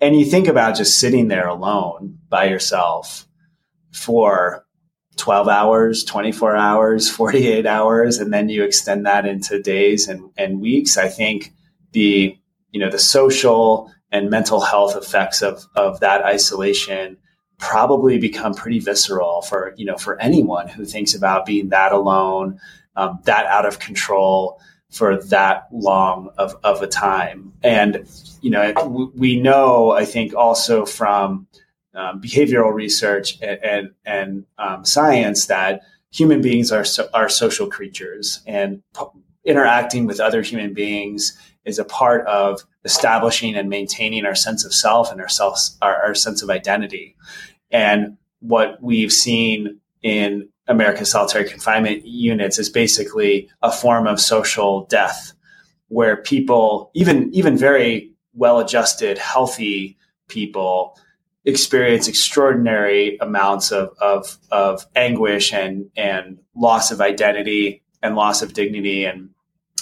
And 0.00 0.18
you 0.18 0.24
think 0.26 0.46
about 0.46 0.76
just 0.76 1.00
sitting 1.00 1.26
there 1.26 1.48
alone 1.48 2.18
by 2.28 2.44
yourself 2.44 3.26
for 3.90 4.64
12 5.16 5.48
hours, 5.48 6.04
24 6.04 6.54
hours, 6.54 7.10
48 7.10 7.66
hours, 7.66 8.18
and 8.18 8.32
then 8.32 8.48
you 8.48 8.62
extend 8.62 9.06
that 9.06 9.26
into 9.26 9.60
days 9.60 10.06
and, 10.06 10.30
and 10.38 10.60
weeks. 10.60 10.96
I 10.96 11.08
think 11.08 11.52
the, 11.90 12.38
you 12.70 12.78
know, 12.78 12.90
the 12.90 12.98
social 13.00 13.90
and 14.10 14.30
mental 14.30 14.60
health 14.60 14.96
effects 14.96 15.42
of, 15.42 15.66
of 15.74 16.00
that 16.00 16.24
isolation 16.24 17.16
probably 17.58 18.18
become 18.18 18.54
pretty 18.54 18.78
visceral 18.78 19.42
for 19.42 19.74
you 19.76 19.84
know 19.84 19.96
for 19.96 20.20
anyone 20.20 20.68
who 20.68 20.84
thinks 20.84 21.12
about 21.14 21.44
being 21.44 21.70
that 21.70 21.90
alone 21.90 22.58
um, 22.94 23.18
that 23.24 23.46
out 23.46 23.66
of 23.66 23.80
control 23.80 24.60
for 24.90 25.18
that 25.24 25.66
long 25.72 26.30
of, 26.38 26.54
of 26.62 26.80
a 26.82 26.86
time 26.86 27.52
and 27.64 28.08
you 28.42 28.48
know 28.50 29.10
we 29.16 29.40
know 29.40 29.90
i 29.90 30.04
think 30.04 30.32
also 30.36 30.86
from 30.86 31.48
um, 31.96 32.20
behavioral 32.20 32.72
research 32.72 33.36
and 33.42 33.58
and, 33.64 33.90
and 34.06 34.44
um, 34.58 34.84
science 34.84 35.46
that 35.46 35.80
human 36.12 36.40
beings 36.40 36.70
are 36.70 36.84
so, 36.84 37.08
are 37.12 37.28
social 37.28 37.66
creatures 37.66 38.40
and 38.46 38.80
p- 38.96 39.02
interacting 39.44 40.06
with 40.06 40.20
other 40.20 40.42
human 40.42 40.72
beings 40.72 41.36
is 41.68 41.78
a 41.78 41.84
part 41.84 42.26
of 42.26 42.62
establishing 42.84 43.54
and 43.54 43.68
maintaining 43.68 44.24
our 44.24 44.34
sense 44.34 44.64
of 44.64 44.74
self 44.74 45.12
and 45.12 45.20
our, 45.20 45.28
self, 45.28 45.56
our, 45.82 46.02
our 46.06 46.14
sense 46.14 46.42
of 46.42 46.50
identity. 46.50 47.14
And 47.70 48.16
what 48.40 48.82
we've 48.82 49.12
seen 49.12 49.78
in 50.02 50.48
America's 50.66 51.10
solitary 51.10 51.48
confinement 51.48 52.04
units 52.06 52.58
is 52.58 52.68
basically 52.68 53.48
a 53.62 53.70
form 53.70 54.06
of 54.06 54.18
social 54.20 54.86
death 54.86 55.32
where 55.88 56.16
people, 56.16 56.90
even, 56.94 57.32
even 57.34 57.56
very 57.56 58.10
well 58.34 58.58
adjusted, 58.58 59.18
healthy 59.18 59.96
people, 60.28 60.98
experience 61.44 62.08
extraordinary 62.08 63.16
amounts 63.20 63.70
of, 63.72 63.90
of, 64.00 64.36
of 64.50 64.86
anguish 64.96 65.52
and, 65.52 65.90
and 65.96 66.38
loss 66.54 66.90
of 66.90 67.00
identity 67.00 67.82
and 68.02 68.14
loss 68.16 68.42
of 68.42 68.52
dignity 68.52 69.04
and, 69.04 69.30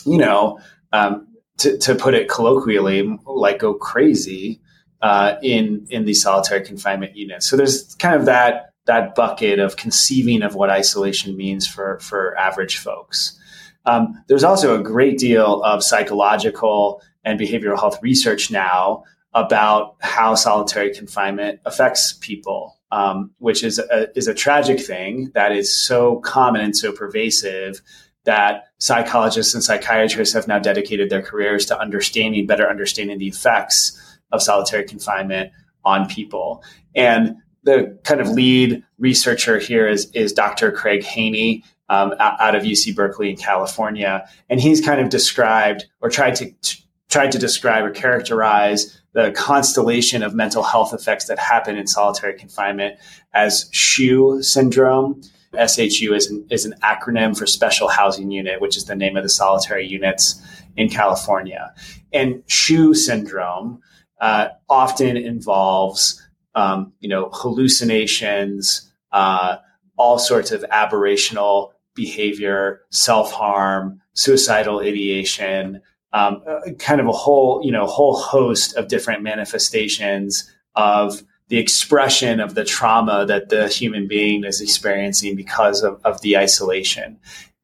you 0.04 0.16
know, 0.18 0.58
um, 0.92 1.26
to, 1.58 1.78
to 1.78 1.94
put 1.94 2.14
it 2.14 2.28
colloquially, 2.28 3.18
like 3.26 3.58
go 3.60 3.74
crazy 3.74 4.60
uh, 5.02 5.34
in 5.42 5.86
in 5.90 6.04
these 6.04 6.22
solitary 6.22 6.64
confinement 6.64 7.16
units. 7.16 7.48
So 7.48 7.56
there's 7.56 7.94
kind 7.96 8.14
of 8.14 8.26
that 8.26 8.70
that 8.86 9.14
bucket 9.14 9.58
of 9.58 9.76
conceiving 9.76 10.42
of 10.42 10.54
what 10.54 10.70
isolation 10.70 11.36
means 11.36 11.66
for 11.66 11.98
for 12.00 12.36
average 12.36 12.76
folks. 12.78 13.38
Um, 13.84 14.22
there's 14.28 14.44
also 14.44 14.78
a 14.78 14.82
great 14.82 15.18
deal 15.18 15.62
of 15.62 15.82
psychological 15.82 17.02
and 17.24 17.38
behavioral 17.38 17.78
health 17.78 17.98
research 18.02 18.50
now 18.50 19.04
about 19.32 19.96
how 20.00 20.34
solitary 20.34 20.92
confinement 20.92 21.60
affects 21.66 22.14
people, 22.20 22.78
um, 22.90 23.30
which 23.38 23.62
is 23.62 23.78
a, 23.78 24.08
is 24.16 24.26
a 24.28 24.34
tragic 24.34 24.80
thing 24.80 25.30
that 25.34 25.52
is 25.52 25.72
so 25.72 26.16
common 26.20 26.62
and 26.62 26.76
so 26.76 26.90
pervasive 26.90 27.80
that 28.26 28.66
psychologists 28.78 29.54
and 29.54 29.64
psychiatrists 29.64 30.34
have 30.34 30.46
now 30.46 30.58
dedicated 30.58 31.08
their 31.08 31.22
careers 31.22 31.64
to 31.66 31.78
understanding, 31.80 32.46
better 32.46 32.68
understanding 32.68 33.18
the 33.18 33.28
effects 33.28 34.18
of 34.32 34.42
solitary 34.42 34.84
confinement 34.84 35.50
on 35.84 36.06
people. 36.06 36.62
And 36.94 37.36
the 37.62 37.98
kind 38.04 38.20
of 38.20 38.28
lead 38.28 38.82
researcher 38.98 39.58
here 39.58 39.86
is, 39.88 40.10
is 40.12 40.32
Dr. 40.32 40.70
Craig 40.70 41.02
Haney 41.02 41.64
um, 41.88 42.12
out 42.20 42.54
of 42.54 42.64
UC 42.64 42.94
Berkeley 42.94 43.30
in 43.30 43.36
California. 43.36 44.28
And 44.50 44.60
he's 44.60 44.84
kind 44.84 45.00
of 45.00 45.08
described 45.08 45.86
or 46.00 46.10
tried 46.10 46.34
to, 46.36 46.50
t- 46.62 46.84
tried 47.08 47.32
to 47.32 47.38
describe 47.38 47.84
or 47.84 47.90
characterize 47.90 49.00
the 49.14 49.30
constellation 49.32 50.22
of 50.22 50.34
mental 50.34 50.62
health 50.62 50.92
effects 50.92 51.26
that 51.26 51.38
happen 51.38 51.76
in 51.76 51.86
solitary 51.86 52.36
confinement 52.36 52.98
as 53.32 53.68
SHU 53.72 54.42
syndrome, 54.42 55.22
SHU 55.54 56.14
is 56.14 56.28
an, 56.30 56.46
is 56.50 56.64
an 56.64 56.74
acronym 56.82 57.36
for 57.36 57.46
Special 57.46 57.88
Housing 57.88 58.30
Unit, 58.30 58.60
which 58.60 58.76
is 58.76 58.84
the 58.86 58.96
name 58.96 59.16
of 59.16 59.22
the 59.22 59.28
solitary 59.28 59.86
units 59.86 60.40
in 60.76 60.88
California. 60.88 61.72
And 62.12 62.42
SHU 62.46 62.94
syndrome 62.94 63.80
uh, 64.20 64.48
often 64.68 65.16
involves, 65.16 66.22
um, 66.54 66.92
you 67.00 67.08
know, 67.08 67.30
hallucinations, 67.32 68.90
uh, 69.12 69.56
all 69.96 70.18
sorts 70.18 70.52
of 70.52 70.62
aberrational 70.72 71.70
behavior, 71.94 72.82
self 72.90 73.32
harm, 73.32 74.00
suicidal 74.14 74.80
ideation, 74.80 75.80
um, 76.12 76.42
uh, 76.46 76.72
kind 76.78 77.00
of 77.00 77.06
a 77.08 77.12
whole, 77.12 77.60
you 77.64 77.72
know, 77.72 77.86
whole 77.86 78.16
host 78.20 78.74
of 78.76 78.88
different 78.88 79.22
manifestations 79.22 80.50
of 80.74 81.22
the 81.48 81.58
expression 81.58 82.40
of 82.40 82.54
the 82.54 82.64
trauma 82.64 83.24
that 83.26 83.48
the 83.50 83.68
human 83.68 84.08
being 84.08 84.44
is 84.44 84.60
experiencing 84.60 85.36
because 85.36 85.82
of, 85.82 86.00
of 86.04 86.20
the 86.22 86.36
isolation. 86.36 87.18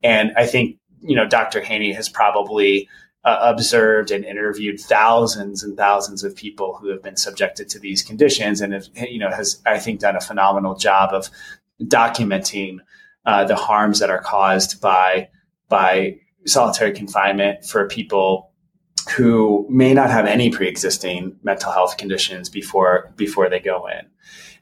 And 0.04 0.32
I 0.36 0.46
think, 0.46 0.76
you 1.00 1.16
know, 1.16 1.26
Dr. 1.26 1.60
Haney 1.60 1.92
has 1.92 2.08
probably 2.08 2.88
uh, 3.24 3.38
observed 3.40 4.10
and 4.12 4.24
interviewed 4.24 4.80
thousands 4.80 5.62
and 5.62 5.76
thousands 5.76 6.22
of 6.22 6.36
people 6.36 6.74
who 6.76 6.88
have 6.88 7.02
been 7.02 7.16
subjected 7.16 7.68
to 7.70 7.78
these 7.80 8.02
conditions 8.02 8.60
and 8.60 8.72
have, 8.72 8.86
you 8.96 9.18
know, 9.18 9.30
has, 9.30 9.60
I 9.66 9.78
think, 9.78 10.00
done 10.00 10.16
a 10.16 10.20
phenomenal 10.20 10.76
job 10.76 11.12
of 11.12 11.28
documenting 11.82 12.78
uh, 13.26 13.44
the 13.44 13.56
harms 13.56 13.98
that 13.98 14.10
are 14.10 14.22
caused 14.22 14.80
by, 14.80 15.28
by 15.68 16.18
solitary 16.46 16.92
confinement 16.92 17.64
for 17.64 17.88
people 17.88 18.51
who 19.10 19.66
may 19.68 19.92
not 19.92 20.10
have 20.10 20.26
any 20.26 20.50
pre-existing 20.50 21.36
mental 21.42 21.72
health 21.72 21.96
conditions 21.96 22.48
before 22.48 23.12
before 23.16 23.48
they 23.48 23.58
go 23.58 23.86
in. 23.86 24.06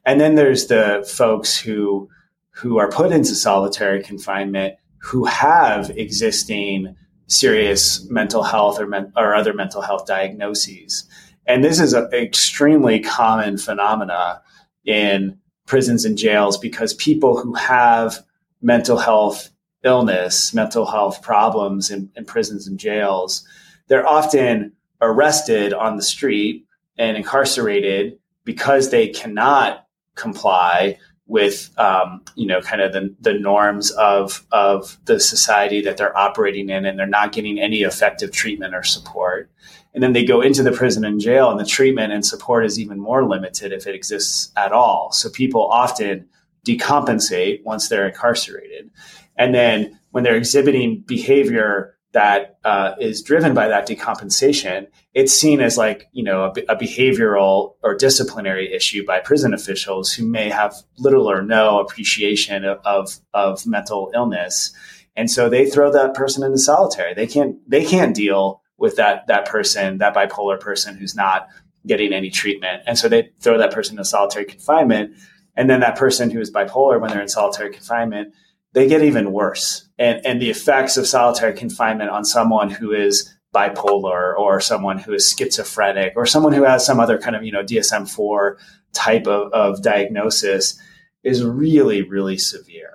And 0.04 0.20
then 0.20 0.34
there's 0.34 0.66
the 0.66 1.06
folks 1.10 1.58
who 1.58 2.08
who 2.50 2.78
are 2.78 2.90
put 2.90 3.12
into 3.12 3.34
solitary 3.34 4.02
confinement 4.02 4.74
who 5.02 5.24
have 5.24 5.90
existing 5.90 6.94
serious 7.26 8.06
mental 8.10 8.42
health 8.42 8.78
or, 8.80 8.86
men, 8.86 9.10
or 9.16 9.34
other 9.34 9.54
mental 9.54 9.80
health 9.80 10.04
diagnoses. 10.06 11.08
And 11.46 11.64
this 11.64 11.80
is 11.80 11.92
an 11.94 12.12
extremely 12.12 13.00
common 13.00 13.56
phenomena 13.56 14.42
in 14.84 15.38
prisons 15.66 16.04
and 16.04 16.18
jails 16.18 16.58
because 16.58 16.92
people 16.94 17.40
who 17.40 17.54
have 17.54 18.18
mental 18.60 18.98
health 18.98 19.48
illness, 19.84 20.52
mental 20.52 20.84
health 20.84 21.22
problems 21.22 21.90
in, 21.90 22.10
in 22.16 22.24
prisons 22.24 22.66
and 22.66 22.78
jails, 22.78 23.44
they're 23.90 24.06
often 24.08 24.72
arrested 25.02 25.74
on 25.74 25.96
the 25.96 26.02
street 26.02 26.64
and 26.96 27.16
incarcerated 27.18 28.16
because 28.44 28.90
they 28.90 29.08
cannot 29.08 29.84
comply 30.14 30.96
with 31.26 31.70
um, 31.78 32.22
you 32.36 32.46
know 32.46 32.60
kind 32.60 32.80
of 32.80 32.92
the, 32.92 33.14
the 33.20 33.34
norms 33.34 33.90
of 33.92 34.46
of 34.52 34.96
the 35.04 35.20
society 35.20 35.80
that 35.82 35.96
they're 35.96 36.16
operating 36.16 36.70
in 36.70 36.84
and 36.86 36.98
they're 36.98 37.06
not 37.06 37.32
getting 37.32 37.60
any 37.60 37.82
effective 37.82 38.32
treatment 38.32 38.74
or 38.74 38.82
support 38.82 39.50
and 39.92 40.02
then 40.02 40.12
they 40.12 40.24
go 40.24 40.40
into 40.40 40.62
the 40.62 40.72
prison 40.72 41.04
and 41.04 41.20
jail 41.20 41.50
and 41.50 41.58
the 41.60 41.64
treatment 41.66 42.12
and 42.12 42.24
support 42.24 42.64
is 42.64 42.78
even 42.80 42.98
more 42.98 43.28
limited 43.28 43.72
if 43.72 43.86
it 43.86 43.94
exists 43.94 44.50
at 44.56 44.72
all 44.72 45.10
so 45.12 45.28
people 45.30 45.66
often 45.68 46.26
decompensate 46.66 47.62
once 47.64 47.88
they're 47.88 48.08
incarcerated 48.08 48.90
and 49.36 49.54
then 49.54 49.98
when 50.10 50.24
they're 50.24 50.36
exhibiting 50.36 51.00
behavior 51.06 51.96
that 52.12 52.58
uh, 52.64 52.94
is 53.00 53.22
driven 53.22 53.54
by 53.54 53.68
that 53.68 53.88
decompensation, 53.88 54.86
it's 55.14 55.32
seen 55.32 55.60
as 55.60 55.78
like 55.78 56.08
you 56.12 56.24
know 56.24 56.44
a, 56.56 56.72
a, 56.72 56.76
behavioral 56.76 57.74
or 57.82 57.94
disciplinary 57.94 58.72
issue 58.72 59.04
by 59.04 59.20
prison 59.20 59.54
officials 59.54 60.12
who 60.12 60.26
may 60.26 60.50
have 60.50 60.74
little 60.98 61.30
or 61.30 61.42
no 61.42 61.78
appreciation 61.80 62.64
of, 62.64 62.78
of, 62.84 63.16
of 63.32 63.64
mental 63.66 64.10
illness, 64.14 64.72
and 65.14 65.30
so 65.30 65.48
they 65.48 65.68
throw 65.68 65.92
that 65.92 66.14
person 66.14 66.42
into 66.42 66.58
solitary. 66.58 67.14
They 67.14 67.26
can't 67.26 67.56
they 67.70 67.84
can't 67.84 68.14
deal 68.14 68.60
with 68.76 68.96
that 68.96 69.28
that 69.28 69.46
person 69.46 69.98
that 69.98 70.14
bipolar 70.14 70.58
person 70.58 70.96
who's 70.96 71.14
not 71.14 71.46
getting 71.86 72.12
any 72.12 72.30
treatment, 72.30 72.82
and 72.86 72.98
so 72.98 73.08
they 73.08 73.30
throw 73.40 73.56
that 73.58 73.72
person 73.72 73.92
into 73.94 74.04
solitary 74.04 74.46
confinement, 74.46 75.14
and 75.56 75.70
then 75.70 75.80
that 75.80 75.96
person 75.96 76.30
who 76.30 76.40
is 76.40 76.50
bipolar 76.50 77.00
when 77.00 77.10
they're 77.12 77.22
in 77.22 77.28
solitary 77.28 77.70
confinement 77.72 78.34
they 78.72 78.86
get 78.86 79.02
even 79.02 79.32
worse. 79.32 79.88
And, 79.98 80.24
and 80.24 80.40
the 80.42 80.50
effects 80.50 80.96
of 80.96 81.06
solitary 81.06 81.54
confinement 81.54 82.10
on 82.10 82.24
someone 82.24 82.70
who 82.70 82.92
is 82.92 83.32
bipolar 83.54 84.36
or 84.36 84.60
someone 84.60 84.98
who 84.98 85.12
is 85.12 85.34
schizophrenic 85.36 86.12
or 86.14 86.24
someone 86.24 86.52
who 86.52 86.62
has 86.62 86.86
some 86.86 87.00
other 87.00 87.18
kind 87.18 87.34
of, 87.34 87.42
you 87.44 87.50
know, 87.50 87.64
DSM 87.64 88.08
4 88.08 88.56
type 88.92 89.26
of, 89.26 89.52
of 89.52 89.82
diagnosis 89.82 90.78
is 91.24 91.44
really, 91.44 92.02
really 92.02 92.38
severe. 92.38 92.92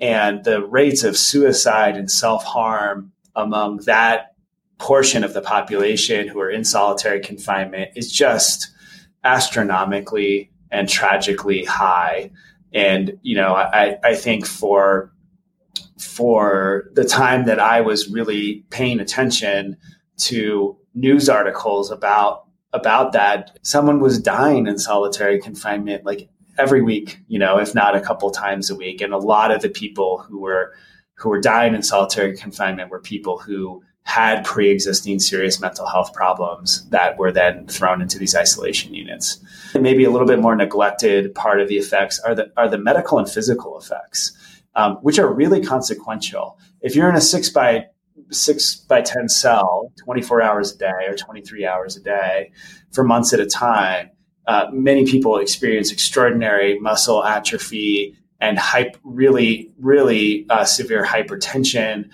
And 0.00 0.44
the 0.44 0.64
rates 0.64 1.02
of 1.02 1.16
suicide 1.16 1.96
and 1.96 2.08
self 2.10 2.44
harm 2.44 3.12
among 3.34 3.78
that 3.78 4.34
portion 4.78 5.24
of 5.24 5.34
the 5.34 5.40
population 5.42 6.28
who 6.28 6.38
are 6.40 6.50
in 6.50 6.62
solitary 6.62 7.18
confinement 7.20 7.90
is 7.96 8.10
just 8.12 8.68
astronomically 9.24 10.52
and 10.70 10.88
tragically 10.88 11.64
high. 11.64 12.30
And 12.72 13.18
you 13.22 13.36
know, 13.36 13.54
I, 13.54 13.98
I 14.04 14.14
think 14.14 14.46
for 14.46 15.12
for 15.98 16.88
the 16.94 17.04
time 17.04 17.44
that 17.46 17.58
I 17.58 17.80
was 17.80 18.08
really 18.08 18.64
paying 18.70 19.00
attention 19.00 19.76
to 20.18 20.76
news 20.94 21.28
articles 21.28 21.90
about 21.90 22.44
about 22.72 23.12
that, 23.12 23.58
someone 23.62 24.00
was 24.00 24.18
dying 24.18 24.66
in 24.66 24.78
solitary 24.78 25.40
confinement 25.40 26.04
like 26.04 26.28
every 26.58 26.82
week, 26.82 27.20
you 27.28 27.38
know, 27.38 27.58
if 27.58 27.74
not 27.74 27.96
a 27.96 28.00
couple 28.00 28.30
times 28.30 28.68
a 28.68 28.74
week. 28.76 29.00
And 29.00 29.12
a 29.12 29.18
lot 29.18 29.50
of 29.50 29.62
the 29.62 29.70
people 29.70 30.18
who 30.18 30.40
were 30.40 30.74
who 31.14 31.30
were 31.30 31.40
dying 31.40 31.74
in 31.74 31.82
solitary 31.82 32.36
confinement 32.36 32.90
were 32.90 33.00
people 33.00 33.38
who 33.38 33.82
had 34.08 34.42
pre-existing 34.42 35.18
serious 35.18 35.60
mental 35.60 35.86
health 35.86 36.14
problems 36.14 36.88
that 36.88 37.18
were 37.18 37.30
then 37.30 37.66
thrown 37.66 38.00
into 38.00 38.18
these 38.18 38.34
isolation 38.34 38.94
units. 38.94 39.38
And 39.74 39.82
maybe 39.82 40.02
a 40.02 40.08
little 40.10 40.26
bit 40.26 40.38
more 40.38 40.56
neglected 40.56 41.34
part 41.34 41.60
of 41.60 41.68
the 41.68 41.76
effects 41.76 42.18
are 42.20 42.34
the 42.34 42.50
are 42.56 42.70
the 42.70 42.78
medical 42.78 43.18
and 43.18 43.28
physical 43.28 43.78
effects, 43.78 44.32
um, 44.76 44.94
which 45.02 45.18
are 45.18 45.30
really 45.30 45.62
consequential. 45.62 46.58
If 46.80 46.96
you're 46.96 47.10
in 47.10 47.16
a 47.16 47.20
six 47.20 47.50
by 47.50 47.84
six 48.30 48.76
by 48.76 49.02
ten 49.02 49.28
cell, 49.28 49.92
24 50.04 50.40
hours 50.40 50.72
a 50.72 50.78
day 50.78 51.04
or 51.06 51.14
23 51.14 51.66
hours 51.66 51.94
a 51.94 52.00
day 52.00 52.50
for 52.92 53.04
months 53.04 53.34
at 53.34 53.40
a 53.40 53.46
time, 53.46 54.08
uh, 54.46 54.68
many 54.72 55.04
people 55.04 55.36
experience 55.36 55.92
extraordinary 55.92 56.78
muscle 56.78 57.22
atrophy 57.22 58.14
and 58.40 58.56
hype, 58.56 58.96
really, 59.02 59.68
really 59.80 60.46
uh, 60.48 60.62
severe 60.64 61.04
hypertension, 61.04 62.08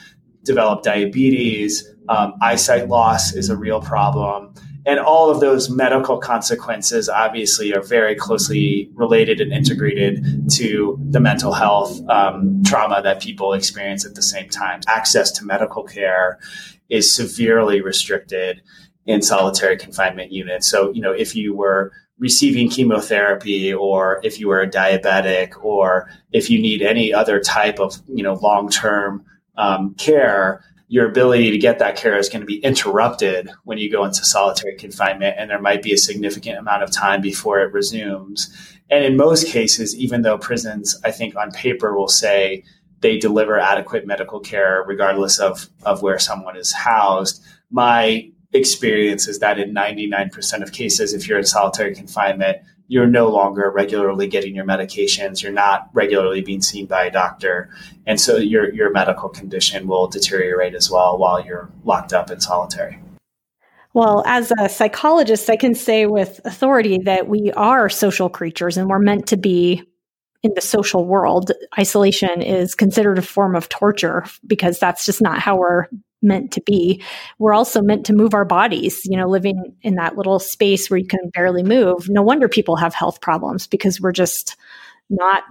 develop 0.44 0.82
diabetes. 0.82 1.90
Um, 2.08 2.34
eyesight 2.42 2.88
loss 2.88 3.32
is 3.34 3.48
a 3.50 3.56
real 3.56 3.80
problem. 3.80 4.52
And 4.86 5.00
all 5.00 5.30
of 5.30 5.40
those 5.40 5.70
medical 5.70 6.18
consequences 6.18 7.08
obviously 7.08 7.74
are 7.74 7.80
very 7.80 8.14
closely 8.14 8.90
related 8.92 9.40
and 9.40 9.50
integrated 9.50 10.50
to 10.56 10.98
the 11.08 11.20
mental 11.20 11.54
health 11.54 11.98
um, 12.10 12.62
trauma 12.66 13.00
that 13.02 13.22
people 13.22 13.54
experience 13.54 14.04
at 14.04 14.14
the 14.14 14.20
same 14.22 14.50
time. 14.50 14.80
Access 14.86 15.30
to 15.32 15.44
medical 15.46 15.84
care 15.84 16.38
is 16.90 17.14
severely 17.14 17.80
restricted 17.80 18.60
in 19.06 19.22
solitary 19.22 19.78
confinement 19.78 20.32
units. 20.32 20.68
So, 20.70 20.90
you 20.92 21.00
know, 21.00 21.12
if 21.12 21.34
you 21.34 21.54
were 21.54 21.90
receiving 22.18 22.68
chemotherapy 22.68 23.72
or 23.72 24.20
if 24.22 24.38
you 24.38 24.48
were 24.48 24.60
a 24.60 24.68
diabetic 24.70 25.52
or 25.64 26.10
if 26.32 26.50
you 26.50 26.58
need 26.60 26.82
any 26.82 27.12
other 27.12 27.40
type 27.40 27.80
of, 27.80 27.96
you 28.06 28.22
know, 28.22 28.34
long 28.34 28.68
term 28.68 29.24
um, 29.56 29.94
care, 29.94 30.62
your 30.88 31.08
ability 31.08 31.50
to 31.50 31.58
get 31.58 31.78
that 31.78 31.96
care 31.96 32.16
is 32.18 32.28
going 32.28 32.40
to 32.40 32.46
be 32.46 32.56
interrupted 32.58 33.50
when 33.64 33.78
you 33.78 33.90
go 33.90 34.04
into 34.04 34.24
solitary 34.24 34.76
confinement, 34.76 35.36
and 35.38 35.50
there 35.50 35.60
might 35.60 35.82
be 35.82 35.92
a 35.92 35.98
significant 35.98 36.58
amount 36.58 36.82
of 36.82 36.90
time 36.90 37.20
before 37.20 37.60
it 37.60 37.72
resumes. 37.72 38.48
And 38.90 39.04
in 39.04 39.16
most 39.16 39.48
cases, 39.48 39.96
even 39.96 40.22
though 40.22 40.38
prisons, 40.38 40.98
I 41.04 41.10
think 41.10 41.36
on 41.36 41.50
paper, 41.52 41.96
will 41.96 42.08
say 42.08 42.64
they 43.00 43.18
deliver 43.18 43.58
adequate 43.58 44.06
medical 44.06 44.40
care 44.40 44.84
regardless 44.86 45.38
of, 45.38 45.68
of 45.84 46.02
where 46.02 46.18
someone 46.18 46.56
is 46.56 46.72
housed, 46.72 47.42
my 47.70 48.30
experience 48.52 49.26
is 49.26 49.40
that 49.40 49.58
in 49.58 49.74
99% 49.74 50.62
of 50.62 50.70
cases, 50.72 51.12
if 51.12 51.26
you're 51.26 51.38
in 51.38 51.44
solitary 51.44 51.92
confinement, 51.94 52.58
you're 52.88 53.06
no 53.06 53.28
longer 53.28 53.70
regularly 53.70 54.26
getting 54.26 54.54
your 54.54 54.64
medications. 54.66 55.42
You're 55.42 55.52
not 55.52 55.88
regularly 55.94 56.40
being 56.42 56.62
seen 56.62 56.86
by 56.86 57.04
a 57.04 57.10
doctor. 57.10 57.70
And 58.06 58.20
so 58.20 58.36
your, 58.36 58.72
your 58.74 58.90
medical 58.90 59.28
condition 59.28 59.86
will 59.86 60.06
deteriorate 60.06 60.74
as 60.74 60.90
well 60.90 61.16
while 61.18 61.44
you're 61.44 61.70
locked 61.84 62.12
up 62.12 62.30
in 62.30 62.40
solitary. 62.40 62.98
Well, 63.94 64.22
as 64.26 64.52
a 64.58 64.68
psychologist, 64.68 65.48
I 65.48 65.56
can 65.56 65.74
say 65.74 66.06
with 66.06 66.40
authority 66.44 66.98
that 67.04 67.28
we 67.28 67.52
are 67.56 67.88
social 67.88 68.28
creatures 68.28 68.76
and 68.76 68.88
we're 68.88 68.98
meant 68.98 69.28
to 69.28 69.36
be 69.36 69.82
in 70.42 70.52
the 70.54 70.60
social 70.60 71.06
world. 71.06 71.52
Isolation 71.78 72.42
is 72.42 72.74
considered 72.74 73.16
a 73.18 73.22
form 73.22 73.56
of 73.56 73.68
torture 73.70 74.24
because 74.46 74.78
that's 74.78 75.06
just 75.06 75.22
not 75.22 75.38
how 75.38 75.56
we're 75.56 75.86
meant 76.24 76.50
to 76.52 76.62
be. 76.62 77.02
We're 77.38 77.54
also 77.54 77.80
meant 77.82 78.04
to 78.06 78.12
move 78.14 78.34
our 78.34 78.44
bodies, 78.46 79.02
you 79.04 79.16
know, 79.16 79.28
living 79.28 79.76
in 79.82 79.94
that 79.96 80.16
little 80.16 80.40
space 80.40 80.90
where 80.90 80.98
you 80.98 81.06
can 81.06 81.28
barely 81.34 81.62
move. 81.62 82.08
No 82.08 82.22
wonder 82.22 82.48
people 82.48 82.76
have 82.76 82.94
health 82.94 83.20
problems 83.20 83.66
because 83.68 84.00
we're 84.00 84.10
just 84.12 84.56
not 85.10 85.44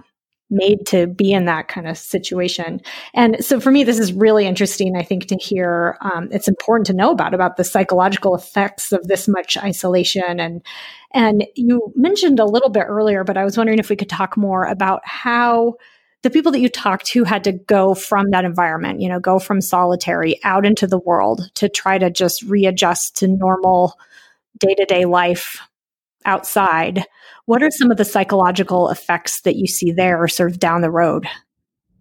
made 0.50 0.86
to 0.86 1.06
be 1.06 1.32
in 1.32 1.46
that 1.46 1.68
kind 1.68 1.88
of 1.88 1.96
situation. 1.96 2.80
And 3.14 3.42
so 3.42 3.58
for 3.58 3.70
me, 3.70 3.82
this 3.82 3.98
is 3.98 4.12
really 4.12 4.46
interesting, 4.46 4.94
I 4.94 5.02
think, 5.02 5.26
to 5.28 5.36
hear. 5.36 5.96
Um, 6.02 6.28
it's 6.30 6.48
important 6.48 6.86
to 6.88 6.92
know 6.92 7.10
about, 7.10 7.32
about 7.32 7.56
the 7.56 7.64
psychological 7.64 8.34
effects 8.34 8.92
of 8.92 9.04
this 9.08 9.26
much 9.26 9.56
isolation. 9.56 10.38
And, 10.38 10.62
and 11.12 11.46
you 11.56 11.92
mentioned 11.96 12.38
a 12.38 12.44
little 12.44 12.68
bit 12.68 12.84
earlier, 12.86 13.24
but 13.24 13.38
I 13.38 13.44
was 13.44 13.56
wondering 13.56 13.78
if 13.78 13.88
we 13.88 13.96
could 13.96 14.10
talk 14.10 14.36
more 14.36 14.64
about 14.64 15.00
how– 15.04 15.74
the 16.24 16.30
people 16.30 16.50
that 16.52 16.60
you 16.60 16.70
talked 16.70 17.04
to 17.04 17.22
had 17.22 17.44
to 17.44 17.52
go 17.52 17.94
from 17.94 18.30
that 18.30 18.46
environment, 18.46 18.98
you 19.02 19.10
know, 19.10 19.20
go 19.20 19.38
from 19.38 19.60
solitary 19.60 20.42
out 20.42 20.64
into 20.64 20.86
the 20.86 20.98
world 20.98 21.50
to 21.56 21.68
try 21.68 21.98
to 21.98 22.10
just 22.10 22.40
readjust 22.44 23.14
to 23.18 23.28
normal 23.28 23.98
day 24.58 24.74
to 24.74 24.86
day 24.86 25.04
life 25.04 25.60
outside. 26.24 27.04
What 27.44 27.62
are 27.62 27.70
some 27.70 27.90
of 27.90 27.98
the 27.98 28.06
psychological 28.06 28.88
effects 28.88 29.42
that 29.42 29.56
you 29.56 29.66
see 29.66 29.92
there 29.92 30.26
sort 30.26 30.50
of 30.50 30.58
down 30.58 30.80
the 30.80 30.90
road? 30.90 31.26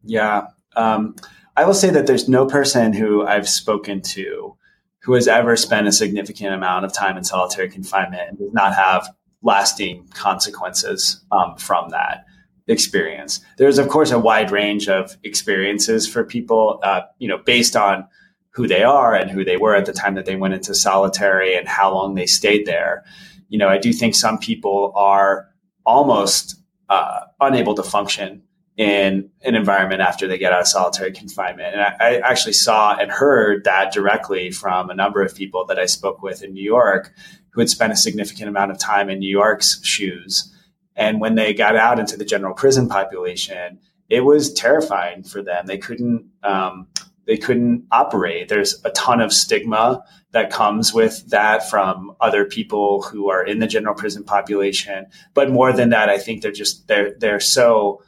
Yeah. 0.05 0.47
Um, 0.78 1.17
I 1.57 1.65
will 1.65 1.74
say 1.74 1.89
that 1.89 2.07
there's 2.07 2.30
no 2.30 2.45
person 2.45 2.93
who 2.93 3.26
I've 3.28 3.49
spoken 3.49 4.01
to 4.13 4.55
who 4.99 5.13
has 5.15 5.28
ever 5.28 5.57
spent 5.57 5.86
a 5.88 5.91
significant 5.91 6.53
amount 6.53 6.86
of 6.86 6.93
time 6.93 7.17
in 7.17 7.26
solitary 7.26 7.69
confinement 7.69 8.30
and 8.30 8.38
does 8.38 8.53
not 8.53 8.74
have 8.74 9.05
lasting 9.41 10.07
consequences 10.13 11.21
um, 11.34 11.57
from 11.57 11.89
that 11.89 12.24
experience. 12.68 13.41
There's 13.57 13.78
of 13.78 13.88
course 13.89 14.11
a 14.11 14.20
wide 14.20 14.51
range 14.51 14.88
of 14.88 15.18
experiences 15.24 16.07
for 16.07 16.24
people, 16.24 16.80
uh, 16.84 17.01
you 17.20 17.28
know, 17.28 17.38
based 17.38 17.76
on 17.76 18.07
who 18.51 18.68
they 18.68 18.84
are 18.84 19.16
and 19.16 19.30
who 19.32 19.43
they 19.43 19.57
were 19.57 19.76
at 19.76 19.86
the 19.86 19.93
time 19.93 20.16
that 20.16 20.26
they 20.26 20.36
went 20.36 20.53
into 20.53 20.74
solitary 20.76 21.55
and 21.57 21.68
how 21.68 21.93
long 21.93 22.16
they 22.16 22.26
stayed 22.26 22.66
there. 22.66 23.03
You 23.49 23.57
know, 23.57 23.68
I 23.68 23.78
do 23.80 23.91
think 23.91 24.16
some 24.16 24.38
people 24.38 24.93
are 24.95 25.49
almost 25.86 26.55
uh, 26.89 27.22
unable 27.39 27.74
to 27.76 27.84
function 27.84 28.43
in 28.78 29.30
an 29.43 29.53
environment 29.55 30.01
after 30.01 30.28
they 30.28 30.38
get 30.38 30.51
out 30.53 30.61
of 30.61 30.68
solitary 30.68 31.11
confinement. 31.11 31.76
And 31.76 31.82
I, 31.82 31.95
I, 31.99 32.16
actually 32.30 32.53
saw 32.53 32.95
and 32.97 33.11
heard 33.11 33.66
that 33.66 33.93
directly 33.93 34.49
from 34.49 34.89
a 34.89 34.95
number 34.95 35.22
of 35.22 35.36
people 35.36 35.64
that 35.68 35.78
I 35.78 35.86
spoke 35.86 36.24
with 36.24 36.41
in 36.41 36.53
New 36.53 36.64
York 36.64 37.14
who 37.51 37.59
had 37.61 37.70
spent 37.70 37.93
a 37.93 37.95
significant 37.95 38.49
amount 38.49 38.72
of 38.72 38.80
time 38.80 39.09
in 39.11 39.20
New 39.20 39.30
York's 39.30 39.80
SHUs 39.86 40.53
and 40.96 41.20
when 41.20 41.36
they 41.36 41.54
got 41.54 41.76
out 41.76 42.00
into 42.00 42.18
the 42.18 42.26
general 42.26 42.54
prison 42.54 42.88
population, 42.88 43.80
it 44.10 44.22
was 44.22 44.54
terrifying 44.54 45.24
for 45.24 45.41
them. 45.41 45.66
They 45.66 45.78
couldn't 45.78 46.28
um, 46.44 46.88
they 47.26 47.38
couldn't 47.38 47.86
operate. 47.91 48.50
There's 48.50 48.80
a 48.84 48.89
ton 48.91 49.22
of 49.22 49.32
stigma 49.32 50.04
that 50.32 50.50
comes 50.52 50.94
with 50.94 51.26
that 51.30 51.70
from 51.70 52.14
other 52.20 52.44
people 52.44 53.02
who 53.02 53.30
are 53.30 53.44
in 53.44 53.60
the 53.60 53.68
general 53.68 53.96
prison 53.96 54.24
population. 54.26 55.06
But 55.34 55.50
more 55.50 55.72
than 55.72 55.89
that, 55.91 56.10
I 56.10 56.18
think 56.18 56.41
they're 56.41 56.52
just 56.52 56.88
they're 56.88 57.16
they're 57.18 57.39
so 57.39 58.04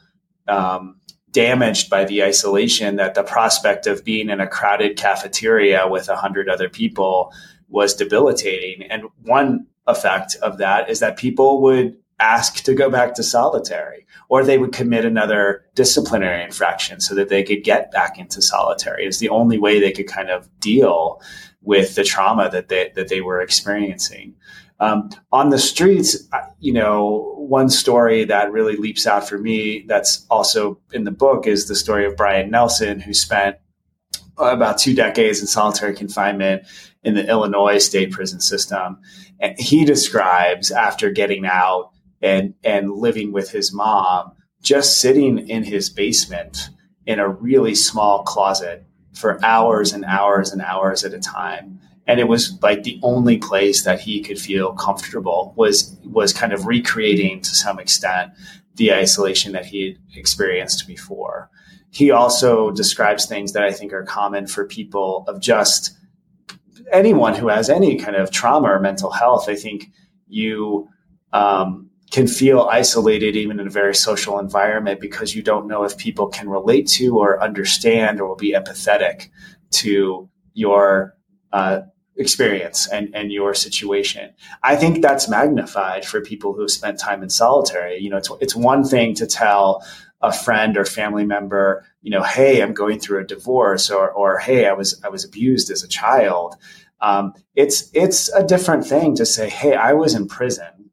um, 0.46 1.00
damaged 1.32 1.90
by 1.90 2.04
the 2.04 2.22
isolation 2.22 2.96
that 2.96 3.14
the 3.14 3.22
prospect 3.24 3.86
of 3.86 4.04
being 4.04 4.30
in 4.30 4.40
a 4.40 4.46
crowded 4.46 4.96
cafeteria 4.96 5.88
with 5.88 6.08
a 6.08 6.16
hundred 6.16 6.48
other 6.48 6.68
people 6.68 7.32
was 7.68 7.94
debilitating. 7.94 8.86
And 8.90 9.04
one 9.22 9.66
effect 9.88 10.36
of 10.42 10.58
that 10.58 10.88
is 10.88 11.00
that 11.00 11.16
people 11.16 11.62
would 11.62 11.96
ask 12.18 12.62
to 12.64 12.74
go 12.74 12.88
back 12.88 13.14
to 13.14 13.22
solitary 13.22 14.06
or 14.28 14.42
they 14.42 14.58
would 14.58 14.72
commit 14.72 15.04
another 15.04 15.64
disciplinary 15.74 16.42
infraction 16.42 17.00
so 17.00 17.14
that 17.14 17.28
they 17.28 17.42
could 17.42 17.62
get 17.62 17.90
back 17.90 18.18
into 18.18 18.40
solitary 18.40 19.06
is 19.06 19.18
the 19.18 19.28
only 19.28 19.58
way 19.58 19.78
they 19.78 19.92
could 19.92 20.06
kind 20.06 20.30
of 20.30 20.48
deal 20.58 21.20
with 21.62 21.94
the 21.94 22.04
trauma 22.04 22.48
that 22.50 22.68
they 22.68 22.90
that 22.94 23.08
they 23.08 23.20
were 23.20 23.40
experiencing 23.40 24.34
um, 24.80 25.10
on 25.30 25.50
the 25.50 25.58
streets 25.58 26.26
you 26.58 26.72
know 26.72 27.34
one 27.36 27.68
story 27.68 28.24
that 28.24 28.50
really 28.52 28.76
leaps 28.76 29.06
out 29.06 29.28
for 29.28 29.36
me 29.36 29.84
that's 29.86 30.26
also 30.30 30.78
in 30.92 31.04
the 31.04 31.10
book 31.10 31.46
is 31.46 31.68
the 31.68 31.74
story 31.74 32.06
of 32.06 32.16
brian 32.16 32.50
nelson 32.50 32.98
who 32.98 33.12
spent 33.12 33.56
about 34.38 34.78
two 34.78 34.94
decades 34.94 35.40
in 35.40 35.46
solitary 35.46 35.94
confinement 35.94 36.62
in 37.02 37.14
the 37.14 37.28
illinois 37.28 37.76
state 37.78 38.10
prison 38.10 38.40
system 38.40 38.98
and 39.38 39.54
he 39.60 39.84
describes 39.84 40.70
after 40.70 41.10
getting 41.10 41.44
out 41.44 41.90
and 42.26 42.54
and 42.64 42.92
living 42.92 43.32
with 43.32 43.50
his 43.50 43.72
mom, 43.72 44.32
just 44.60 44.98
sitting 45.00 45.38
in 45.48 45.62
his 45.62 45.88
basement 45.88 46.70
in 47.06 47.20
a 47.20 47.28
really 47.28 47.74
small 47.74 48.24
closet 48.24 48.84
for 49.14 49.38
hours 49.46 49.92
and 49.92 50.04
hours 50.04 50.50
and 50.52 50.60
hours 50.60 51.04
at 51.04 51.14
a 51.14 51.20
time. 51.20 51.80
And 52.08 52.18
it 52.18 52.26
was 52.28 52.60
like 52.62 52.82
the 52.82 52.98
only 53.04 53.38
place 53.38 53.84
that 53.84 54.00
he 54.00 54.20
could 54.22 54.40
feel 54.40 54.72
comfortable 54.72 55.54
was 55.56 55.96
was 56.04 56.32
kind 56.32 56.52
of 56.52 56.66
recreating 56.66 57.42
to 57.42 57.50
some 57.50 57.78
extent 57.78 58.32
the 58.74 58.92
isolation 58.92 59.52
that 59.52 59.64
he 59.66 59.86
had 60.10 60.16
experienced 60.18 60.86
before. 60.88 61.48
He 61.92 62.10
also 62.10 62.72
describes 62.72 63.26
things 63.26 63.52
that 63.52 63.62
I 63.62 63.70
think 63.70 63.92
are 63.92 64.04
common 64.04 64.48
for 64.48 64.66
people 64.66 65.24
of 65.28 65.40
just 65.40 65.96
anyone 66.92 67.34
who 67.34 67.48
has 67.48 67.70
any 67.70 67.96
kind 67.96 68.16
of 68.16 68.30
trauma 68.32 68.68
or 68.70 68.80
mental 68.80 69.10
health. 69.12 69.48
I 69.48 69.54
think 69.54 69.90
you 70.28 70.88
um, 71.32 71.85
can 72.10 72.26
feel 72.26 72.62
isolated 72.70 73.34
even 73.36 73.58
in 73.58 73.66
a 73.66 73.70
very 73.70 73.94
social 73.94 74.38
environment 74.38 75.00
because 75.00 75.34
you 75.34 75.42
don't 75.42 75.66
know 75.66 75.82
if 75.84 75.98
people 75.98 76.28
can 76.28 76.48
relate 76.48 76.86
to 76.86 77.18
or 77.18 77.42
understand 77.42 78.20
or 78.20 78.28
will 78.28 78.36
be 78.36 78.52
empathetic 78.52 79.28
to 79.72 80.28
your 80.54 81.14
uh, 81.52 81.80
experience 82.16 82.86
and, 82.88 83.14
and 83.14 83.32
your 83.32 83.54
situation. 83.54 84.32
I 84.62 84.76
think 84.76 85.02
that's 85.02 85.28
magnified 85.28 86.04
for 86.06 86.20
people 86.20 86.54
who 86.54 86.62
have 86.62 86.70
spent 86.70 86.98
time 86.98 87.22
in 87.22 87.28
solitary. 87.28 87.98
You 87.98 88.10
know, 88.10 88.16
it's, 88.18 88.30
it's 88.40 88.54
one 88.56 88.84
thing 88.84 89.14
to 89.16 89.26
tell 89.26 89.84
a 90.22 90.32
friend 90.32 90.76
or 90.78 90.84
family 90.84 91.24
member, 91.26 91.84
you 92.02 92.10
know, 92.10 92.22
hey, 92.22 92.62
I'm 92.62 92.72
going 92.72 93.00
through 93.00 93.20
a 93.20 93.24
divorce 93.26 93.90
or, 93.90 94.10
or 94.10 94.38
hey, 94.38 94.66
I 94.66 94.72
was, 94.72 94.98
I 95.04 95.08
was 95.08 95.24
abused 95.24 95.70
as 95.70 95.82
a 95.82 95.88
child. 95.88 96.54
Um, 97.02 97.34
it's, 97.54 97.90
it's 97.92 98.32
a 98.32 98.42
different 98.42 98.86
thing 98.86 99.14
to 99.16 99.26
say, 99.26 99.50
hey, 99.50 99.74
I 99.74 99.92
was 99.92 100.14
in 100.14 100.26
prison 100.28 100.85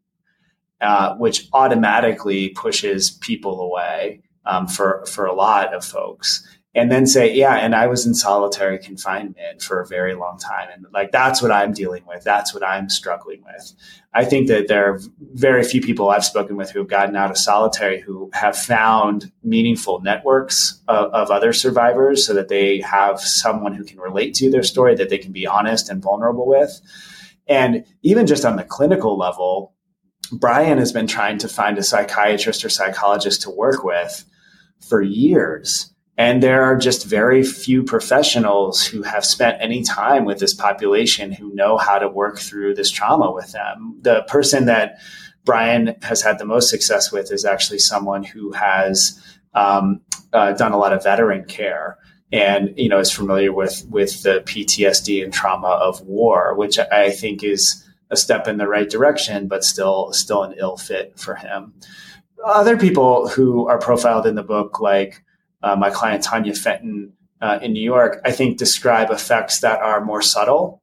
uh, 0.84 1.16
which 1.16 1.48
automatically 1.54 2.50
pushes 2.50 3.10
people 3.12 3.62
away 3.62 4.20
um, 4.46 4.68
for 4.68 5.06
for 5.06 5.26
a 5.26 5.34
lot 5.34 5.74
of 5.74 5.84
folks. 5.86 6.46
And 6.76 6.92
then 6.92 7.06
say, 7.08 7.32
yeah, 7.34 7.56
and 7.58 7.74
I 7.76 7.86
was 7.88 8.06
in 8.08 8.14
solitary 8.16 8.78
confinement 8.80 9.62
for 9.62 9.80
a 9.80 9.86
very 9.88 10.14
long 10.16 10.40
time, 10.40 10.68
and 10.74 10.86
like 10.92 11.12
that's 11.14 11.40
what 11.42 11.52
I'm 11.52 11.72
dealing 11.72 12.04
with. 12.08 12.24
That's 12.26 12.52
what 12.54 12.66
I'm 12.66 12.90
struggling 12.90 13.42
with. 13.46 13.72
I 14.14 14.26
think 14.26 14.48
that 14.50 14.68
there 14.68 14.92
are 14.92 15.00
very 15.34 15.64
few 15.64 15.80
people 15.82 16.10
I've 16.10 16.26
spoken 16.26 16.58
with 16.58 16.70
who 16.72 16.80
have 16.80 16.88
gotten 16.90 17.16
out 17.16 17.30
of 17.32 17.38
solitary 17.38 18.02
who 18.02 18.30
have 18.34 18.58
found 18.58 19.32
meaningful 19.44 20.02
networks 20.02 20.82
of, 20.90 21.12
of 21.14 21.30
other 21.32 21.54
survivors, 21.54 22.26
so 22.28 22.34
that 22.34 22.50
they 22.50 22.82
have 22.82 23.22
someone 23.22 23.74
who 23.74 23.86
can 23.86 24.00
relate 24.02 24.34
to 24.36 24.50
their 24.52 24.64
story, 24.64 24.96
that 24.96 25.10
they 25.10 25.20
can 25.20 25.32
be 25.32 25.48
honest 25.48 25.90
and 25.90 26.02
vulnerable 26.04 26.46
with. 26.48 26.82
And 27.48 27.86
even 28.02 28.26
just 28.28 28.44
on 28.46 28.56
the 28.58 28.64
clinical 28.64 29.16
level, 29.18 29.73
Brian 30.32 30.78
has 30.78 30.92
been 30.92 31.08
trying 31.08 31.38
to 31.40 31.48
find 31.48 31.78
a 31.78 31.84
psychiatrist 31.84 32.64
or 32.64 32.70
psychologist 32.70 33.42
to 33.44 33.50
work 33.50 33.84
with 33.84 34.24
for 34.88 35.02
years. 35.02 35.90
And 36.18 36.44
there 36.44 36.64
are 36.64 36.78
just 36.78 37.06
very 37.06 37.44
few 37.44 37.84
professionals 37.84 38.86
who 38.86 39.02
have 39.02 39.26
spent 39.26 39.58
any 39.62 39.84
time 39.84 40.26
with 40.26 40.40
this 40.40 40.54
population 40.54 41.32
who 41.32 41.54
know 41.56 41.78
how 41.78 41.98
to 41.98 42.08
work 42.08 42.38
through 42.40 42.76
this 42.76 42.92
trauma 42.92 43.32
with 43.32 43.52
them. 43.52 43.98
The 44.02 44.24
person 44.28 44.66
that 44.66 45.00
Brian 45.44 45.96
has 46.04 46.22
had 46.22 46.38
the 46.38 46.46
most 46.46 46.70
success 46.70 47.12
with 47.12 47.32
is 47.32 47.46
actually 47.46 47.80
someone 47.80 48.24
who 48.24 48.52
has 48.52 49.20
um, 49.56 50.02
uh, 50.34 50.54
done 50.54 50.72
a 50.72 50.78
lot 50.78 50.94
of 50.94 51.04
veteran 51.04 51.46
care 51.46 51.98
and 52.32 52.74
you 52.78 52.90
know 52.90 52.98
is 53.00 53.12
familiar 53.12 53.52
with 53.54 53.86
with 53.90 54.24
the 54.24 54.42
PTSD 54.48 55.24
and 55.24 55.32
trauma 55.34 55.68
of 55.68 56.02
war, 56.02 56.56
which 56.56 56.80
I 56.80 57.12
think 57.12 57.44
is 57.44 57.83
a 58.14 58.16
step 58.16 58.48
in 58.48 58.58
the 58.58 58.68
right 58.68 58.90
direction, 58.90 59.50
but 59.50 59.66
still 59.66 60.14
still 60.14 60.44
an 60.44 60.54
ill 60.58 60.78
fit 60.78 61.20
for 61.20 61.36
him. 61.36 61.74
Other 62.46 62.78
people 62.78 63.28
who 63.28 63.68
are 63.68 63.80
profiled 63.80 64.26
in 64.26 64.36
the 64.36 64.44
book, 64.44 64.80
like 64.80 65.24
uh, 65.62 65.76
my 65.76 65.90
client 65.90 66.24
Tanya 66.24 66.54
Fenton 66.56 67.12
uh, 67.42 67.60
in 67.62 67.74
New 67.74 67.84
York, 67.94 68.22
I 68.24 68.32
think 68.32 68.58
describe 68.58 69.10
effects 69.12 69.60
that 69.60 69.82
are 69.82 70.06
more 70.06 70.22
subtle, 70.22 70.82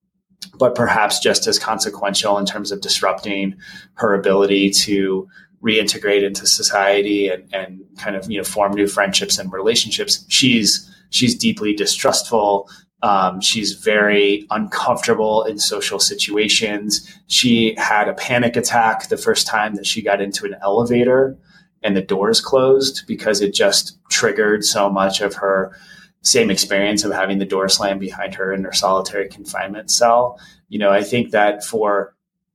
but 0.59 0.75
perhaps 0.75 1.21
just 1.21 1.47
as 1.47 1.59
consequential 1.59 2.37
in 2.39 2.45
terms 2.47 2.73
of 2.73 2.81
disrupting 2.83 3.55
her 3.95 4.13
ability 4.13 4.71
to 4.87 5.29
reintegrate 5.63 6.23
into 6.23 6.47
society 6.47 7.29
and, 7.29 7.47
and 7.55 7.83
kind 7.99 8.17
of 8.17 8.31
you 8.31 8.39
know 8.39 8.45
form 8.45 8.73
new 8.73 8.87
friendships 8.89 9.39
and 9.39 9.53
relationships. 9.53 10.25
She's 10.29 10.71
she's 11.11 11.35
deeply 11.37 11.75
distrustful. 11.75 12.69
Um, 13.03 13.41
she's 13.41 13.73
very 13.73 14.47
uncomfortable 14.51 15.45
in 15.45 15.59
social 15.59 15.99
situations. 15.99 17.07
She 17.29 17.75
had 17.79 18.09
a 18.09 18.15
panic 18.15 18.57
attack 18.57 19.09
the 19.09 19.17
first 19.17 19.47
time 19.47 19.75
that 19.77 19.87
she 19.87 20.03
got 20.03 20.21
into 20.21 20.45
an 20.45 20.57
elevator 20.63 21.37
and 21.83 21.97
the 21.97 22.03
doors 22.03 22.43
closed 22.43 23.05
because 23.07 23.41
it 23.41 23.55
just 23.55 23.99
triggered 24.11 24.65
so 24.65 24.91
much 24.91 25.23
of 25.23 25.35
her 25.35 25.75
same 26.23 26.51
experience 26.51 27.03
of 27.03 27.13
having 27.13 27.39
the 27.39 27.47
door 27.47 27.71
slam 27.71 27.99
behind 27.99 28.35
her 28.35 28.53
in 28.53 28.63
her 28.65 28.73
solitary 28.73 29.29
confinement 29.29 29.91
cell. 29.91 30.39
You 30.69 30.79
know, 30.79 30.91
I 30.91 31.03
think 31.03 31.31
that 31.31 31.65
for 31.65 32.15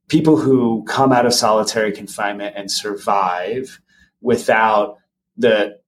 people 0.09 0.37
who 0.37 0.83
come 0.87 1.11
out 1.11 1.25
of 1.25 1.33
solitary 1.33 1.91
confinement 1.91 2.53
and 2.55 2.69
survive 2.69 3.81
without 4.21 4.99
the 5.37 5.79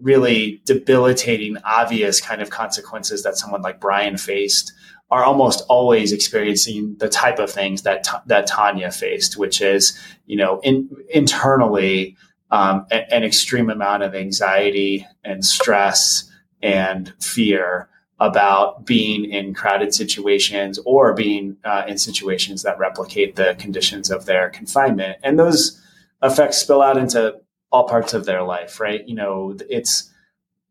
really 0.00 0.60
debilitating, 0.64 1.56
obvious 1.64 2.20
kind 2.20 2.42
of 2.42 2.50
consequences 2.50 3.22
that 3.22 3.36
someone 3.36 3.62
like 3.62 3.80
Brian 3.80 4.16
faced 4.16 4.72
are 5.10 5.24
almost 5.24 5.64
always 5.68 6.12
experiencing 6.12 6.96
the 6.98 7.08
type 7.08 7.38
of 7.38 7.50
things 7.50 7.82
that 7.82 8.06
that 8.26 8.46
Tanya 8.46 8.92
faced, 8.92 9.36
which 9.36 9.60
is 9.60 9.98
you 10.26 10.36
know 10.36 10.60
in, 10.60 10.88
internally 11.12 12.16
um, 12.50 12.86
a, 12.90 13.12
an 13.12 13.24
extreme 13.24 13.70
amount 13.70 14.02
of 14.02 14.14
anxiety 14.14 15.06
and 15.24 15.44
stress 15.44 16.30
and 16.62 17.12
fear 17.20 17.88
about 18.20 18.84
being 18.84 19.24
in 19.24 19.54
crowded 19.54 19.94
situations 19.94 20.78
or 20.84 21.14
being 21.14 21.56
uh, 21.64 21.84
in 21.88 21.96
situations 21.96 22.62
that 22.62 22.78
replicate 22.78 23.34
the 23.36 23.56
conditions 23.58 24.10
of 24.10 24.26
their 24.26 24.48
confinement, 24.50 25.18
and 25.24 25.38
those 25.40 25.82
effects 26.22 26.58
spill 26.58 26.82
out 26.82 26.96
into 26.98 27.34
all 27.70 27.88
parts 27.88 28.14
of 28.14 28.24
their 28.24 28.42
life, 28.42 28.80
right? 28.80 29.06
You 29.06 29.14
know, 29.14 29.56
it's 29.68 30.12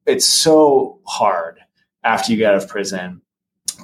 it's 0.05 0.25
so 0.25 0.99
hard 1.05 1.59
after 2.03 2.31
you 2.31 2.37
get 2.37 2.53
out 2.53 2.61
of 2.63 2.69
prison 2.69 3.21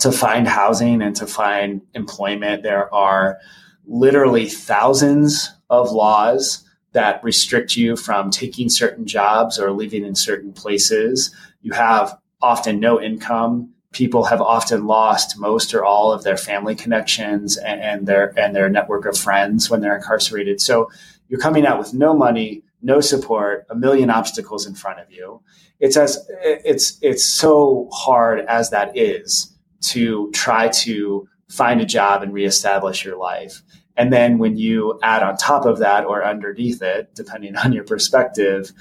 to 0.02 0.12
find 0.12 0.48
housing 0.48 1.02
and 1.02 1.16
to 1.18 1.28
find 1.28 1.82
employment. 1.94 2.64
There 2.64 2.94
are 2.94 3.38
literally 3.86 4.48
thousands 4.48 5.50
of 5.70 5.92
laws 5.92 6.68
that 6.94 7.24
restrict 7.24 7.76
you 7.76 7.96
from 7.96 8.32
taking 8.32 8.70
certain 8.70 9.06
jobs 9.06 9.60
or 9.60 9.72
living 9.72 10.06
in 10.06 10.16
certain 10.16 10.52
places. 10.54 11.34
You 11.62 11.74
have 11.74 12.18
often 12.42 12.80
no 12.80 13.00
income. 13.02 13.70
People 13.92 14.24
have 14.26 14.42
often 14.42 14.88
lost 14.88 15.38
most 15.38 15.74
or 15.74 15.86
all 15.86 16.12
of 16.12 16.24
their 16.24 16.38
family 16.38 16.76
connections 16.76 17.58
and, 17.58 17.80
and 17.82 18.08
their 18.08 18.38
and 18.38 18.54
their 18.54 18.68
network 18.70 19.06
of 19.06 19.18
friends 19.18 19.70
when 19.70 19.80
they're 19.80 19.96
incarcerated. 19.96 20.60
So 20.60 20.90
you're 21.30 21.40
coming 21.40 21.66
out 21.66 21.80
with 21.80 21.94
no 21.94 22.14
money 22.14 22.64
no 22.86 23.02
support, 23.02 23.66
a 23.72 23.76
million 23.76 24.12
obstacles 24.12 24.68
in 24.68 24.76
front 24.76 25.00
of 25.00 25.12
you. 25.12 25.42
It's 25.80 25.98
as 25.98 26.24
it's 26.42 26.98
it's 27.02 27.26
so 27.28 27.90
hard 27.92 28.42
as 28.42 28.70
that 28.70 28.96
is 28.96 29.52
to 29.92 30.30
try 30.34 30.70
to 30.70 31.28
find 31.50 31.82
a 31.82 31.86
job 31.86 32.22
and 32.22 32.32
reestablish 32.32 33.04
your 33.04 33.18
life. 33.18 33.64
And 33.98 34.14
then 34.14 34.38
when 34.38 34.56
you 34.56 35.00
add 35.02 35.24
on 35.24 35.36
top 35.36 35.66
of 35.66 35.80
that 35.80 36.06
or 36.06 36.24
underneath 36.24 36.82
it, 36.84 37.14
depending 37.16 37.56
on 37.58 37.74
your 37.74 37.84
perspective, 37.86 38.72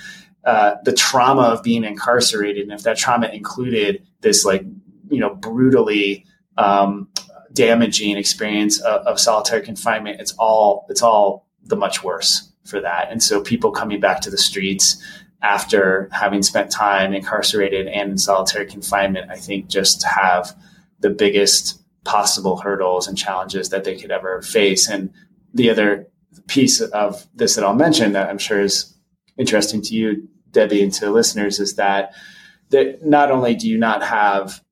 uh, 0.44 0.74
the 0.84 0.92
trauma 0.92 1.42
of 1.44 1.62
being 1.62 1.82
incarcerated, 1.82 2.64
and 2.64 2.72
if 2.72 2.82
that 2.82 2.98
trauma 2.98 3.28
included 3.28 4.07
this 4.20 4.44
like 4.44 4.66
you 5.09 5.18
know 5.18 5.34
brutally 5.34 6.26
um, 6.59 7.09
damaging 7.55 8.18
experience 8.18 8.80
of, 8.82 9.00
of 9.07 9.18
solitary 9.18 9.62
confinement, 9.62 10.20
it's 10.20 10.34
all 10.38 10.84
it's 10.90 11.00
all 11.00 11.48
the 11.64 11.76
much 11.76 12.05
worse 12.05 12.50
for 12.64 12.80
that. 12.80 13.10
And 13.10 13.22
so 13.22 13.40
people 13.40 13.70
coming 13.70 14.00
back 14.00 14.20
to 14.22 14.30
the 14.30 14.38
streets 14.38 15.02
after 15.42 16.08
having 16.12 16.42
spent 16.42 16.70
time 16.70 17.12
incarcerated 17.12 17.86
and 17.88 18.12
in 18.12 18.18
solitary 18.18 18.66
confinement, 18.66 19.30
I 19.30 19.36
think 19.36 19.68
just 19.68 20.02
have 20.04 20.56
the 21.00 21.10
biggest 21.10 21.80
possible 22.04 22.56
hurdles 22.56 23.06
and 23.06 23.16
challenges 23.16 23.68
that 23.68 23.84
they 23.84 23.96
could 23.96 24.10
ever 24.10 24.40
face. 24.42 24.88
And 24.88 25.12
the 25.52 25.70
other 25.70 26.06
piece 26.48 26.80
of 26.80 27.26
this 27.34 27.54
that 27.54 27.64
I'll 27.64 27.74
mention 27.74 28.12
that 28.12 28.28
I'm 28.28 28.38
sure 28.38 28.60
is 28.60 28.94
interesting 29.38 29.82
to 29.82 29.94
you, 29.94 30.28
Debbie, 30.50 30.82
and 30.82 30.92
to 30.94 31.10
listeners 31.10 31.60
is 31.60 31.74
that 31.76 32.12
that 32.70 33.04
not 33.04 33.30
only 33.30 33.54
do 33.54 33.68
you 33.68 33.78
not 33.78 34.02
have 34.02 34.62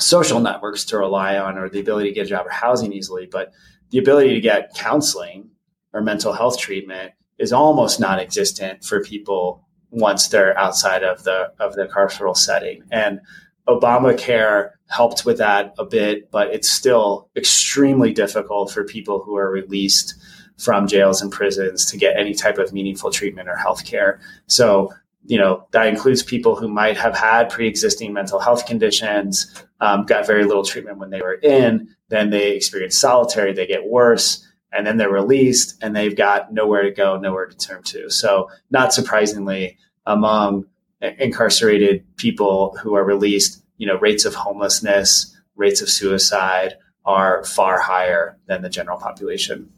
social 0.00 0.40
networks 0.40 0.84
to 0.86 0.98
rely 0.98 1.38
on 1.38 1.56
or 1.56 1.68
the 1.68 1.80
ability 1.80 2.08
to 2.08 2.14
get 2.14 2.26
a 2.26 2.28
job 2.28 2.46
or 2.46 2.50
housing 2.50 2.92
easily, 2.92 3.26
but 3.26 3.52
the 3.90 3.98
ability 3.98 4.34
to 4.34 4.40
get 4.40 4.74
counseling 4.74 5.48
or 5.94 6.02
mental 6.02 6.32
health 6.32 6.58
treatment 6.58 7.12
is 7.38 7.52
almost 7.52 8.00
non-existent 8.00 8.84
for 8.84 9.00
people 9.02 9.64
once 9.90 10.28
they're 10.28 10.58
outside 10.58 11.02
of 11.02 11.24
the 11.24 11.50
of 11.60 11.74
the 11.74 11.86
carceral 11.86 12.36
setting. 12.36 12.82
And 12.90 13.20
Obamacare 13.68 14.70
helped 14.88 15.24
with 15.24 15.38
that 15.38 15.74
a 15.78 15.84
bit, 15.84 16.30
but 16.30 16.48
it's 16.48 16.70
still 16.70 17.30
extremely 17.36 18.12
difficult 18.12 18.70
for 18.70 18.84
people 18.84 19.22
who 19.22 19.36
are 19.36 19.50
released 19.50 20.14
from 20.58 20.88
jails 20.88 21.22
and 21.22 21.30
prisons 21.30 21.86
to 21.86 21.96
get 21.96 22.18
any 22.18 22.34
type 22.34 22.58
of 22.58 22.72
meaningful 22.72 23.10
treatment 23.10 23.48
or 23.48 23.56
health 23.56 23.84
care. 23.84 24.20
So, 24.46 24.92
you 25.26 25.38
know, 25.38 25.66
that 25.70 25.86
includes 25.86 26.22
people 26.22 26.56
who 26.56 26.68
might 26.68 26.96
have 26.96 27.16
had 27.16 27.48
pre 27.48 27.68
existing 27.68 28.12
mental 28.12 28.40
health 28.40 28.66
conditions, 28.66 29.64
um, 29.80 30.04
got 30.04 30.26
very 30.26 30.44
little 30.44 30.64
treatment 30.64 30.98
when 30.98 31.10
they 31.10 31.20
were 31.20 31.34
in, 31.34 31.94
then 32.08 32.30
they 32.30 32.52
experience 32.52 32.98
solitary, 32.98 33.52
they 33.52 33.66
get 33.66 33.86
worse 33.86 34.44
and 34.72 34.86
then 34.86 34.96
they're 34.96 35.10
released 35.10 35.76
and 35.82 35.94
they've 35.94 36.16
got 36.16 36.52
nowhere 36.52 36.82
to 36.82 36.90
go, 36.90 37.16
nowhere 37.16 37.46
to 37.46 37.56
turn 37.56 37.82
to. 37.84 38.10
So, 38.10 38.50
not 38.70 38.92
surprisingly, 38.92 39.78
among 40.06 40.66
incarcerated 41.00 42.04
people 42.16 42.76
who 42.82 42.94
are 42.94 43.04
released, 43.04 43.62
you 43.76 43.86
know, 43.86 43.98
rates 43.98 44.24
of 44.24 44.34
homelessness, 44.34 45.36
rates 45.56 45.80
of 45.80 45.88
suicide 45.88 46.74
are 47.04 47.42
far 47.44 47.80
higher 47.80 48.38
than 48.46 48.62
the 48.62 48.68
general 48.68 48.98
population. 48.98 49.70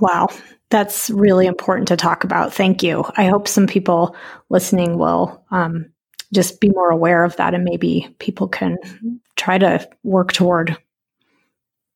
Wow. 0.00 0.28
That's 0.70 1.10
really 1.10 1.46
important 1.46 1.86
to 1.88 1.96
talk 1.96 2.24
about. 2.24 2.52
Thank 2.52 2.82
you. 2.82 3.04
I 3.16 3.26
hope 3.26 3.46
some 3.46 3.66
people 3.68 4.16
listening 4.48 4.98
will 4.98 5.44
um, 5.52 5.86
just 6.32 6.58
be 6.60 6.68
more 6.70 6.90
aware 6.90 7.22
of 7.22 7.36
that 7.36 7.54
and 7.54 7.62
maybe 7.62 8.08
people 8.18 8.48
can 8.48 8.76
try 9.36 9.58
to 9.58 9.88
work 10.02 10.32
toward, 10.32 10.76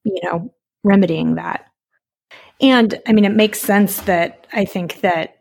you 0.05 0.19
know, 0.23 0.55
remedying 0.85 1.37
that. 1.37 1.68
And 2.61 3.01
I 3.07 3.13
mean, 3.13 3.25
it 3.25 3.35
makes 3.35 3.61
sense 3.61 4.01
that 4.03 4.47
I 4.53 4.65
think 4.65 5.01
that 5.03 5.37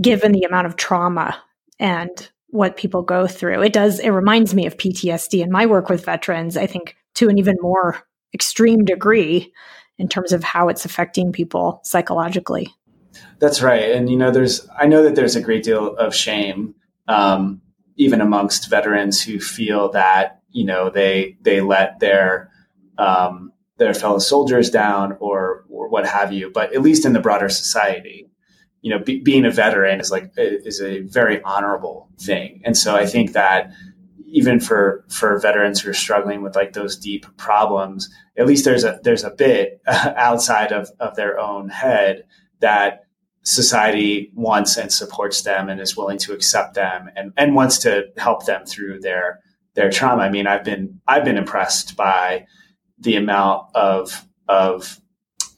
given 0.00 0.32
the 0.32 0.42
amount 0.42 0.66
of 0.66 0.76
trauma 0.76 1.40
and 1.78 2.28
what 2.48 2.76
people 2.76 3.02
go 3.02 3.26
through, 3.26 3.62
it 3.62 3.72
does, 3.72 3.98
it 3.98 4.10
reminds 4.10 4.54
me 4.54 4.66
of 4.66 4.76
PTSD 4.76 5.42
and 5.42 5.50
my 5.50 5.66
work 5.66 5.88
with 5.88 6.04
veterans, 6.04 6.56
I 6.56 6.66
think 6.66 6.96
to 7.16 7.28
an 7.28 7.38
even 7.38 7.56
more 7.60 7.98
extreme 8.32 8.84
degree 8.84 9.52
in 9.98 10.08
terms 10.08 10.32
of 10.32 10.44
how 10.44 10.68
it's 10.68 10.84
affecting 10.84 11.32
people 11.32 11.80
psychologically. 11.84 12.68
That's 13.38 13.62
right. 13.62 13.90
And, 13.92 14.10
you 14.10 14.16
know, 14.16 14.30
there's, 14.30 14.66
I 14.78 14.86
know 14.86 15.02
that 15.02 15.14
there's 15.14 15.36
a 15.36 15.40
great 15.40 15.62
deal 15.62 15.96
of 15.96 16.14
shame, 16.14 16.74
um, 17.08 17.62
even 17.96 18.20
amongst 18.20 18.68
veterans 18.68 19.22
who 19.22 19.40
feel 19.40 19.90
that, 19.92 20.40
you 20.50 20.64
know, 20.64 20.90
they, 20.90 21.38
they 21.40 21.60
let 21.62 21.98
their, 21.98 22.50
um, 22.98 23.52
their 23.78 23.94
fellow 23.94 24.18
soldiers 24.18 24.70
down 24.70 25.16
or, 25.20 25.64
or 25.68 25.88
what 25.88 26.06
have 26.06 26.32
you, 26.32 26.50
but 26.52 26.74
at 26.74 26.82
least 26.82 27.04
in 27.04 27.12
the 27.12 27.20
broader 27.20 27.48
society, 27.48 28.30
you 28.80 28.90
know, 28.90 28.98
be, 29.02 29.20
being 29.20 29.44
a 29.44 29.50
veteran 29.50 30.00
is 30.00 30.10
like 30.10 30.32
is 30.36 30.80
a 30.80 31.00
very 31.00 31.42
honorable 31.42 32.08
thing, 32.20 32.60
and 32.64 32.76
so 32.76 32.94
I 32.94 33.04
think 33.04 33.32
that 33.32 33.72
even 34.28 34.60
for 34.60 35.04
for 35.08 35.40
veterans 35.40 35.80
who 35.80 35.90
are 35.90 35.94
struggling 35.94 36.42
with 36.42 36.54
like 36.54 36.72
those 36.74 36.96
deep 36.96 37.26
problems, 37.36 38.08
at 38.38 38.46
least 38.46 38.64
there's 38.64 38.84
a 38.84 39.00
there's 39.02 39.24
a 39.24 39.30
bit 39.30 39.80
outside 39.88 40.70
of 40.72 40.88
of 41.00 41.16
their 41.16 41.36
own 41.40 41.68
head 41.68 42.24
that 42.60 43.06
society 43.42 44.30
wants 44.34 44.76
and 44.76 44.92
supports 44.92 45.42
them 45.42 45.68
and 45.68 45.80
is 45.80 45.96
willing 45.96 46.18
to 46.18 46.32
accept 46.32 46.74
them 46.74 47.10
and 47.16 47.32
and 47.36 47.56
wants 47.56 47.78
to 47.78 48.04
help 48.18 48.46
them 48.46 48.64
through 48.66 49.00
their 49.00 49.40
their 49.74 49.90
trauma. 49.90 50.22
I 50.22 50.28
mean, 50.30 50.46
I've 50.46 50.64
been 50.64 51.00
I've 51.08 51.24
been 51.24 51.38
impressed 51.38 51.96
by 51.96 52.46
the 52.98 53.16
amount 53.16 53.66
of 53.74 54.26
of 54.48 55.00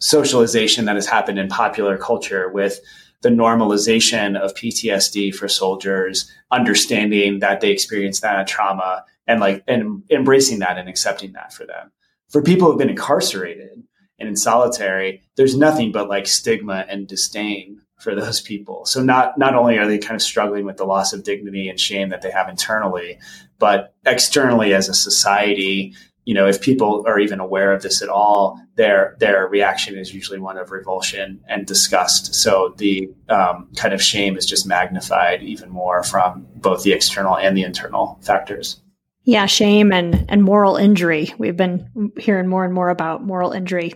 socialization 0.00 0.84
that 0.86 0.94
has 0.94 1.06
happened 1.06 1.38
in 1.38 1.48
popular 1.48 1.98
culture 1.98 2.48
with 2.48 2.80
the 3.22 3.28
normalization 3.28 4.38
of 4.38 4.54
PTSD 4.54 5.34
for 5.34 5.48
soldiers, 5.48 6.30
understanding 6.52 7.40
that 7.40 7.60
they 7.60 7.70
experience 7.70 8.20
that 8.20 8.46
trauma 8.46 9.04
and 9.26 9.40
like 9.40 9.62
and 9.66 10.02
embracing 10.10 10.60
that 10.60 10.78
and 10.78 10.88
accepting 10.88 11.32
that 11.32 11.52
for 11.52 11.66
them. 11.66 11.90
For 12.30 12.42
people 12.42 12.68
who've 12.68 12.78
been 12.78 12.90
incarcerated 12.90 13.82
and 14.20 14.28
in 14.28 14.36
solitary, 14.36 15.22
there's 15.36 15.56
nothing 15.56 15.92
but 15.92 16.08
like 16.08 16.26
stigma 16.26 16.84
and 16.88 17.08
disdain 17.08 17.82
for 17.98 18.14
those 18.14 18.40
people. 18.40 18.86
So 18.86 19.02
not 19.02 19.36
not 19.36 19.54
only 19.54 19.78
are 19.78 19.86
they 19.86 19.98
kind 19.98 20.14
of 20.14 20.22
struggling 20.22 20.64
with 20.64 20.76
the 20.76 20.84
loss 20.84 21.12
of 21.12 21.24
dignity 21.24 21.68
and 21.68 21.78
shame 21.78 22.10
that 22.10 22.22
they 22.22 22.30
have 22.30 22.48
internally, 22.48 23.18
but 23.58 23.94
externally 24.06 24.72
as 24.74 24.88
a 24.88 24.94
society, 24.94 25.94
you 26.28 26.34
know, 26.34 26.46
if 26.46 26.60
people 26.60 27.02
are 27.06 27.18
even 27.18 27.40
aware 27.40 27.72
of 27.72 27.80
this 27.80 28.02
at 28.02 28.10
all, 28.10 28.60
their 28.74 29.16
their 29.18 29.48
reaction 29.48 29.96
is 29.96 30.12
usually 30.14 30.38
one 30.38 30.58
of 30.58 30.70
revulsion 30.70 31.40
and 31.48 31.66
disgust. 31.66 32.34
So 32.34 32.74
the 32.76 33.08
um, 33.30 33.66
kind 33.76 33.94
of 33.94 34.02
shame 34.02 34.36
is 34.36 34.44
just 34.44 34.66
magnified 34.66 35.42
even 35.42 35.70
more 35.70 36.02
from 36.02 36.46
both 36.56 36.82
the 36.82 36.92
external 36.92 37.34
and 37.38 37.56
the 37.56 37.62
internal 37.62 38.18
factors. 38.22 38.78
Yeah, 39.24 39.46
shame 39.46 39.90
and 39.90 40.26
and 40.28 40.44
moral 40.44 40.76
injury. 40.76 41.32
We've 41.38 41.56
been 41.56 42.12
hearing 42.18 42.46
more 42.48 42.66
and 42.66 42.74
more 42.74 42.90
about 42.90 43.24
moral 43.24 43.52
injury. 43.52 43.94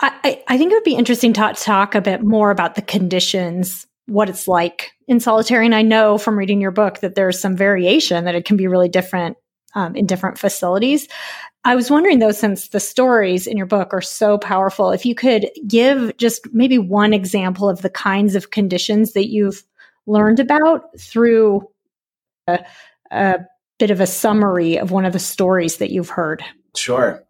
I, 0.00 0.42
I 0.48 0.56
think 0.56 0.72
it 0.72 0.76
would 0.76 0.82
be 0.82 0.96
interesting 0.96 1.34
to 1.34 1.52
talk 1.54 1.94
a 1.94 2.00
bit 2.00 2.22
more 2.22 2.52
about 2.52 2.74
the 2.74 2.82
conditions, 2.82 3.86
what 4.06 4.30
it's 4.30 4.48
like 4.48 4.92
in 5.08 5.20
solitary. 5.20 5.66
And 5.66 5.74
I 5.74 5.82
know 5.82 6.16
from 6.16 6.38
reading 6.38 6.62
your 6.62 6.70
book 6.70 7.00
that 7.00 7.14
there's 7.16 7.38
some 7.38 7.54
variation 7.54 8.24
that 8.24 8.34
it 8.34 8.46
can 8.46 8.56
be 8.56 8.66
really 8.66 8.88
different 8.88 9.36
um, 9.74 9.94
in 9.94 10.06
different 10.06 10.38
facilities. 10.38 11.08
I 11.64 11.74
was 11.74 11.90
wondering 11.90 12.18
though, 12.18 12.30
since 12.32 12.68
the 12.68 12.80
stories 12.80 13.46
in 13.46 13.56
your 13.56 13.66
book 13.66 13.92
are 13.92 14.00
so 14.00 14.38
powerful, 14.38 14.90
if 14.90 15.06
you 15.06 15.14
could 15.14 15.48
give 15.66 16.16
just 16.16 16.46
maybe 16.52 16.78
one 16.78 17.12
example 17.12 17.68
of 17.68 17.82
the 17.82 17.90
kinds 17.90 18.34
of 18.34 18.50
conditions 18.50 19.12
that 19.14 19.28
you've 19.30 19.64
learned 20.06 20.40
about 20.40 20.98
through 20.98 21.62
a, 22.46 22.64
a 23.10 23.38
bit 23.78 23.90
of 23.90 24.00
a 24.00 24.06
summary 24.06 24.78
of 24.78 24.90
one 24.90 25.04
of 25.06 25.12
the 25.14 25.18
stories 25.18 25.78
that 25.78 25.90
you've 25.90 26.10
heard. 26.10 26.42
Sure. 26.76 27.24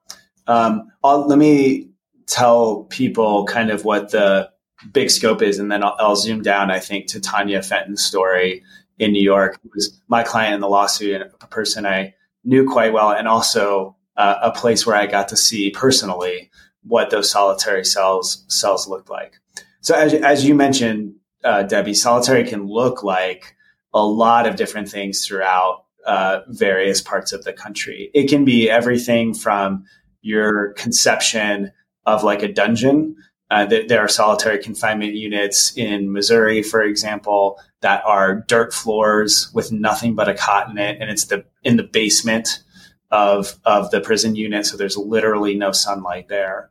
Um, 0.46 0.88
let 1.04 1.38
me 1.38 1.90
tell 2.26 2.84
people 2.84 3.44
kind 3.44 3.70
of 3.70 3.84
what 3.84 4.10
the 4.10 4.50
big 4.92 5.10
scope 5.10 5.40
is, 5.40 5.58
and 5.58 5.70
then 5.70 5.84
I'll, 5.84 5.94
I'll 5.98 6.16
zoom 6.16 6.42
down, 6.42 6.70
I 6.70 6.80
think, 6.80 7.06
to 7.08 7.20
Tanya 7.20 7.62
Fenton's 7.62 8.04
story 8.04 8.64
in 8.98 9.12
New 9.12 9.22
York, 9.22 9.60
who 9.62 9.70
was 9.74 10.00
my 10.08 10.22
client 10.22 10.54
in 10.54 10.60
the 10.60 10.68
lawsuit 10.68 11.22
and 11.22 11.30
a 11.40 11.46
person 11.46 11.86
I 11.86 12.14
knew 12.44 12.68
quite 12.68 12.92
well, 12.92 13.10
and 13.10 13.26
also 13.26 13.96
uh, 14.16 14.36
a 14.42 14.50
place 14.52 14.86
where 14.86 14.96
I 14.96 15.06
got 15.06 15.28
to 15.28 15.36
see 15.36 15.70
personally 15.70 16.50
what 16.82 17.10
those 17.10 17.30
solitary 17.30 17.84
cells 17.84 18.44
cells 18.48 18.86
looked 18.86 19.08
like. 19.10 19.34
So 19.80 19.94
as, 19.94 20.14
as 20.14 20.44
you 20.44 20.54
mentioned, 20.54 21.14
uh, 21.42 21.62
Debbie, 21.62 21.94
solitary 21.94 22.44
can 22.44 22.66
look 22.66 23.02
like 23.02 23.56
a 23.94 24.04
lot 24.04 24.46
of 24.46 24.56
different 24.56 24.88
things 24.88 25.24
throughout 25.26 25.84
uh, 26.06 26.40
various 26.48 27.00
parts 27.00 27.32
of 27.32 27.44
the 27.44 27.52
country. 27.52 28.10
It 28.14 28.28
can 28.28 28.44
be 28.44 28.70
everything 28.70 29.32
from 29.34 29.84
your 30.20 30.72
conception 30.74 31.72
of 32.06 32.22
like 32.22 32.42
a 32.42 32.52
dungeon 32.52 33.16
uh, 33.50 33.66
th- 33.66 33.88
there 33.88 34.00
are 34.00 34.08
solitary 34.08 34.58
confinement 34.58 35.14
units 35.14 35.76
in 35.76 36.12
Missouri, 36.12 36.62
for 36.62 36.82
example, 36.82 37.58
that 37.82 38.02
are 38.06 38.36
dirt 38.48 38.72
floors 38.72 39.50
with 39.52 39.70
nothing 39.70 40.14
but 40.14 40.28
a 40.28 40.34
cot 40.34 40.70
in 40.70 40.78
it, 40.78 40.98
and 41.00 41.10
it's 41.10 41.26
the 41.26 41.44
in 41.62 41.76
the 41.76 41.82
basement 41.82 42.62
of 43.10 43.54
of 43.64 43.90
the 43.90 44.00
prison 44.00 44.34
unit, 44.34 44.66
so 44.66 44.76
there's 44.76 44.96
literally 44.96 45.54
no 45.54 45.72
sunlight 45.72 46.28
there. 46.28 46.70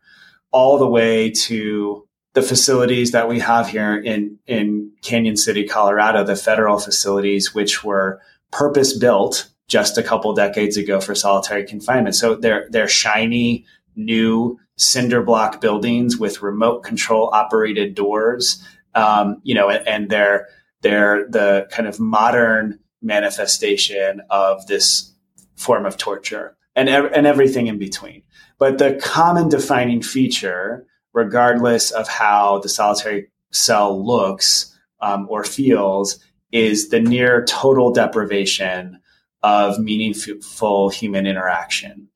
All 0.52 0.78
the 0.80 0.88
way 0.88 1.30
to 1.32 2.08
the 2.34 2.42
facilities 2.42 3.12
that 3.12 3.30
we 3.30 3.40
have 3.40 3.68
here 3.68 3.96
in 3.96 4.40
in 4.48 4.92
Cañon 5.04 5.38
City, 5.38 5.68
Colorado, 5.68 6.24
the 6.24 6.36
federal 6.36 6.80
facilities, 6.80 7.54
which 7.54 7.84
were 7.84 8.20
purpose 8.52 8.98
built 8.98 9.48
just 9.68 9.98
a 9.98 10.04
couple 10.04 10.34
decades 10.34 10.76
ago 10.76 11.00
for 11.00 11.14
solitary 11.14 11.66
confinement. 11.66 12.16
So 12.16 12.34
they're 12.34 12.68
they're 12.72 12.88
shiny, 12.88 13.66
new, 13.96 14.60
cinder 14.78 15.22
block 15.22 15.62
buildings 15.62 16.18
with 16.18 16.42
remote 16.42 16.82
control 16.84 17.30
operated 17.34 17.96
doors, 17.96 18.66
um, 18.96 19.38
you 19.44 19.54
know, 19.56 19.70
and, 19.70 19.88
and 19.88 20.10
they're 20.10 20.48
they're 20.82 21.28
the 21.30 21.68
kind 21.72 21.88
of 21.88 22.00
modern 22.00 22.80
manifestation 23.02 24.22
of 24.30 24.66
this 24.68 25.14
form 25.56 25.86
of 25.86 25.98
torture 25.98 26.56
and 26.76 26.90
and 26.90 27.28
everything 27.28 27.68
in 27.68 27.78
between. 27.78 28.24
But 28.60 28.78
the 28.80 29.00
common 29.02 29.50
defining 29.50 30.02
feature, 30.02 30.86
regardless 31.14 31.92
of 31.92 32.08
how 32.08 32.60
the 32.60 32.70
solitary 32.70 33.30
cell 33.52 34.04
looks 34.04 34.76
um, 35.02 35.28
or 35.30 35.44
feels, 35.44 36.20
is 36.52 36.90
the 36.90 37.00
near 37.00 37.46
total 37.46 37.92
deprivation 37.94 39.00
of 39.44 39.78
meaningful 39.78 40.90
human 40.90 41.28
interaction. 41.28 42.08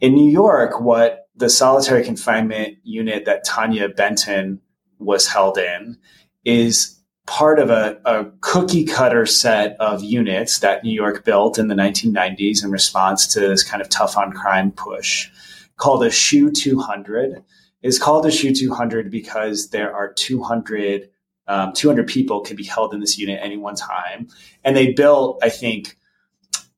In 0.00 0.14
New 0.14 0.30
York, 0.30 0.80
what 0.80 1.25
the 1.36 1.50
solitary 1.50 2.02
confinement 2.02 2.78
unit 2.82 3.26
that 3.26 3.44
Tanya 3.44 3.88
Fenton 3.90 4.60
was 4.98 5.26
held 5.28 5.58
in 5.58 5.98
is 6.44 6.98
part 7.26 7.58
of 7.58 7.70
a, 7.70 7.98
a 8.04 8.24
cookie 8.40 8.84
cutter 8.84 9.26
set 9.26 9.76
of 9.78 10.02
units 10.02 10.60
that 10.60 10.82
New 10.84 10.92
York 10.92 11.24
built 11.24 11.58
in 11.58 11.68
the 11.68 11.74
1990s 11.74 12.64
in 12.64 12.70
response 12.70 13.26
to 13.26 13.40
this 13.40 13.62
kind 13.64 13.82
of 13.82 13.88
tough 13.88 14.16
on 14.16 14.32
crime 14.32 14.70
push 14.72 15.28
called 15.76 16.02
a 16.04 16.10
SHU 16.10 16.50
200. 16.52 17.42
It's 17.82 17.98
called 17.98 18.24
a 18.26 18.30
SHU 18.30 18.54
200 18.54 19.10
because 19.10 19.68
there 19.68 19.94
are 19.94 20.12
200, 20.14 21.10
um, 21.48 21.72
200 21.74 22.06
people 22.06 22.40
can 22.40 22.56
be 22.56 22.64
held 22.64 22.94
in 22.94 23.00
this 23.00 23.18
unit 23.18 23.40
any 23.42 23.56
one 23.58 23.74
time. 23.74 24.28
And 24.64 24.74
they 24.76 24.92
built, 24.92 25.38
I 25.42 25.50
think, 25.50 25.96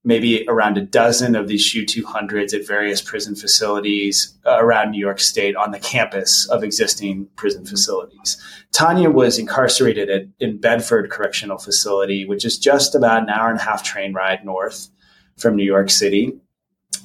maybe 0.08 0.42
around 0.48 0.78
a 0.78 0.80
dozen 0.80 1.36
of 1.36 1.48
these 1.48 1.62
SHU 1.62 1.84
200s 1.84 2.58
at 2.58 2.66
various 2.66 3.02
prison 3.02 3.34
facilities 3.34 4.34
uh, 4.46 4.56
around 4.58 4.90
New 4.90 4.98
York 4.98 5.20
State 5.20 5.54
on 5.54 5.70
the 5.70 5.78
campus 5.78 6.48
of 6.50 6.64
existing 6.64 7.28
prison 7.36 7.66
facilities. 7.66 8.42
Tanya 8.72 9.10
was 9.10 9.38
incarcerated 9.38 10.08
at, 10.08 10.22
in 10.40 10.58
Bedford 10.58 11.10
Correctional 11.10 11.58
Facility, 11.58 12.24
which 12.24 12.46
is 12.46 12.58
just 12.58 12.94
about 12.94 13.22
an 13.22 13.28
hour 13.28 13.50
and 13.50 13.60
a 13.60 13.62
half 13.62 13.82
train 13.82 14.14
ride 14.14 14.46
north 14.46 14.88
from 15.36 15.56
New 15.56 15.62
York 15.64 15.90
City. 15.90 16.32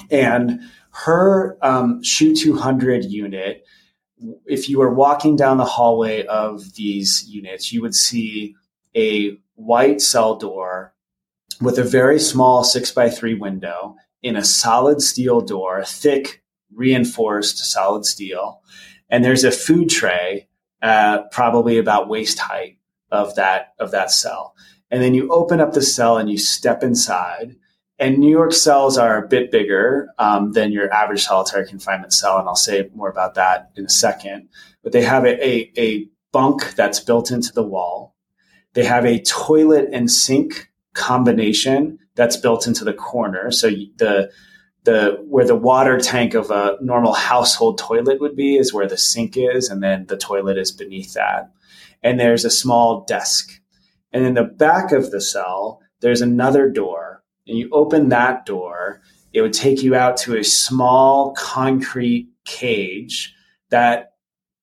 And 0.10 0.62
her 0.94 1.58
um, 1.62 2.02
SHU 2.04 2.34
200 2.34 3.04
unit, 3.04 3.66
if 4.46 4.70
you 4.70 4.80
were 4.80 4.94
walking 4.94 5.36
down 5.36 5.58
the 5.58 5.66
hallway 5.66 6.26
of 6.28 6.74
these 6.76 7.26
units, 7.28 7.74
you 7.74 7.82
would 7.82 7.96
see 7.96 8.56
a 8.96 9.38
white 9.56 10.00
cell 10.00 10.38
door 10.38 10.93
with 11.62 11.78
a 11.78 11.84
very 11.84 12.20
small 12.20 12.64
six 12.64 12.92
by 12.92 13.10
three 13.10 13.34
window 13.34 13.96
in 14.22 14.36
a 14.36 14.44
solid 14.44 15.02
steel 15.02 15.42
door, 15.42 15.84
thick, 15.84 16.42
reinforced 16.74 17.58
solid 17.58 18.06
steel. 18.06 18.62
And 19.10 19.24
there's 19.24 19.44
a 19.44 19.52
food 19.52 19.90
tray, 19.90 20.48
uh, 20.82 21.24
probably 21.32 21.78
about 21.78 22.10
waist 22.10 22.40
height 22.40 22.78
of 23.12 23.36
that, 23.36 23.74
of 23.80 23.92
that 23.92 24.12
cell. 24.12 24.56
And 24.90 25.02
then 25.02 25.14
you 25.14 25.30
open 25.32 25.60
up 25.60 25.74
the 25.74 25.82
cell 25.82 26.18
and 26.18 26.30
you 26.30 26.38
step 26.38 26.84
inside. 26.84 27.56
And 28.00 28.18
New 28.18 28.30
York 28.30 28.54
cells 28.54 28.98
are 28.98 29.18
a 29.24 29.28
bit 29.28 29.52
bigger 29.52 30.10
um, 30.18 30.54
than 30.54 30.72
your 30.72 30.92
average 30.92 31.24
solitary 31.24 31.68
confinement 31.68 32.14
cell. 32.14 32.38
And 32.40 32.48
I'll 32.48 32.56
say 32.56 32.90
more 32.96 33.10
about 33.10 33.36
that 33.36 33.72
in 33.76 33.86
a 33.86 33.90
second. 33.90 34.50
But 34.84 34.92
they 34.94 35.04
have 35.04 35.26
a, 35.26 35.40
a, 35.48 35.72
a 35.80 36.10
bunk 36.32 36.76
that's 36.76 37.00
built 37.00 37.32
into 37.32 37.54
the 37.54 37.64
wall. 37.64 38.16
They 38.74 38.84
have 38.86 39.06
a 39.06 39.22
toilet 39.22 39.90
and 39.94 40.10
sink 40.10 40.70
combination 40.94 42.00
that's 42.16 42.38
built 42.38 42.68
into 42.68 42.84
the 42.86 42.94
corner. 42.94 43.52
So 43.52 43.70
the 43.98 44.32
the 44.84 45.18
where 45.30 45.46
the 45.46 45.56
water 45.56 45.98
tank 46.00 46.34
of 46.34 46.52
a 46.52 46.78
normal 46.82 47.14
household 47.14 47.78
toilet 47.78 48.20
would 48.20 48.36
be 48.36 48.58
is 48.58 48.74
where 48.74 48.88
the 48.88 48.98
sink 48.98 49.36
is, 49.38 49.70
and 49.70 49.82
then 49.82 50.06
the 50.08 50.18
toilet 50.18 50.58
is 50.58 50.72
beneath 50.72 51.14
that. 51.14 51.52
And 52.04 52.20
there's 52.20 52.46
a 52.46 52.50
small 52.52 53.06
desk. 53.06 53.52
And 54.12 54.26
in 54.26 54.34
the 54.34 54.44
back 54.44 54.92
of 54.92 55.12
the 55.12 55.22
cell, 55.22 55.80
there's 56.02 56.22
another 56.22 56.70
door, 56.70 57.24
and 57.48 57.58
you 57.58 57.70
open 57.72 58.10
that 58.10 58.46
door. 58.46 59.02
It 59.32 59.42
would 59.42 59.54
take 59.54 59.82
you 59.82 59.96
out 59.96 60.18
to 60.18 60.38
a 60.38 60.44
small 60.44 61.34
concrete 61.34 62.30
cage 62.46 63.34
that 63.70 64.12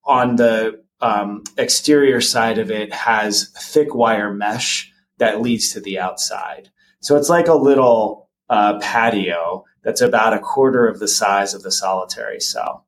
on 0.04 0.36
the 0.36 0.80
um, 1.00 1.42
exterior 1.58 2.20
side 2.20 2.58
of 2.58 2.70
it 2.70 2.92
has 2.92 3.48
thick 3.58 3.94
wire 3.96 4.32
mesh 4.32 4.89
that 5.20 5.40
leads 5.40 5.70
to 5.72 5.80
the 5.80 6.00
outside. 6.00 6.70
So 6.98 7.16
it's 7.16 7.28
like 7.28 7.46
a 7.46 7.54
little 7.54 8.28
uh, 8.48 8.80
patio 8.80 9.64
that's 9.84 10.00
about 10.00 10.32
a 10.34 10.40
quarter 10.40 10.88
of 10.88 10.98
the 10.98 11.06
size 11.06 11.54
of 11.54 11.62
the 11.62 11.70
solitary 11.70 12.40
cell. 12.40 12.84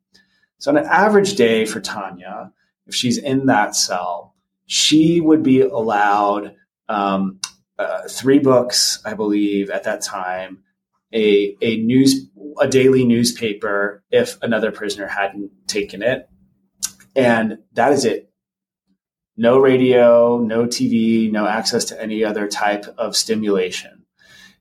So 0.58 0.72
on 0.72 0.76
an 0.78 0.86
average 0.86 1.36
day 1.36 1.64
for 1.64 1.80
Tanya, 1.80 2.52
if 2.88 2.94
she's 2.94 3.16
in 3.16 3.46
that 3.46 3.76
cell, 3.76 4.34
she 4.66 5.20
would 5.20 5.42
be 5.44 5.60
allowed 5.60 6.54
um, 6.88 7.38
uh, 7.78 8.08
three 8.08 8.38
books, 8.40 9.00
I 9.04 9.14
believe, 9.14 9.70
at 9.70 9.84
that 9.84 10.02
time, 10.02 10.58
a 11.14 11.54
a 11.60 11.76
news 11.78 12.26
a 12.60 12.66
daily 12.68 13.04
newspaper 13.04 14.02
if 14.10 14.38
another 14.40 14.70
prisoner 14.72 15.06
hadn't 15.06 15.50
taken 15.66 16.02
it, 16.02 16.26
and 17.16 17.58
that 17.74 17.92
is 17.92 18.04
it 18.06 18.31
no 19.42 19.58
radio, 19.58 20.38
no 20.38 20.66
TV, 20.66 21.30
no 21.32 21.48
access 21.48 21.84
to 21.86 22.00
any 22.00 22.22
other 22.24 22.46
type 22.46 22.84
of 22.96 23.16
stimulation. 23.16 24.04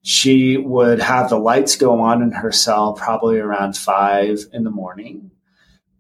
She 0.01 0.57
would 0.57 0.99
have 0.99 1.29
the 1.29 1.38
lights 1.38 1.75
go 1.75 1.99
on 2.01 2.23
in 2.23 2.32
her 2.32 2.51
cell 2.51 2.93
probably 2.93 3.38
around 3.38 3.77
five 3.77 4.39
in 4.51 4.63
the 4.63 4.71
morning. 4.71 5.29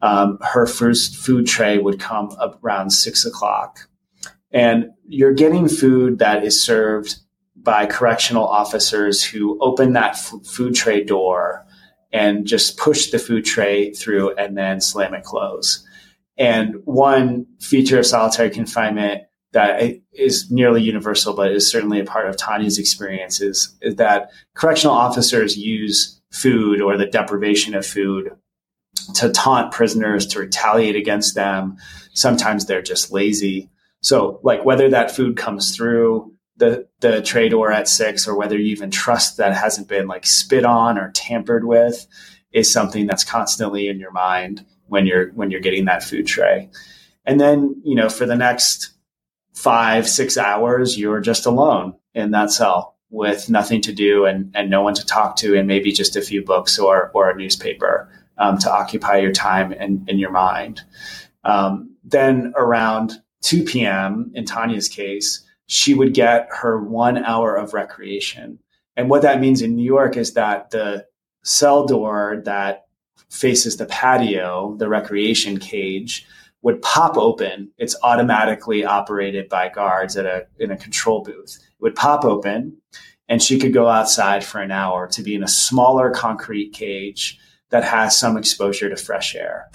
Um, 0.01 0.39
her 0.41 0.65
first 0.65 1.15
food 1.15 1.45
tray 1.45 1.77
would 1.77 1.99
come 1.99 2.35
around 2.63 2.89
six 2.89 3.23
o'clock. 3.23 3.87
And 4.51 4.87
you're 5.07 5.33
getting 5.35 5.67
food 5.69 6.17
that 6.17 6.43
is 6.43 6.65
served 6.65 7.17
by 7.55 7.85
correctional 7.85 8.47
officers 8.47 9.23
who 9.23 9.59
open 9.61 9.93
that 9.93 10.13
f- 10.13 10.33
food 10.43 10.73
tray 10.73 11.03
door 11.03 11.67
and 12.11 12.47
just 12.47 12.77
push 12.79 13.11
the 13.11 13.19
food 13.19 13.45
tray 13.45 13.91
through 13.91 14.33
and 14.37 14.57
then 14.57 14.81
slam 14.81 15.13
it 15.13 15.21
close. 15.23 15.85
And 16.41 16.75
one 16.85 17.45
feature 17.59 17.99
of 17.99 18.05
solitary 18.07 18.49
confinement 18.49 19.21
that 19.53 19.91
is 20.13 20.49
nearly 20.49 20.81
universal, 20.81 21.35
but 21.35 21.51
is 21.51 21.69
certainly 21.71 21.99
a 21.99 22.03
part 22.03 22.27
of 22.27 22.35
Tanya's 22.35 22.79
experiences, 22.79 23.77
is 23.83 23.95
that 23.97 24.31
correctional 24.55 24.95
officers 24.95 25.55
use 25.55 26.19
food 26.31 26.81
or 26.81 26.97
the 26.97 27.05
deprivation 27.05 27.75
of 27.75 27.85
food 27.85 28.29
to 29.13 29.29
taunt 29.31 29.71
prisoners, 29.71 30.25
to 30.27 30.39
retaliate 30.39 30.95
against 30.95 31.35
them. 31.35 31.75
Sometimes 32.13 32.65
they're 32.65 32.81
just 32.81 33.11
lazy. 33.11 33.69
So, 34.01 34.39
like 34.41 34.65
whether 34.65 34.89
that 34.89 35.11
food 35.15 35.37
comes 35.37 35.75
through 35.75 36.33
the 36.57 36.87
the 37.01 37.21
tray 37.21 37.49
door 37.49 37.71
at 37.71 37.87
six, 37.87 38.27
or 38.27 38.35
whether 38.35 38.57
you 38.57 38.65
even 38.71 38.89
trust 38.89 39.37
that 39.37 39.53
hasn't 39.53 39.87
been 39.87 40.07
like 40.07 40.25
spit 40.25 40.65
on 40.65 40.97
or 40.97 41.11
tampered 41.11 41.65
with, 41.65 42.07
is 42.51 42.71
something 42.73 43.05
that's 43.05 43.23
constantly 43.23 43.87
in 43.87 43.99
your 43.99 44.11
mind 44.11 44.65
when 44.91 45.05
you're 45.07 45.31
when 45.31 45.49
you're 45.49 45.61
getting 45.61 45.85
that 45.85 46.03
food 46.03 46.27
tray 46.27 46.69
and 47.25 47.39
then 47.39 47.73
you 47.83 47.95
know 47.95 48.09
for 48.09 48.25
the 48.25 48.35
next 48.35 48.91
five 49.55 50.07
six 50.07 50.37
hours 50.37 50.99
you're 50.99 51.21
just 51.21 51.45
alone 51.45 51.93
in 52.13 52.31
that 52.31 52.51
cell 52.51 52.97
with 53.09 53.49
nothing 53.49 53.79
to 53.81 53.93
do 53.93 54.25
and, 54.25 54.51
and 54.53 54.69
no 54.69 54.81
one 54.81 54.93
to 54.93 55.05
talk 55.05 55.37
to 55.37 55.57
and 55.57 55.65
maybe 55.65 55.93
just 55.93 56.15
a 56.17 56.21
few 56.21 56.43
books 56.43 56.77
or, 56.77 57.09
or 57.13 57.29
a 57.29 57.35
newspaper 57.37 58.09
um, 58.37 58.57
to 58.57 58.71
occupy 58.71 59.17
your 59.17 59.31
time 59.33 59.71
and, 59.79 60.07
in 60.09 60.19
your 60.19 60.29
mind 60.31 60.81
um, 61.45 61.89
then 62.03 62.51
around 62.57 63.13
2 63.43 63.63
p.m 63.63 64.29
in 64.35 64.43
tanya's 64.45 64.89
case 64.89 65.41
she 65.67 65.93
would 65.93 66.13
get 66.13 66.47
her 66.51 66.83
one 66.83 67.17
hour 67.23 67.55
of 67.55 67.73
recreation 67.73 68.59
and 68.97 69.09
what 69.09 69.21
that 69.21 69.39
means 69.39 69.61
in 69.61 69.73
new 69.73 69.85
york 69.85 70.17
is 70.17 70.33
that 70.33 70.69
the 70.71 71.05
cell 71.43 71.85
door 71.85 72.41
that 72.43 72.85
faces 73.31 73.77
the 73.77 73.85
patio, 73.85 74.75
the 74.77 74.89
recreation 74.89 75.57
cage, 75.57 76.27
would 76.63 76.81
pop 76.81 77.17
open. 77.17 77.71
It's 77.77 77.95
automatically 78.03 78.83
operated 78.85 79.47
by 79.49 79.69
guards 79.69 80.15
at 80.17 80.25
a 80.25 80.45
in 80.59 80.69
a 80.69 80.77
control 80.77 81.23
booth. 81.23 81.57
It 81.59 81.81
would 81.81 81.95
pop 81.95 82.23
open, 82.25 82.77
and 83.29 83.41
she 83.41 83.57
could 83.57 83.73
go 83.73 83.87
outside 83.87 84.43
for 84.43 84.59
an 84.61 84.69
hour 84.69 85.07
to 85.07 85.23
be 85.23 85.33
in 85.33 85.43
a 85.43 85.47
smaller 85.47 86.11
concrete 86.11 86.73
cage 86.73 87.39
that 87.69 87.83
has 87.85 88.17
some 88.19 88.37
exposure 88.37 88.89
to 88.89 88.97
fresh 88.97 89.33
air. 89.33 89.71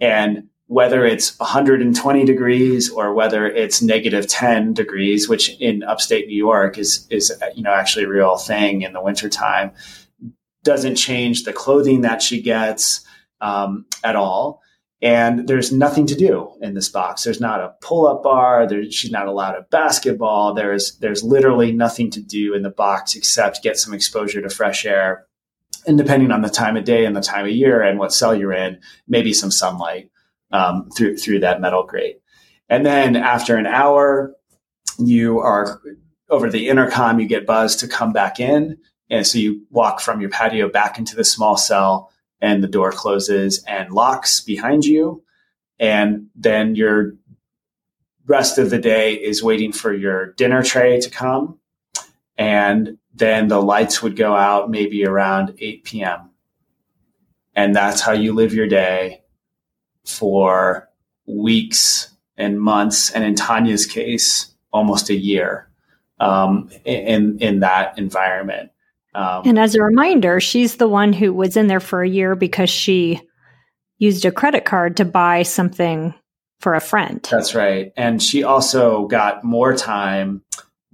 And 0.00 0.44
whether 0.66 1.06
it's 1.06 1.36
120 1.40 2.26
degrees 2.26 2.90
or 2.92 3.14
whether 3.14 3.46
it's 3.46 3.80
negative 3.80 4.26
10 4.26 4.74
degrees, 4.74 5.26
which 5.30 5.58
in 5.60 5.82
upstate 5.82 6.26
New 6.28 6.36
York 6.36 6.76
is 6.78 7.06
is 7.10 7.32
you 7.54 7.62
know 7.62 7.72
actually 7.72 8.04
a 8.04 8.08
real 8.08 8.36
thing 8.36 8.82
in 8.82 8.92
the 8.92 9.02
wintertime, 9.02 9.72
doesn't 10.64 10.96
change 10.96 11.44
the 11.44 11.52
clothing 11.52 12.02
that 12.02 12.22
she 12.22 12.42
gets 12.42 13.04
um, 13.40 13.86
at 14.02 14.16
all. 14.16 14.62
And 15.00 15.46
there's 15.46 15.70
nothing 15.72 16.06
to 16.06 16.16
do 16.16 16.56
in 16.60 16.74
this 16.74 16.88
box. 16.88 17.22
There's 17.22 17.40
not 17.40 17.60
a 17.60 17.72
pull-up 17.82 18.24
bar. 18.24 18.66
There, 18.66 18.90
she's 18.90 19.12
not 19.12 19.28
allowed 19.28 19.54
a 19.54 19.62
basketball. 19.70 20.54
There's 20.54 20.98
there's 20.98 21.22
literally 21.22 21.70
nothing 21.70 22.10
to 22.10 22.20
do 22.20 22.52
in 22.52 22.62
the 22.62 22.70
box 22.70 23.14
except 23.14 23.62
get 23.62 23.76
some 23.78 23.94
exposure 23.94 24.42
to 24.42 24.50
fresh 24.50 24.84
air, 24.84 25.26
and 25.86 25.96
depending 25.96 26.32
on 26.32 26.42
the 26.42 26.48
time 26.50 26.76
of 26.76 26.82
day 26.82 27.04
and 27.04 27.14
the 27.14 27.20
time 27.20 27.44
of 27.46 27.52
year 27.52 27.80
and 27.80 28.00
what 28.00 28.12
cell 28.12 28.34
you're 28.34 28.52
in, 28.52 28.80
maybe 29.06 29.32
some 29.32 29.52
sunlight 29.52 30.10
um, 30.50 30.90
through 30.96 31.16
through 31.16 31.38
that 31.40 31.60
metal 31.60 31.84
grate. 31.84 32.18
And 32.68 32.84
then 32.84 33.14
after 33.14 33.54
an 33.54 33.66
hour, 33.66 34.34
you 34.98 35.38
are 35.38 35.80
over 36.28 36.50
the 36.50 36.68
intercom. 36.68 37.20
You 37.20 37.28
get 37.28 37.46
buzzed 37.46 37.78
to 37.80 37.88
come 37.88 38.12
back 38.12 38.40
in 38.40 38.78
and 39.10 39.26
so 39.26 39.38
you 39.38 39.62
walk 39.70 40.00
from 40.00 40.20
your 40.20 40.30
patio 40.30 40.68
back 40.68 40.98
into 40.98 41.16
the 41.16 41.24
small 41.24 41.56
cell 41.56 42.10
and 42.40 42.62
the 42.62 42.68
door 42.68 42.92
closes 42.92 43.64
and 43.66 43.92
locks 43.92 44.40
behind 44.40 44.84
you. 44.84 45.22
And 45.80 46.28
then 46.34 46.74
your 46.74 47.12
rest 48.26 48.58
of 48.58 48.70
the 48.70 48.78
day 48.78 49.14
is 49.14 49.42
waiting 49.42 49.72
for 49.72 49.92
your 49.92 50.32
dinner 50.34 50.62
tray 50.62 51.00
to 51.00 51.10
come. 51.10 51.58
And 52.36 52.98
then 53.14 53.48
the 53.48 53.60
lights 53.60 54.02
would 54.02 54.14
go 54.16 54.34
out 54.36 54.70
maybe 54.70 55.04
around 55.04 55.54
8 55.58 55.84
p.m. 55.84 56.30
And 57.56 57.74
that's 57.74 58.00
how 58.00 58.12
you 58.12 58.34
live 58.34 58.54
your 58.54 58.68
day 58.68 59.22
for 60.04 60.88
weeks 61.26 62.10
and 62.36 62.60
months. 62.60 63.10
And 63.10 63.24
in 63.24 63.34
Tanya's 63.34 63.86
case, 63.86 64.52
almost 64.72 65.10
a 65.10 65.16
year 65.16 65.68
um, 66.20 66.70
in, 66.84 67.38
in 67.40 67.60
that 67.60 67.98
environment. 67.98 68.70
Um, 69.14 69.42
and 69.46 69.58
as 69.58 69.74
a 69.74 69.82
reminder, 69.82 70.40
she's 70.40 70.76
the 70.76 70.88
one 70.88 71.12
who 71.12 71.32
was 71.32 71.56
in 71.56 71.66
there 71.66 71.80
for 71.80 72.02
a 72.02 72.08
year 72.08 72.34
because 72.34 72.70
she 72.70 73.20
used 73.98 74.24
a 74.24 74.30
credit 74.32 74.64
card 74.64 74.96
to 74.98 75.04
buy 75.04 75.42
something 75.42 76.14
for 76.60 76.74
a 76.74 76.80
friend. 76.80 77.26
That's 77.30 77.54
right. 77.54 77.92
And 77.96 78.22
she 78.22 78.42
also 78.42 79.06
got 79.06 79.44
more 79.44 79.74
time 79.74 80.42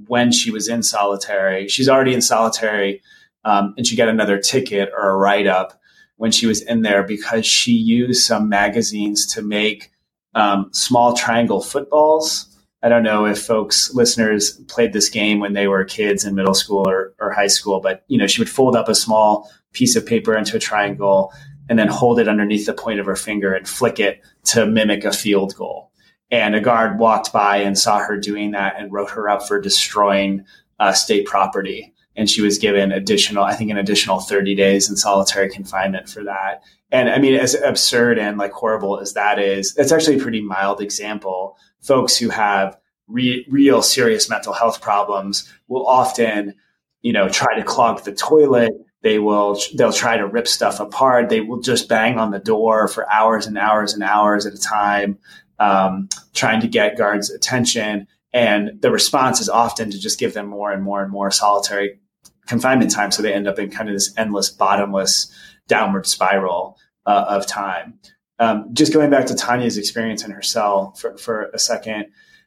when 0.06 0.30
she 0.32 0.50
was 0.50 0.68
in 0.68 0.82
solitary. 0.82 1.68
She's 1.68 1.88
already 1.88 2.14
in 2.14 2.22
solitary, 2.22 3.02
um, 3.44 3.74
and 3.76 3.86
she 3.86 3.96
got 3.96 4.08
another 4.08 4.38
ticket 4.38 4.90
or 4.96 5.10
a 5.10 5.16
write 5.16 5.46
up 5.46 5.78
when 6.16 6.30
she 6.30 6.46
was 6.46 6.62
in 6.62 6.82
there 6.82 7.02
because 7.02 7.44
she 7.44 7.72
used 7.72 8.24
some 8.24 8.48
magazines 8.48 9.26
to 9.34 9.42
make 9.42 9.90
um, 10.34 10.68
small 10.72 11.14
triangle 11.14 11.60
footballs 11.60 12.53
I 12.85 12.91
don't 12.91 13.03
know 13.03 13.24
if 13.24 13.39
folks, 13.41 13.95
listeners, 13.95 14.61
played 14.68 14.93
this 14.93 15.09
game 15.09 15.41
when 15.41 15.55
they 15.55 15.66
were 15.68 15.87
kids 15.87 16.22
in 16.26 16.35
middle 16.35 16.53
school 16.53 16.87
or, 16.87 17.14
or 17.18 17.30
high 17.32 17.47
school, 17.47 17.80
but 17.80 18.05
you 18.09 18.18
know, 18.18 18.26
she 18.26 18.43
would 18.43 18.51
fold 18.51 18.76
up 18.76 18.91
a 18.91 18.95
small 18.95 19.51
piece 19.72 19.97
of 19.97 20.05
paper 20.05 20.37
into 20.37 20.55
a 20.55 20.61
triangle 20.61 21.32
and 21.70 21.78
then 21.78 21.89
hold 21.89 22.20
it 22.20 22.28
underneath 22.28 22.66
the 22.66 22.74
point 22.74 23.01
of 23.01 23.07
her 23.07 23.16
finger 23.16 23.55
and 23.55 23.66
flick 23.66 23.99
it 23.99 24.20
to 24.45 24.66
mimic 24.66 25.03
a 25.07 25.14
field 25.14 25.55
goal. 25.57 25.93
And 26.30 26.55
a 26.55 26.61
guard 26.61 26.99
walked 26.99 27.32
by 27.32 27.57
and 27.57 27.78
saw 27.78 28.01
her 28.01 28.18
doing 28.20 28.51
that 28.51 28.74
and 28.78 28.93
wrote 28.93 29.11
her 29.12 29.30
up 29.30 29.49
for 29.49 29.59
destroying 29.59 30.45
uh, 30.78 30.93
state 30.93 31.24
property. 31.24 31.95
And 32.16 32.28
she 32.28 32.43
was 32.43 32.59
given 32.59 32.93
additional, 32.93 33.45
I 33.45 33.55
think, 33.55 33.70
an 33.70 33.78
additional 33.78 34.20
30 34.20 34.55
days 34.57 34.91
in 34.91 34.97
solitary 34.97 35.49
confinement 35.49 36.11
for 36.11 36.22
that. 36.24 36.62
And 36.93 37.09
I 37.09 37.18
mean, 37.18 37.35
as 37.35 37.55
absurd 37.55 38.18
and 38.18 38.37
like 38.37 38.53
horrible 38.53 39.01
as 39.01 39.14
that 39.14 39.39
is, 39.39 39.74
it's 39.78 39.91
actually 39.91 40.18
a 40.18 40.22
pretty 40.22 40.43
mild 40.43 40.82
example 40.82 41.57
folks 41.85 42.16
who 42.16 42.30
have 42.30 42.76
re- 43.09 43.47
real 43.49 43.82
serious 43.82 44.28
mental 44.30 44.53
health 44.55 44.80
problems 44.80 45.53
will 45.68 45.87
often, 45.87 46.55
you 47.03 47.12
know, 47.12 47.28
try 47.28 47.55
to 47.57 47.62
clog 47.62 48.03
the 48.05 48.12
toilet. 48.14 48.72
They 49.03 49.18
will, 49.18 49.59
they'll 49.76 49.93
try 49.93 50.16
to 50.16 50.26
rip 50.26 50.49
stuff 50.49 50.80
apart. 50.80 51.28
They 51.28 51.41
will 51.43 51.61
just 51.61 51.89
bang 51.89 52.18
on 52.18 52.30
the 52.30 52.39
door 52.39 52.89
for 52.89 53.11
hours 53.12 53.47
and 53.47 53.59
hours 53.59 53.93
and 53.93 54.03
hours 54.03 54.47
at 54.47 54.55
a 54.55 54.59
time, 54.61 55.18
um, 55.59 56.09
trying 56.32 56.62
to 56.62 56.68
get 56.68 56.97
guards' 56.97 57.30
attention. 57.30 58.09
And 58.32 58.80
the 58.80 58.91
response 58.91 59.41
is 59.41 59.49
often 59.51 59.91
to 59.91 59.99
just 60.01 60.18
give 60.18 60.32
them 60.32 60.47
more 60.47 60.72
and 60.72 60.82
more 60.82 61.03
and 61.03 61.12
more 61.12 61.30
solitary 61.30 62.01
confinement 62.47 62.91
time. 62.93 63.11
So 63.12 63.22
they 63.22 63.32
end 63.32 63.47
up 63.47 63.59
in 63.59 63.70
kind 63.70 63.89
of 63.91 63.95
this 63.95 64.12
endless, 64.16 64.49
bottomless 64.51 65.30
downward 65.68 66.07
spiral 66.07 66.78
uh, 67.07 67.24
of 67.28 67.47
time. 67.47 67.99
Um, 68.39 68.66
just 68.72 68.93
going 68.93 69.11
back 69.11 69.26
to 69.26 69.35
Tanya's 69.35 69.78
experience 69.78 70.24
in 70.24 70.30
her 70.32 70.43
cell 70.43 70.93
for, 70.95 71.16
for 71.16 71.45
a 71.55 71.59
second, 71.59 72.07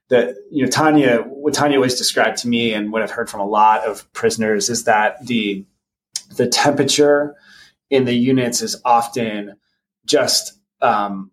that 0.09 0.35
you 0.51 0.63
know 0.63 0.69
Tanya, 0.69 1.19
what 1.23 1.53
Tanya 1.53 1.77
always 1.77 1.95
described 1.97 2.37
to 2.39 2.47
me, 2.47 2.73
and 2.73 2.91
what 2.91 3.01
I've 3.01 3.11
heard 3.11 3.29
from 3.29 3.39
a 3.39 3.45
lot 3.47 3.85
of 3.85 4.11
prisoners, 4.13 4.69
is 4.69 4.83
that 4.83 5.25
the 5.25 5.65
the 6.35 6.47
temperature 6.47 7.35
in 7.89 8.03
the 8.05 8.13
units 8.13 8.61
is 8.61 8.79
often 8.83 9.55
just 10.05 10.59
um, 10.81 11.31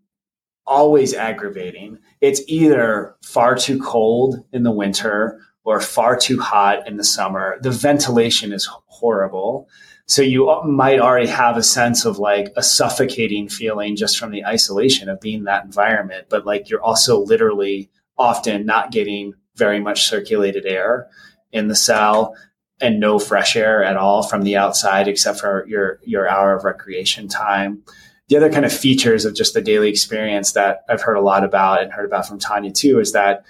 always 0.66 1.14
aggravating. 1.14 1.98
It's 2.20 2.40
either 2.46 3.16
far 3.24 3.56
too 3.56 3.80
cold 3.80 4.36
in 4.52 4.62
the 4.62 4.70
winter 4.70 5.40
or 5.64 5.80
far 5.80 6.16
too 6.16 6.38
hot 6.38 6.86
in 6.86 6.96
the 6.96 7.04
summer. 7.04 7.58
The 7.60 7.70
ventilation 7.72 8.52
is 8.52 8.68
horrible. 8.86 9.68
So 10.06 10.20
you 10.22 10.48
might 10.66 11.00
already 11.00 11.26
have 11.28 11.56
a 11.56 11.62
sense 11.62 12.04
of 12.04 12.18
like 12.18 12.52
a 12.56 12.62
suffocating 12.62 13.48
feeling 13.48 13.96
just 13.96 14.18
from 14.18 14.32
the 14.32 14.44
isolation 14.44 15.08
of 15.08 15.20
being 15.20 15.38
in 15.38 15.44
that 15.44 15.64
environment, 15.64 16.26
but 16.28 16.44
like 16.44 16.68
you're 16.68 16.82
also 16.82 17.20
literally 17.20 17.90
often 18.18 18.66
not 18.66 18.90
getting 18.92 19.32
very 19.56 19.80
much 19.80 20.04
circulated 20.08 20.66
air 20.66 21.08
in 21.52 21.68
the 21.68 21.74
cell 21.74 22.36
and 22.82 23.00
no 23.00 23.18
fresh 23.18 23.56
air 23.56 23.82
at 23.82 23.96
all 23.96 24.22
from 24.26 24.42
the 24.42 24.56
outside 24.56 25.08
except 25.08 25.40
for 25.40 25.64
your 25.68 26.00
your 26.04 26.28
hour 26.28 26.54
of 26.54 26.64
recreation 26.64 27.26
time. 27.28 27.82
The 28.28 28.36
other 28.36 28.52
kind 28.52 28.64
of 28.66 28.72
features 28.72 29.24
of 29.24 29.34
just 29.34 29.54
the 29.54 29.60
daily 29.62 29.88
experience 29.88 30.52
that 30.52 30.82
I've 30.88 31.02
heard 31.02 31.14
a 31.16 31.20
lot 31.22 31.44
about 31.44 31.82
and 31.82 31.90
heard 31.92 32.04
about 32.06 32.26
from 32.28 32.38
Tanya 32.38 32.72
too 32.72 33.00
is 33.00 33.12
that 33.12 33.44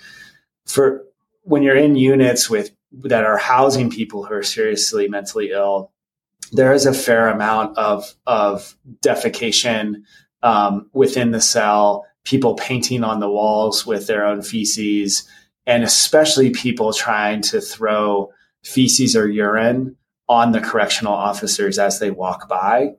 for 0.66 1.02
when 1.42 1.62
you're 1.64 1.76
in 1.76 1.96
units 1.96 2.48
with 2.48 2.70
that 3.02 3.24
are 3.24 3.38
housing 3.38 3.90
people 3.90 4.24
who 4.24 4.34
are 4.34 4.42
seriously 4.44 5.08
mentally 5.08 5.50
ill, 5.50 5.90
there 6.52 6.72
is 6.72 6.86
a 6.86 6.94
fair 6.94 7.28
amount 7.28 7.76
of 7.78 8.12
of 8.26 8.74
defecation 9.04 10.02
um, 10.42 10.90
within 10.92 11.30
the 11.30 11.40
cell, 11.40 12.06
people 12.24 12.54
painting 12.54 13.02
on 13.02 13.20
the 13.20 13.30
walls 13.30 13.86
with 13.86 14.06
their 14.06 14.26
own 14.26 14.42
feces, 14.42 15.28
and 15.66 15.82
especially 15.82 16.50
people 16.50 16.92
trying 16.92 17.40
to 17.42 17.60
throw 17.60 18.30
feces 18.62 19.16
or 19.16 19.28
urine 19.28 19.96
on 20.28 20.52
the 20.52 20.60
correctional 20.60 21.12
officers 21.12 21.78
as 21.78 21.98
they 21.98 22.10
walk 22.10 22.48
by. 22.48 22.90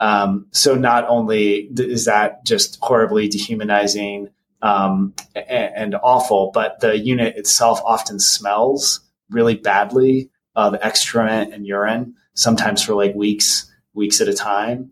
Um, 0.00 0.46
so 0.50 0.74
not 0.74 1.06
only 1.08 1.70
is 1.76 2.04
that 2.06 2.44
just 2.44 2.78
horribly 2.82 3.28
dehumanizing 3.28 4.28
um, 4.60 5.14
and, 5.36 5.48
and, 5.48 5.94
awful, 5.94 6.50
but 6.52 6.80
the 6.80 6.98
unit 6.98 7.36
itself 7.36 7.80
often 7.84 8.18
smells 8.18 9.00
really 9.30 9.54
badly 9.54 10.30
of 10.56 10.74
excrement 10.82 11.54
and 11.54 11.64
urine 11.64 12.14
sometimes 12.34 12.82
for 12.82 12.94
like 12.94 13.14
weeks, 13.14 13.72
weeks 13.94 14.20
at 14.20 14.28
a 14.28 14.34
time. 14.34 14.90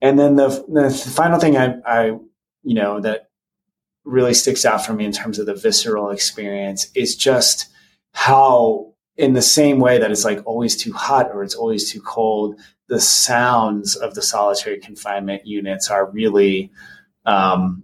And 0.00 0.18
then 0.18 0.36
the, 0.36 0.48
the 0.68 0.90
final 0.90 1.40
thing 1.40 1.56
I, 1.56 1.74
I, 1.86 2.02
you 2.62 2.74
know, 2.74 3.00
that 3.00 3.30
really 4.04 4.34
sticks 4.34 4.64
out 4.64 4.84
for 4.84 4.92
me 4.92 5.04
in 5.04 5.12
terms 5.12 5.38
of 5.38 5.46
the 5.46 5.54
visceral 5.54 6.10
experience 6.10 6.86
is 6.94 7.16
just 7.16 7.66
how, 8.12 8.92
in 9.16 9.32
the 9.32 9.40
same 9.42 9.78
way 9.78 9.96
that 9.98 10.10
it's 10.10 10.26
like 10.26 10.40
always 10.44 10.76
too 10.76 10.92
hot 10.92 11.30
or 11.32 11.42
it's 11.42 11.54
always 11.54 11.90
too 11.90 12.02
cold, 12.02 12.60
the 12.88 13.00
sounds 13.00 13.96
of 13.96 14.14
the 14.14 14.20
solitary 14.20 14.78
confinement 14.78 15.46
units 15.46 15.90
are 15.90 16.10
really, 16.10 16.70
um, 17.24 17.82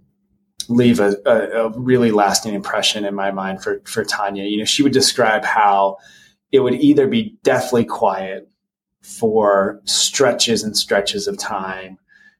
leave 0.69 0.99
a, 1.01 1.17
a, 1.25 1.65
a, 1.65 1.69
really 1.77 2.11
lasting 2.11 2.53
impression 2.53 3.03
in 3.03 3.13
my 3.15 3.31
mind 3.31 3.61
for 3.63 3.81
for 3.85 4.05
Tanya. 4.05 4.43
You 4.43 4.59
know, 4.59 4.65
she 4.65 4.81
would 4.83 4.91
describe 4.93 5.43
how 5.43 5.97
it 6.53 6.59
would 6.61 6.75
either 6.75 7.05
be 7.07 7.35
deathly 7.43 7.83
quiet 7.83 8.47
for 9.03 9.81
stretches 9.83 10.63
and 10.63 10.77
stretches 10.77 11.27
of 11.27 11.37
time 11.37 11.97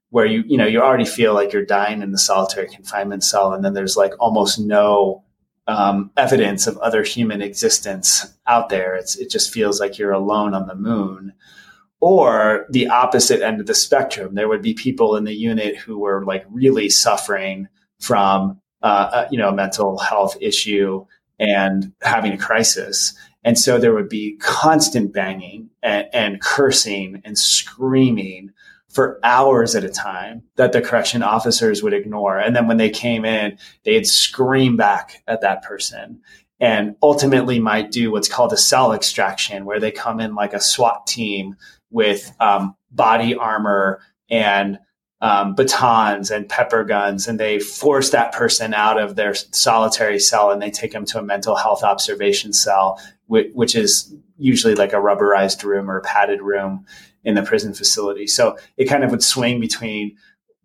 where 0.09 0.26
you 0.26 0.43
you 0.47 0.57
know 0.57 0.66
you 0.66 0.80
already 0.80 1.03
feel 1.05 1.34
like 1.34 1.51
you're 1.51 1.66
dying 1.66 2.01
in 2.01 2.11
the 2.11 2.18
solitary 2.18 2.70
confinement 2.70 3.22
cell 3.22 3.53
and 3.53 3.66
then 3.66 3.74
there's 3.74 3.97
like 3.97 4.14
almost 4.20 4.57
no 4.59 5.24
um, 5.68 6.11
evidence 6.18 6.66
of 6.68 6.78
other 6.78 7.03
human 7.03 7.41
existence 7.41 8.26
out 8.47 8.70
there 8.70 8.95
it's, 8.95 9.18
it 9.18 9.30
just 9.30 9.51
feels 9.51 9.80
like 9.82 9.97
you're 9.97 10.14
alone 10.14 10.53
on 10.53 10.68
the 10.68 10.76
moon 10.76 11.34
or 11.99 12.66
the 12.70 12.88
opposite 12.88 13.41
end 13.41 13.59
of 13.59 13.66
the 13.68 13.76
spectrum 13.76 14.34
there 14.36 14.47
would 14.47 14.61
be 14.61 14.74
people 14.74 15.18
in 15.18 15.26
the 15.26 15.36
unit 15.36 15.76
who 15.76 15.99
were 15.99 16.24
like 16.24 16.45
really 16.49 16.89
suffering 16.89 17.68
from 17.99 18.57
uh, 18.84 19.09
a, 19.11 19.18
uh, 19.18 19.28
you 19.30 19.38
know 19.38 19.49
a 19.49 19.53
mental 19.55 19.97
health 19.97 20.38
issue 20.39 21.05
and 21.39 21.91
having 22.01 22.32
a 22.32 22.38
crisis 22.38 23.14
and 23.43 23.57
so 23.59 23.77
there 23.77 23.93
would 23.93 24.09
be 24.09 24.37
constant 24.39 25.13
banging 25.13 25.69
and, 25.81 26.07
and 26.13 26.41
cursing 26.41 27.21
and 27.25 27.37
screaming 27.37 28.51
for 28.89 29.19
hours 29.23 29.75
at 29.75 29.83
a 29.83 29.89
time 29.89 30.43
that 30.55 30.71
the 30.71 30.81
correction 30.81 31.23
officers 31.23 31.81
would 31.81 31.93
ignore. 31.93 32.37
And 32.37 32.55
then 32.55 32.67
when 32.67 32.77
they 32.77 32.89
came 32.91 33.25
in, 33.25 33.57
they'd 33.83 34.05
scream 34.07 34.77
back 34.77 35.23
at 35.27 35.41
that 35.41 35.63
person 35.63 36.21
and 36.59 36.95
ultimately 37.01 37.59
might 37.59 37.91
do 37.91 38.11
what's 38.11 38.29
called 38.29 38.53
a 38.53 38.57
cell 38.57 38.93
extraction, 38.93 39.65
where 39.65 39.79
they 39.79 39.91
come 39.91 40.19
in 40.19 40.35
like 40.35 40.53
a 40.53 40.61
SWAT 40.61 41.07
team 41.07 41.55
with 41.89 42.31
um, 42.39 42.75
body 42.91 43.35
armor 43.35 43.99
and 44.29 44.77
um, 45.21 45.55
batons 45.55 46.31
and 46.31 46.47
pepper 46.47 46.83
guns, 46.83 47.27
and 47.27 47.39
they 47.39 47.57
force 47.59 48.11
that 48.11 48.31
person 48.33 48.73
out 48.73 48.99
of 48.99 49.15
their 49.15 49.33
solitary 49.33 50.19
cell 50.19 50.51
and 50.51 50.61
they 50.61 50.69
take 50.71 50.91
them 50.91 51.05
to 51.05 51.17
a 51.19 51.23
mental 51.23 51.55
health 51.55 51.83
observation 51.83 52.53
cell 52.53 52.99
which 53.53 53.75
is 53.75 54.13
usually 54.38 54.75
like 54.75 54.93
a 54.93 54.97
rubberized 54.97 55.63
room 55.63 55.89
or 55.89 55.97
a 55.97 56.01
padded 56.01 56.41
room 56.41 56.86
in 57.23 57.36
the 57.36 57.43
prison 57.43 57.73
facility. 57.73 58.27
So 58.27 58.57
it 58.77 58.86
kind 58.86 59.03
of 59.03 59.11
would 59.11 59.23
swing 59.23 59.59
between 59.59 60.17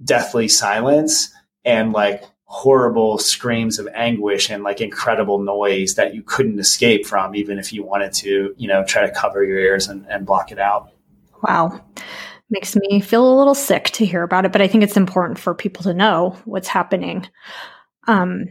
deathly 0.05 0.49
silence 0.49 1.31
and 1.65 1.93
like 1.93 2.23
horrible 2.45 3.19
screams 3.19 3.79
of 3.79 3.89
anguish 3.95 4.51
and 4.51 4.63
like 4.63 4.81
incredible 4.81 5.39
noise 5.39 5.95
that 5.95 6.15
you 6.15 6.23
couldn't 6.23 6.59
escape 6.59 7.07
from, 7.07 7.35
even 7.35 7.59
if 7.59 7.73
you 7.73 7.85
wanted 7.85 8.13
to, 8.15 8.55
you 8.57 8.69
know, 8.69 8.85
try 8.85 9.03
to 9.07 9.13
cover 9.13 9.45
your 9.45 9.59
ears 9.59 9.89
and, 9.89 10.07
and 10.09 10.27
block 10.27 10.51
it 10.51 10.59
out. 10.59 10.91
Wow. 11.43 11.83
Makes 12.51 12.77
me 12.77 13.01
feel 13.01 13.31
a 13.33 13.37
little 13.37 13.55
sick 13.55 13.87
to 13.91 14.07
hear 14.07 14.23
about 14.23 14.45
it, 14.47 14.53
but 14.53 14.63
I 14.63 14.69
think 14.69 14.83
it's 14.83 14.97
important 14.97 15.39
for 15.39 15.55
people 15.55 15.83
to 15.85 15.95
know 15.95 16.37
what's 16.45 16.69
happening. 16.69 17.27
Um, 18.07 18.47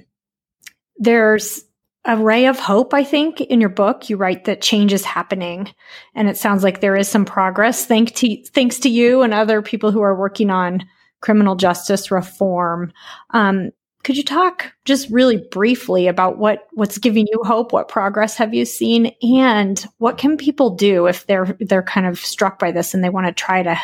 there's 0.97 1.63
a 2.07 2.15
ray 2.17 2.47
of 2.47 2.57
hope, 2.57 2.93
I 2.93 3.03
think, 3.03 3.41
in 3.41 3.59
your 3.59 3.69
book. 3.69 4.09
You 4.09 4.15
write 4.17 4.45
that 4.45 4.61
change 4.61 4.93
is 4.93 5.03
happening 5.03 5.69
and 6.15 6.29
it 6.29 6.37
sounds 6.37 6.63
like 6.63 6.79
there 6.79 6.95
is 6.95 7.09
some 7.09 7.25
progress 7.25 7.85
thank 7.85 8.15
to, 8.15 8.43
thanks 8.45 8.79
to 8.79 8.89
you 8.89 9.21
and 9.21 9.33
other 9.33 9.61
people 9.61 9.91
who 9.91 10.01
are 10.01 10.15
working 10.17 10.49
on 10.49 10.85
criminal 11.19 11.55
justice 11.57 12.09
reform. 12.09 12.93
Um, 13.31 13.71
could 14.03 14.15
you 14.15 14.23
talk 14.23 14.71
just 14.85 15.09
really 15.09 15.43
briefly 15.51 16.07
about 16.07 16.37
what, 16.37 16.67
what's 16.71 16.97
giving 16.97 17.27
you 17.29 17.41
hope? 17.43 17.73
What 17.73 17.89
progress 17.89 18.37
have 18.37 18.53
you 18.53 18.63
seen? 18.63 19.07
And 19.21 19.85
what 19.97 20.17
can 20.17 20.37
people 20.37 20.69
do 20.75 21.07
if 21.07 21.27
they're, 21.27 21.57
they're 21.59 21.83
kind 21.83 22.07
of 22.07 22.17
struck 22.19 22.57
by 22.57 22.71
this 22.71 22.93
and 22.93 23.03
they 23.03 23.09
want 23.09 23.27
to 23.27 23.33
try 23.33 23.63
to 23.63 23.75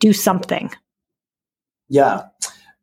do 0.00 0.14
something? 0.14 0.74
Yeah. 1.90 2.22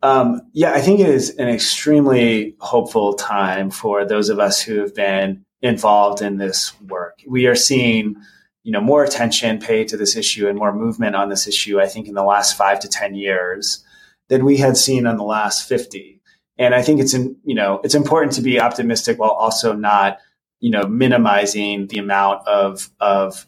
Um, 0.03 0.41
yeah, 0.53 0.71
I 0.73 0.81
think 0.81 0.99
it 0.99 1.09
is 1.09 1.29
an 1.35 1.47
extremely 1.47 2.55
hopeful 2.59 3.13
time 3.13 3.69
for 3.69 4.03
those 4.03 4.29
of 4.29 4.39
us 4.39 4.61
who 4.61 4.79
have 4.79 4.95
been 4.95 5.45
involved 5.61 6.21
in 6.21 6.37
this 6.37 6.79
work. 6.87 7.21
We 7.27 7.45
are 7.45 7.53
seeing, 7.55 8.15
you 8.63 8.71
know, 8.71 8.81
more 8.81 9.03
attention 9.03 9.59
paid 9.59 9.89
to 9.89 9.97
this 9.97 10.15
issue 10.15 10.47
and 10.47 10.57
more 10.57 10.73
movement 10.73 11.15
on 11.15 11.29
this 11.29 11.47
issue. 11.47 11.79
I 11.79 11.85
think 11.85 12.07
in 12.07 12.15
the 12.15 12.23
last 12.23 12.57
five 12.57 12.79
to 12.79 12.87
ten 12.87 13.13
years 13.13 13.83
than 14.29 14.43
we 14.43 14.57
had 14.57 14.75
seen 14.77 15.05
in 15.05 15.17
the 15.17 15.23
last 15.23 15.67
fifty. 15.67 16.19
And 16.57 16.73
I 16.75 16.81
think 16.81 16.99
it's 16.99 17.13
in, 17.13 17.35
you 17.43 17.53
know 17.55 17.79
it's 17.83 17.95
important 17.95 18.31
to 18.33 18.41
be 18.41 18.59
optimistic 18.59 19.19
while 19.19 19.29
also 19.31 19.73
not 19.73 20.17
you 20.61 20.71
know 20.71 20.83
minimizing 20.87 21.87
the 21.87 21.99
amount 21.99 22.47
of 22.47 22.89
of 22.99 23.45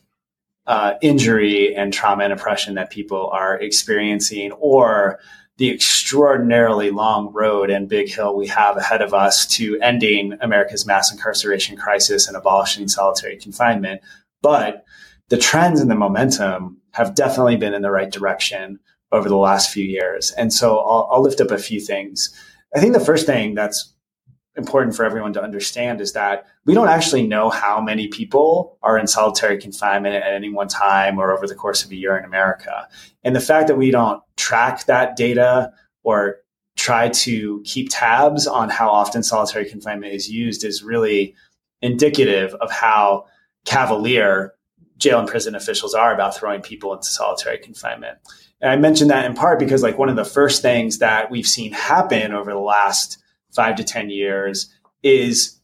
uh, 0.68 0.94
injury 1.02 1.76
and 1.76 1.92
trauma 1.92 2.24
and 2.26 2.32
oppression 2.34 2.76
that 2.76 2.90
people 2.92 3.28
are 3.32 3.60
experiencing 3.60 4.52
or 4.54 5.20
the 5.64 5.70
extraordinarily 5.74 6.92
long 6.92 7.32
road 7.32 7.70
and 7.70 7.88
big 7.88 8.10
hill 8.10 8.36
we 8.36 8.46
have 8.48 8.76
ahead 8.76 9.02
of 9.02 9.14
us 9.14 9.46
to 9.46 9.80
ending 9.82 10.34
America's 10.42 10.86
mass 10.86 11.10
incarceration 11.10 11.78
crisis 11.78 12.28
and 12.28 12.36
abolishing 12.36 12.86
solitary 12.90 13.38
confinement. 13.38 14.02
But 14.42 14.84
the 15.30 15.38
trends 15.38 15.80
and 15.80 15.90
the 15.90 15.96
momentum 15.96 16.82
have 16.92 17.16
definitely 17.16 17.56
been 17.56 17.74
in 17.74 17.82
the 17.82 17.92
right 17.92 18.12
direction 18.12 18.78
over 19.14 19.30
the 19.30 19.38
last 19.38 19.72
few 19.72 19.86
years. 19.86 20.32
And 20.32 20.52
so 20.52 20.80
I'll, 20.80 21.08
I'll 21.10 21.22
lift 21.22 21.40
up 21.40 21.50
a 21.50 21.58
few 21.58 21.80
things. 21.80 22.36
I 22.76 22.82
think 22.82 22.92
the 22.92 23.00
first 23.00 23.26
thing 23.26 23.56
that's 23.56 23.94
important 24.56 24.96
for 24.96 25.04
everyone 25.04 25.34
to 25.34 25.42
understand 25.42 26.00
is 26.00 26.14
that 26.14 26.46
we 26.66 26.74
don't 26.74 26.88
actually 26.90 27.26
know 27.26 27.50
how 27.50 27.82
many 27.82 28.08
people 28.08 28.78
are 28.84 28.98
in 29.00 29.08
solitary 29.08 29.58
confinement 29.60 30.16
at 30.16 30.32
any 30.34 30.52
one 30.52 30.68
time 30.68 31.18
or 31.18 31.36
over 31.36 31.48
the 31.48 31.56
course 31.56 31.84
of 31.84 31.92
a 31.92 31.96
year 31.96 32.16
in 32.18 32.24
America. 32.24 32.88
And 33.24 33.36
the 33.36 33.40
fact 33.42 33.68
that 33.68 33.78
we 33.78 33.90
don't 33.90 34.22
track 34.38 34.86
that 34.86 35.16
data 35.16 35.74
or 36.04 36.38
try 36.76 37.10
to 37.10 37.62
keep 37.66 37.88
tabs 37.90 38.46
on 38.46 38.70
how 38.70 38.90
often 38.90 39.24
solitary 39.24 39.66
confinement 39.68 40.14
is 40.14 40.30
used 40.30 40.64
is 40.64 40.84
really 40.84 41.36
indicative 41.82 42.54
of 42.56 42.72
how 42.72 43.26
cavalier 43.66 44.54
jail 44.98 45.20
and 45.20 45.28
prison 45.28 45.56
officials 45.56 45.94
are 45.96 46.14
about 46.14 46.36
throwing 46.38 46.62
people 46.62 46.94
into 46.94 47.08
solitary 47.08 47.58
confinement. 47.58 48.18
And 48.62 48.72
I 48.72 48.76
mentioned 48.76 49.10
that 49.10 49.26
in 49.26 49.34
part 49.34 49.60
because 49.60 49.82
like 49.82 49.98
one 49.98 50.10
of 50.10 50.16
the 50.16 50.24
first 50.24 50.62
things 50.62 51.00
that 51.00 51.32
we've 51.32 51.48
seen 51.48 51.74
happen 51.74 52.32
over 52.34 52.52
the 52.54 52.60
last 52.60 53.18
five 53.56 53.76
to 53.76 53.84
10 53.84 54.10
years 54.10 54.70
is 55.04 55.60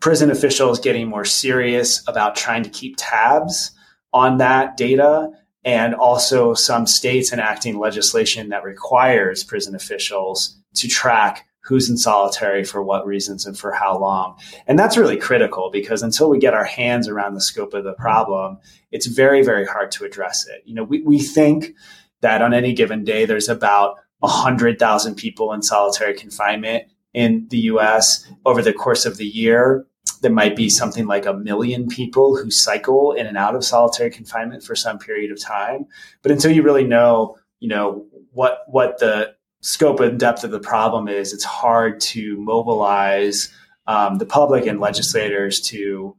prison 0.00 0.30
officials 0.30 0.78
getting 0.80 1.08
more 1.08 1.24
serious 1.24 2.02
about 2.06 2.36
trying 2.36 2.62
to 2.62 2.68
keep 2.70 2.94
tabs 2.98 3.72
on 4.12 4.38
that 4.38 4.76
data 4.76 5.28
and 5.64 5.94
also 5.94 6.54
some 6.54 6.86
states 6.86 7.32
enacting 7.32 7.78
legislation 7.78 8.48
that 8.48 8.64
requires 8.64 9.44
prison 9.44 9.74
officials 9.74 10.56
to 10.74 10.88
track 10.88 11.46
who's 11.62 11.88
in 11.88 11.96
solitary 11.96 12.64
for 12.64 12.82
what 12.82 13.06
reasons 13.06 13.44
and 13.46 13.56
for 13.56 13.70
how 13.70 13.96
long. 13.98 14.36
And 14.66 14.78
that's 14.78 14.96
really 14.96 15.18
critical 15.18 15.70
because 15.70 16.02
until 16.02 16.30
we 16.30 16.38
get 16.38 16.54
our 16.54 16.64
hands 16.64 17.06
around 17.06 17.34
the 17.34 17.40
scope 17.40 17.74
of 17.74 17.84
the 17.84 17.92
problem, 17.92 18.58
it's 18.90 19.06
very, 19.06 19.42
very 19.44 19.66
hard 19.66 19.90
to 19.92 20.04
address 20.04 20.46
it. 20.48 20.62
You 20.64 20.74
know, 20.74 20.82
we, 20.84 21.02
we 21.02 21.18
think 21.20 21.74
that 22.22 22.42
on 22.42 22.54
any 22.54 22.72
given 22.72 23.04
day, 23.04 23.24
there's 23.26 23.48
about 23.48 23.96
100,000 24.20 25.14
people 25.16 25.52
in 25.52 25.62
solitary 25.62 26.14
confinement 26.14 26.84
in 27.14 27.46
the 27.50 27.58
US 27.76 28.26
over 28.44 28.62
the 28.62 28.72
course 28.72 29.06
of 29.06 29.16
the 29.16 29.26
year. 29.26 29.84
There 30.22 30.30
might 30.32 30.54
be 30.56 30.68
something 30.68 31.06
like 31.06 31.26
a 31.26 31.32
million 31.34 31.88
people 31.88 32.36
who 32.36 32.50
cycle 32.50 33.12
in 33.12 33.26
and 33.26 33.36
out 33.36 33.54
of 33.54 33.64
solitary 33.64 34.10
confinement 34.10 34.62
for 34.62 34.76
some 34.76 34.98
period 34.98 35.30
of 35.32 35.40
time. 35.40 35.86
But 36.22 36.30
until 36.32 36.52
you 36.52 36.62
really 36.62 36.84
know, 36.86 37.36
you 37.58 37.68
know, 37.68 38.06
what 38.32 38.60
what 38.68 38.98
the 38.98 39.34
scope 39.62 40.00
and 40.00 40.18
depth 40.18 40.44
of 40.44 40.50
the 40.50 40.60
problem 40.60 41.08
is, 41.08 41.32
it's 41.32 41.44
hard 41.44 42.00
to 42.00 42.36
mobilize 42.38 43.52
um, 43.86 44.18
the 44.18 44.26
public 44.26 44.66
and 44.66 44.78
legislators 44.80 45.60
to 45.60 46.16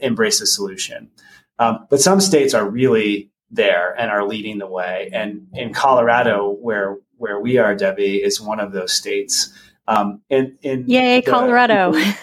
embrace 0.00 0.40
a 0.40 0.46
solution. 0.46 1.10
Um, 1.58 1.86
but 1.90 2.00
some 2.00 2.20
states 2.20 2.54
are 2.54 2.68
really 2.68 3.30
there 3.50 3.94
and 3.98 4.10
are 4.10 4.26
leading 4.26 4.58
the 4.58 4.66
way. 4.66 5.10
And 5.12 5.46
in 5.52 5.72
Colorado, 5.72 6.48
where 6.60 6.96
where 7.18 7.38
we 7.38 7.58
are, 7.58 7.74
Debbie, 7.74 8.22
is 8.22 8.40
one 8.40 8.60
of 8.60 8.72
those 8.72 8.92
states 8.92 9.52
um, 9.88 10.22
in, 10.30 10.58
in 10.62 10.88
Yay, 10.88 11.20
the, 11.20 11.30
Colorado. 11.30 11.94
yeah, 11.94 12.14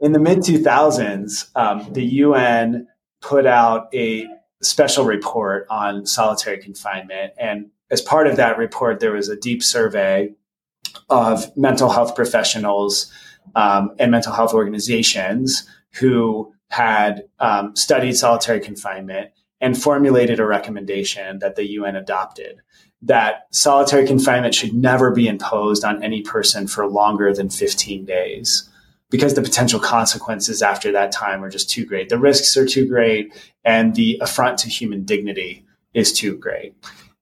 in 0.00 0.12
the 0.12 0.18
mid 0.20 0.38
2000s, 0.38 1.48
um, 1.56 1.92
the 1.92 2.04
UN 2.04 2.86
put 3.20 3.46
out 3.46 3.88
a 3.94 4.26
special 4.62 5.04
report 5.04 5.66
on 5.70 6.06
solitary 6.06 6.58
confinement. 6.58 7.32
And 7.38 7.70
as 7.90 8.00
part 8.00 8.26
of 8.26 8.36
that 8.36 8.58
report, 8.58 9.00
there 9.00 9.12
was 9.12 9.28
a 9.28 9.36
deep 9.36 9.62
survey 9.62 10.34
of 11.10 11.54
mental 11.56 11.90
health 11.90 12.14
professionals 12.14 13.12
um, 13.54 13.94
and 13.98 14.10
mental 14.10 14.32
health 14.32 14.54
organizations 14.54 15.68
who 15.94 16.52
had 16.70 17.24
um, 17.40 17.74
studied 17.76 18.14
solitary 18.14 18.60
confinement 18.60 19.30
and 19.60 19.80
formulated 19.80 20.40
a 20.40 20.46
recommendation 20.46 21.38
that 21.40 21.56
the 21.56 21.66
UN 21.72 21.96
adopted 21.96 22.60
that 23.04 23.46
solitary 23.50 24.06
confinement 24.06 24.54
should 24.54 24.72
never 24.72 25.10
be 25.10 25.28
imposed 25.28 25.84
on 25.84 26.02
any 26.02 26.22
person 26.22 26.66
for 26.66 26.86
longer 26.88 27.34
than 27.34 27.50
15 27.50 28.04
days 28.06 28.68
because 29.10 29.34
the 29.34 29.42
potential 29.42 29.78
consequences 29.78 30.62
after 30.62 30.90
that 30.90 31.12
time 31.12 31.44
are 31.44 31.50
just 31.50 31.68
too 31.68 31.84
great. 31.84 32.08
The 32.08 32.18
risks 32.18 32.56
are 32.56 32.66
too 32.66 32.88
great, 32.88 33.32
and 33.62 33.94
the 33.94 34.18
affront 34.22 34.58
to 34.60 34.68
human 34.68 35.04
dignity 35.04 35.64
is 35.92 36.12
too 36.12 36.36
great. 36.38 36.74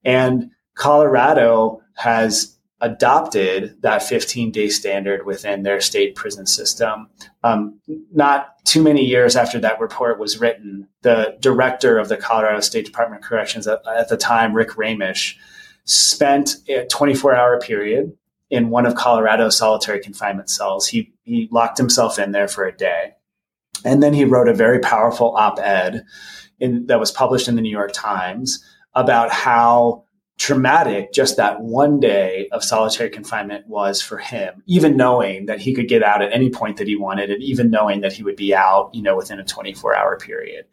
And 0.04 0.52
Colorado 0.76 1.82
has 1.96 2.56
adopted 2.80 3.80
that 3.82 4.02
15 4.02 4.50
day 4.50 4.68
standard 4.68 5.24
within 5.26 5.62
their 5.62 5.80
state 5.80 6.16
prison 6.16 6.46
system. 6.46 7.08
Um, 7.44 7.80
not 8.12 8.64
too 8.64 8.82
many 8.82 9.04
years 9.04 9.36
after 9.36 9.60
that 9.60 9.78
report 9.80 10.18
was 10.18 10.38
written, 10.40 10.88
the 11.02 11.36
director 11.40 11.98
of 11.98 12.08
the 12.08 12.16
Colorado 12.16 12.60
State 12.60 12.84
Department 12.84 13.22
of 13.22 13.28
Corrections 13.28 13.68
at, 13.68 13.86
at 13.86 14.08
the 14.08 14.16
time, 14.16 14.52
Rick 14.52 14.70
Raemisch, 14.76 15.36
spent 15.84 16.56
a 16.68 16.86
24 16.86 17.34
hour 17.34 17.58
period 17.60 18.12
in 18.50 18.68
one 18.70 18.86
of 18.86 18.94
Colorado's 18.94 19.56
solitary 19.58 20.00
confinement 20.00 20.50
cells. 20.50 20.86
He, 20.86 21.12
he 21.24 21.48
locked 21.50 21.78
himself 21.78 22.18
in 22.18 22.32
there 22.32 22.48
for 22.48 22.64
a 22.64 22.76
day. 22.76 23.12
And 23.84 24.02
then 24.02 24.12
he 24.12 24.24
wrote 24.24 24.48
a 24.48 24.54
very 24.54 24.78
powerful 24.78 25.34
op 25.36 25.58
ed 25.58 26.04
that 26.60 27.00
was 27.00 27.10
published 27.10 27.48
in 27.48 27.56
the 27.56 27.62
New 27.62 27.70
York 27.70 27.92
Times 27.92 28.64
about 28.94 29.32
how 29.32 30.04
traumatic 30.38 31.12
just 31.12 31.36
that 31.36 31.60
one 31.60 31.98
day 31.98 32.48
of 32.52 32.62
solitary 32.62 33.10
confinement 33.10 33.66
was 33.66 34.00
for 34.02 34.18
him, 34.18 34.62
even 34.66 34.96
knowing 34.96 35.46
that 35.46 35.60
he 35.60 35.74
could 35.74 35.88
get 35.88 36.02
out 36.02 36.22
at 36.22 36.32
any 36.32 36.50
point 36.50 36.76
that 36.76 36.86
he 36.86 36.96
wanted 36.96 37.30
and 37.30 37.42
even 37.42 37.70
knowing 37.70 38.00
that 38.02 38.12
he 38.12 38.22
would 38.22 38.36
be 38.36 38.54
out, 38.54 38.90
you 38.92 39.02
know, 39.02 39.16
within 39.16 39.40
a 39.40 39.44
24 39.44 39.94
hour 39.96 40.16
period. 40.16 40.64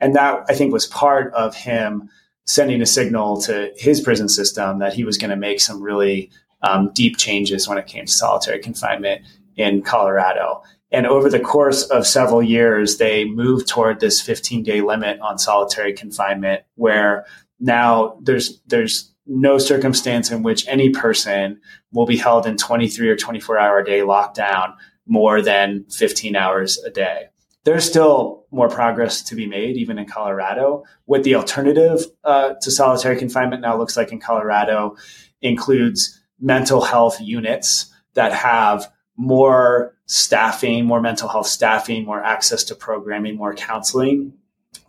And 0.00 0.14
that 0.16 0.44
I 0.48 0.54
think 0.54 0.72
was 0.72 0.86
part 0.86 1.32
of 1.34 1.54
him 1.54 2.08
sending 2.46 2.80
a 2.80 2.86
signal 2.86 3.40
to 3.42 3.72
his 3.76 4.00
prison 4.00 4.28
system 4.28 4.78
that 4.78 4.94
he 4.94 5.04
was 5.04 5.18
going 5.18 5.30
to 5.30 5.36
make 5.36 5.60
some 5.60 5.82
really 5.82 6.30
um, 6.62 6.90
deep 6.94 7.16
changes 7.18 7.68
when 7.68 7.76
it 7.76 7.86
came 7.86 8.06
to 8.06 8.12
solitary 8.12 8.60
confinement 8.60 9.22
in 9.56 9.82
Colorado. 9.82 10.62
And 10.92 11.06
over 11.06 11.28
the 11.28 11.40
course 11.40 11.82
of 11.88 12.06
several 12.06 12.42
years, 12.42 12.98
they 12.98 13.24
moved 13.24 13.66
toward 13.66 13.98
this 14.00 14.20
15 14.20 14.62
day 14.62 14.80
limit 14.80 15.18
on 15.20 15.38
solitary 15.38 15.92
confinement, 15.92 16.62
where 16.76 17.26
now 17.58 18.16
there's 18.22 18.60
there's 18.68 19.12
no 19.26 19.58
circumstance 19.58 20.30
in 20.30 20.44
which 20.44 20.66
any 20.68 20.90
person 20.90 21.60
will 21.92 22.06
be 22.06 22.16
held 22.16 22.46
in 22.46 22.56
23 22.56 23.08
or 23.08 23.16
24 23.16 23.58
hour 23.58 23.80
a 23.80 23.84
day 23.84 24.00
lockdown 24.00 24.72
more 25.06 25.42
than 25.42 25.84
15 25.90 26.36
hours 26.36 26.78
a 26.78 26.90
day 26.90 27.24
there's 27.66 27.84
still 27.84 28.44
more 28.52 28.68
progress 28.68 29.20
to 29.22 29.34
be 29.34 29.44
made, 29.44 29.76
even 29.76 29.98
in 29.98 30.06
Colorado. 30.06 30.84
What 31.06 31.24
the 31.24 31.34
alternative 31.34 32.00
uh, 32.22 32.50
to 32.62 32.70
solitary 32.70 33.18
confinement 33.18 33.60
now 33.60 33.76
looks 33.76 33.96
like 33.96 34.12
in 34.12 34.20
Colorado 34.20 34.96
includes 35.42 36.22
mental 36.40 36.80
health 36.80 37.20
units 37.20 37.92
that 38.14 38.32
have 38.32 38.88
more 39.16 39.96
staffing, 40.06 40.84
more 40.84 41.00
mental 41.00 41.28
health 41.28 41.48
staffing, 41.48 42.04
more 42.04 42.22
access 42.22 42.62
to 42.64 42.76
programming, 42.76 43.36
more 43.36 43.52
counseling 43.52 44.35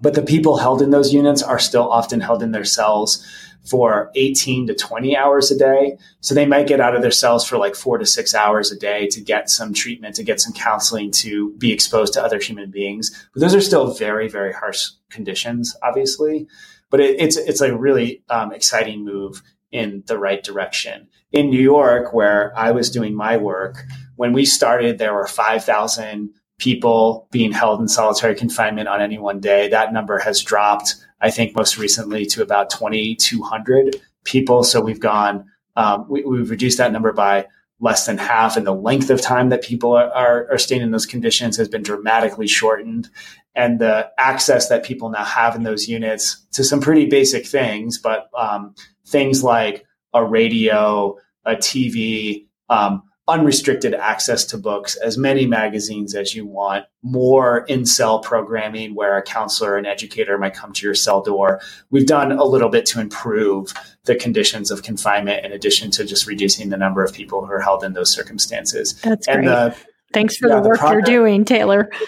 but 0.02 0.14
the 0.14 0.22
people 0.22 0.58
held 0.58 0.82
in 0.82 0.92
those 0.92 1.14
units 1.14 1.42
are 1.44 1.60
still 1.60 1.90
often 1.90 2.20
held 2.22 2.44
in 2.44 2.52
their 2.52 2.66
cells 2.66 3.26
for 3.66 4.12
18 4.16 4.68
to 4.68 4.74
20 4.74 5.18
hours 5.18 5.52
a 5.52 5.58
day. 5.58 5.98
So 6.22 6.34
they 6.34 6.46
might 6.46 6.68
get 6.68 6.80
out 6.80 6.96
of 6.96 7.02
their 7.02 7.12
cells 7.12 7.46
for 7.46 7.58
like 7.58 7.76
four 7.76 7.98
to 7.98 8.06
six 8.06 8.34
hours 8.34 8.72
a 8.72 8.80
day 8.80 9.08
to 9.08 9.20
get 9.20 9.50
some 9.50 9.74
treatment, 9.74 10.16
to 10.16 10.24
get 10.24 10.40
some 10.40 10.54
counseling, 10.54 11.12
to 11.18 11.52
be 11.58 11.74
exposed 11.74 12.14
to 12.14 12.24
other 12.24 12.40
human 12.40 12.72
beings. 12.72 13.28
But 13.34 13.42
those 13.42 13.56
are 13.56 13.60
still 13.62 13.94
very, 13.94 14.30
very 14.30 14.54
harsh 14.54 14.86
conditions, 15.10 15.76
obviously. 15.84 16.48
But 16.90 17.02
it, 17.02 17.20
it's 17.20 17.36
it's 17.36 17.60
a 17.62 17.76
really 17.76 18.24
um, 18.30 18.54
exciting 18.54 19.04
move 19.04 19.42
in 19.74 20.04
the 20.06 20.18
right 20.18 20.42
direction. 20.42 21.10
In 21.34 21.50
New 21.50 21.60
York, 21.62 22.14
where 22.14 22.54
I 22.58 22.72
was 22.72 22.90
doing 22.90 23.14
my 23.14 23.36
work, 23.36 23.84
when 24.16 24.32
we 24.32 24.46
started, 24.46 24.98
there 24.98 25.14
were 25.14 25.28
5,000 25.28 26.30
people 26.60 27.28
being 27.32 27.52
held 27.52 27.80
in 27.80 27.88
solitary 27.88 28.36
confinement 28.36 28.88
on 28.88 29.02
any 29.02 29.18
one 29.18 29.40
day. 29.40 29.68
That 29.68 29.94
number 29.94 30.18
has 30.20 30.42
dropped, 30.42 30.96
I 31.22 31.30
think, 31.30 31.56
most 31.56 31.78
recently 31.78 32.26
to 32.28 32.42
about 32.42 32.70
2,200 32.70 33.98
people. 34.24 34.64
So 34.64 34.82
we've 34.82 35.00
gone, 35.00 35.46
um, 35.76 36.06
we, 36.10 36.22
have 36.40 36.50
reduced 36.50 36.80
that 36.80 36.92
number 36.92 37.14
by 37.14 37.48
less 37.80 38.08
than 38.08 38.18
half, 38.18 38.58
and 38.58 38.66
the 38.66 38.74
length 38.74 39.12
of 39.12 39.22
time 39.22 39.50
that 39.50 39.62
people 39.62 39.94
are, 39.96 40.10
are, 40.12 40.52
are 40.52 40.58
staying 40.58 40.82
in 40.82 40.90
those 40.90 41.06
conditions 41.06 41.56
has 41.58 41.70
been 41.70 41.84
dramatically 41.84 42.48
shortened. 42.48 43.08
And 43.54 43.80
the 43.80 44.10
access 44.18 44.68
that 44.70 44.84
people 44.84 45.10
now 45.10 45.24
have 45.24 45.56
in 45.56 45.62
those 45.64 45.88
units 45.88 46.38
to 46.54 46.64
some 46.64 46.82
pretty 46.82 47.06
basic 47.06 47.46
things, 47.46 48.00
but 48.00 48.30
um, 48.36 48.74
things 49.06 49.44
like 49.44 49.86
a 50.14 50.26
radio, 50.26 51.18
a 51.46 51.56
TV, 51.56 52.48
um, 52.70 53.04
unrestricted 53.30 53.94
access 53.94 54.46
to 54.46 54.58
books, 54.58 54.96
as 54.96 55.18
many 55.18 55.46
magazines 55.46 56.16
as 56.16 56.34
you 56.34 56.46
want, 56.46 56.86
more 57.04 57.60
in 57.68 57.86
cell 57.86 58.20
programming 58.20 58.96
where 58.96 59.18
a 59.18 59.22
counselor 59.22 59.78
and 59.78 59.86
educator 59.86 60.38
might 60.38 60.54
come 60.54 60.72
to 60.72 60.86
your 60.88 60.96
cell 60.96 61.22
door. 61.22 61.60
We've 61.90 62.06
done 62.08 62.32
a 62.32 62.46
little 62.46 62.70
bit 62.70 62.86
to 62.88 63.02
improve 63.02 63.74
the 64.06 64.16
conditions 64.16 64.72
of 64.72 64.84
confinement 64.84 65.46
in 65.46 65.52
addition 65.52 65.92
to 65.92 66.06
just 66.06 66.26
reducing 66.26 66.70
the 66.70 66.78
number 66.78 67.04
of 67.04 67.14
people 67.14 67.46
who 67.46 67.52
are 67.52 67.60
held 67.60 67.84
in 67.84 67.94
those 67.94 68.14
circumstances. 68.14 68.94
That's 69.02 69.28
and 69.28 69.44
great. 69.44 69.48
The, 69.54 69.76
Thanks 70.14 70.38
for 70.38 70.48
yeah, 70.48 70.62
the 70.62 70.70
work 70.70 70.80
the 70.80 70.90
you're 70.92 71.02
doing, 71.02 71.44
Taylor. 71.44 71.90
Yeah, 72.00 72.06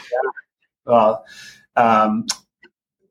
well, 0.85 1.25
um, 1.75 2.27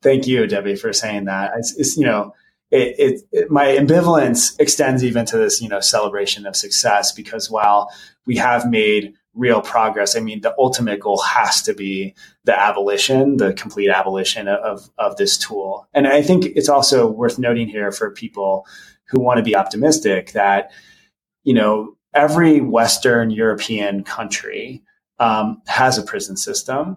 thank 0.03 0.27
you, 0.27 0.47
Debbie, 0.47 0.77
for 0.77 0.95
saying 0.95 1.27
that. 1.27 1.53
It's, 1.59 1.77
it's 1.77 1.97
you 1.99 2.07
know, 2.07 2.33
it, 2.71 2.95
it, 2.99 3.21
it, 3.43 3.51
my 3.51 3.67
ambivalence 3.67 4.59
extends 4.61 5.03
even 5.05 5.25
to 5.27 5.39
this 5.39 5.61
you 5.61 5.69
know 5.69 5.81
celebration 5.81 6.47
of 6.47 6.55
success 6.57 7.13
because 7.13 7.51
while 7.51 7.91
we 8.27 8.37
have 8.37 8.69
made 8.71 9.15
real 9.35 9.61
progress 9.61 10.17
i 10.17 10.21
mean 10.21 10.41
the 10.41 10.55
ultimate 10.59 11.01
goal 11.01 11.21
has 11.21 11.63
to 11.63 11.75
be 11.75 12.15
the 12.45 12.59
abolition 12.59 13.37
the 13.39 13.53
complete 13.55 13.89
abolition 13.91 14.49
of 14.49 14.89
of 14.99 15.17
this 15.17 15.37
tool 15.39 15.89
and 15.95 16.07
i 16.07 16.21
think 16.23 16.47
it's 16.47 16.69
also 16.69 17.07
worth 17.11 17.39
noting 17.39 17.69
here 17.69 17.91
for 17.91 18.11
people 18.11 18.67
who 19.09 19.21
want 19.21 19.37
to 19.39 19.43
be 19.45 19.57
optimistic 19.57 20.33
that 20.33 20.71
you 21.45 21.55
know 21.55 21.97
every 22.15 22.61
western 22.61 23.31
european 23.31 24.03
country 24.05 24.83
um, 25.21 25.61
has 25.67 25.99
a 25.99 26.03
prison 26.03 26.37
system 26.37 26.97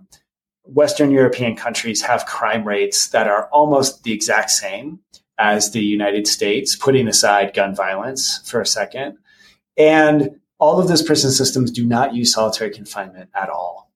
western 0.65 1.11
european 1.11 1.55
countries 1.55 2.01
have 2.01 2.25
crime 2.25 2.65
rates 2.65 3.09
that 3.09 3.27
are 3.27 3.47
almost 3.49 4.03
the 4.03 4.11
exact 4.13 4.49
same 4.49 4.99
as 5.41 5.71
the 5.71 5.79
United 5.81 6.27
States, 6.27 6.75
putting 6.75 7.07
aside 7.07 7.55
gun 7.55 7.75
violence 7.75 8.41
for 8.49 8.61
a 8.61 8.65
second. 8.65 9.17
And 9.75 10.39
all 10.59 10.79
of 10.79 10.87
those 10.87 11.01
prison 11.01 11.31
systems 11.31 11.71
do 11.71 11.83
not 11.83 12.13
use 12.13 12.31
solitary 12.31 12.69
confinement 12.69 13.31
at 13.33 13.49
all. 13.49 13.91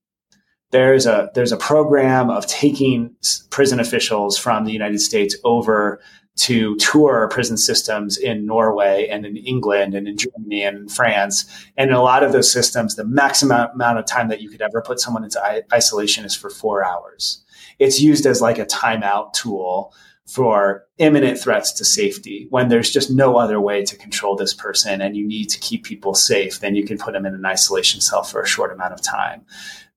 There's 0.72 1.06
a 1.06 1.30
there's 1.36 1.52
a 1.52 1.58
program 1.58 2.32
of 2.32 2.48
taking 2.48 3.16
prison 3.52 3.80
officials 3.80 4.38
from 4.40 4.66
the 4.66 4.72
United 4.74 5.00
States 5.00 5.38
over 5.44 6.02
to 6.38 6.76
tour 6.78 7.30
prison 7.32 7.56
systems 7.58 8.18
in 8.18 8.46
Norway 8.48 9.08
and 9.08 9.24
in 9.26 9.38
England 9.38 9.94
and 9.94 10.06
in 10.08 10.18
Germany 10.18 10.64
and 10.64 10.78
in 10.80 10.90
France. 10.90 11.46
And 11.78 11.92
in 11.92 11.96
a 11.96 12.02
lot 12.02 12.24
of 12.24 12.32
those 12.34 12.52
systems, 12.52 12.96
the 12.96 13.06
maximum 13.06 13.70
amount 13.76 14.00
of 14.00 14.06
time 14.08 14.28
that 14.30 14.42
you 14.42 14.50
could 14.50 14.64
ever 14.64 14.82
put 14.82 15.00
someone 15.00 15.24
into 15.24 15.40
isolation 15.72 16.26
is 16.26 16.36
for 16.36 16.50
four 16.50 16.84
hours. 16.84 17.44
It's 17.78 18.02
used 18.02 18.26
as 18.26 18.42
like 18.42 18.58
a 18.58 18.66
timeout 18.66 19.34
tool 19.34 19.94
for 20.28 20.84
imminent 20.98 21.40
threats 21.40 21.72
to 21.72 21.86
safety 21.86 22.48
when 22.50 22.68
there's 22.68 22.90
just 22.90 23.12
no 23.12 23.38
other 23.38 23.62
way 23.62 23.84
to 23.84 23.96
control 23.96 24.36
this 24.36 24.54
person 24.54 25.02
and 25.02 25.16
you 25.16 25.26
need 25.28 25.46
to 25.50 25.60
keep 25.60 25.84
people 25.84 26.16
safe 26.16 26.60
then 26.62 26.76
you 26.76 26.84
can 26.84 26.98
put 26.98 27.14
them 27.14 27.26
in 27.28 27.36
an 27.36 27.46
isolation 27.46 28.02
cell 28.02 28.24
for 28.24 28.42
a 28.42 28.48
short 28.48 28.72
amount 28.74 28.92
of 28.92 29.02
time 29.02 29.44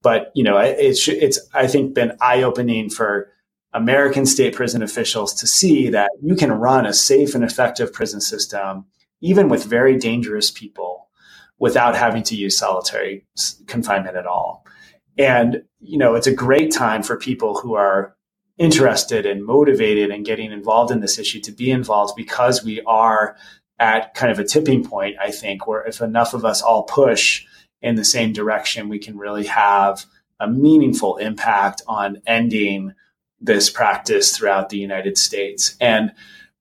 but 0.03 0.31
you 0.35 0.43
know 0.43 0.57
it's 0.57 1.07
it's 1.07 1.39
i 1.55 1.65
think 1.65 1.95
been 1.95 2.11
eye 2.21 2.43
opening 2.43 2.89
for 2.91 3.31
american 3.73 4.23
state 4.25 4.53
prison 4.53 4.83
officials 4.83 5.33
to 5.33 5.47
see 5.47 5.89
that 5.89 6.11
you 6.21 6.35
can 6.35 6.51
run 6.51 6.85
a 6.85 6.93
safe 6.93 7.33
and 7.33 7.43
effective 7.43 7.91
prison 7.91 8.21
system 8.21 8.85
even 9.21 9.49
with 9.49 9.63
very 9.65 9.97
dangerous 9.97 10.51
people 10.51 11.09
without 11.57 11.95
having 11.95 12.21
to 12.21 12.35
use 12.35 12.55
solitary 12.55 13.25
confinement 13.65 14.15
at 14.15 14.27
all 14.27 14.63
and 15.17 15.63
you 15.79 15.97
know 15.97 16.13
it's 16.13 16.27
a 16.27 16.33
great 16.33 16.71
time 16.71 17.01
for 17.01 17.17
people 17.17 17.59
who 17.59 17.73
are 17.73 18.15
interested 18.59 19.25
and 19.25 19.45
motivated 19.45 20.11
and 20.11 20.25
getting 20.25 20.51
involved 20.51 20.91
in 20.91 20.99
this 20.99 21.17
issue 21.17 21.39
to 21.39 21.51
be 21.51 21.71
involved 21.71 22.13
because 22.15 22.63
we 22.63 22.81
are 22.85 23.35
at 23.79 24.13
kind 24.13 24.29
of 24.33 24.37
a 24.37 24.43
tipping 24.43 24.83
point, 24.83 25.15
I 25.19 25.31
think, 25.31 25.65
where 25.65 25.81
if 25.83 26.01
enough 26.01 26.33
of 26.33 26.43
us 26.43 26.61
all 26.61 26.83
push 26.83 27.45
in 27.81 27.95
the 27.95 28.03
same 28.03 28.33
direction, 28.33 28.89
we 28.89 28.99
can 28.99 29.17
really 29.17 29.45
have 29.45 30.05
a 30.41 30.49
meaningful 30.49 31.15
impact 31.17 31.81
on 31.87 32.21
ending 32.27 32.91
this 33.39 33.69
practice 33.69 34.35
throughout 34.35 34.67
the 34.67 34.77
United 34.77 35.17
States. 35.17 35.75
And, 35.79 36.11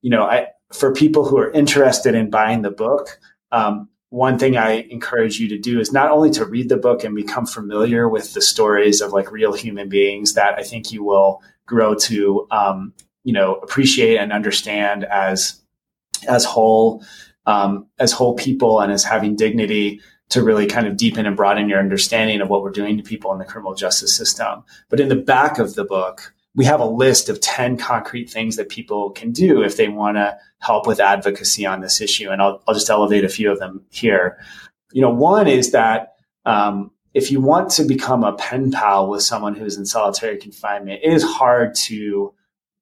you 0.00 0.10
know, 0.10 0.22
I, 0.24 0.48
for 0.72 0.92
people 0.92 1.26
who 1.26 1.36
are 1.38 1.50
interested 1.50 2.14
in 2.14 2.30
buying 2.30 2.62
the 2.62 2.70
book, 2.70 3.18
um, 3.50 3.88
one 4.10 4.38
thing 4.38 4.56
I 4.56 4.86
encourage 4.88 5.40
you 5.40 5.48
to 5.48 5.58
do 5.58 5.80
is 5.80 5.92
not 5.92 6.12
only 6.12 6.30
to 6.30 6.44
read 6.46 6.68
the 6.68 6.76
book 6.76 7.02
and 7.02 7.16
become 7.16 7.46
familiar 7.46 8.08
with 8.08 8.32
the 8.34 8.40
stories 8.40 9.00
of 9.00 9.12
like 9.12 9.32
real 9.32 9.52
human 9.52 9.88
beings 9.88 10.34
that 10.34 10.54
I 10.56 10.62
think 10.62 10.92
you 10.92 11.02
will 11.02 11.42
grow 11.68 11.94
to 11.94 12.46
um, 12.50 12.92
you 13.22 13.32
know 13.32 13.54
appreciate 13.56 14.16
and 14.16 14.32
understand 14.32 15.04
as 15.04 15.62
as 16.28 16.44
whole 16.44 17.04
um, 17.46 17.86
as 18.00 18.10
whole 18.10 18.34
people 18.34 18.80
and 18.80 18.90
as 18.92 19.04
having 19.04 19.36
dignity 19.36 20.00
to 20.30 20.42
really 20.42 20.66
kind 20.66 20.86
of 20.86 20.96
deepen 20.96 21.24
and 21.24 21.36
broaden 21.36 21.68
your 21.68 21.78
understanding 21.78 22.40
of 22.40 22.48
what 22.50 22.62
we're 22.62 22.70
doing 22.70 22.96
to 22.96 23.02
people 23.02 23.32
in 23.32 23.38
the 23.38 23.44
criminal 23.46 23.74
justice 23.74 24.14
system. 24.14 24.62
But 24.90 25.00
in 25.00 25.08
the 25.08 25.16
back 25.16 25.58
of 25.58 25.74
the 25.74 25.84
book, 25.84 26.34
we 26.54 26.66
have 26.66 26.80
a 26.80 26.84
list 26.84 27.30
of 27.30 27.40
10 27.40 27.78
concrete 27.78 28.28
things 28.28 28.56
that 28.56 28.68
people 28.68 29.08
can 29.10 29.32
do 29.32 29.62
if 29.62 29.78
they 29.78 29.88
want 29.88 30.18
to 30.18 30.36
help 30.60 30.86
with 30.86 31.00
advocacy 31.00 31.64
on 31.64 31.80
this 31.80 32.02
issue. 32.02 32.28
And 32.28 32.42
I'll, 32.42 32.62
I'll 32.68 32.74
just 32.74 32.90
elevate 32.90 33.24
a 33.24 33.28
few 33.30 33.50
of 33.50 33.58
them 33.58 33.84
here. 33.88 34.38
You 34.92 35.00
know, 35.00 35.08
one 35.10 35.48
is 35.48 35.72
that 35.72 36.16
um, 36.44 36.90
if 37.14 37.30
you 37.30 37.40
want 37.40 37.70
to 37.70 37.84
become 37.84 38.22
a 38.24 38.34
pen 38.34 38.70
pal 38.70 39.08
with 39.08 39.22
someone 39.22 39.54
who's 39.54 39.76
in 39.78 39.86
solitary 39.86 40.36
confinement, 40.36 41.00
it 41.02 41.10
is 41.12 41.22
hard 41.22 41.74
to 41.74 42.34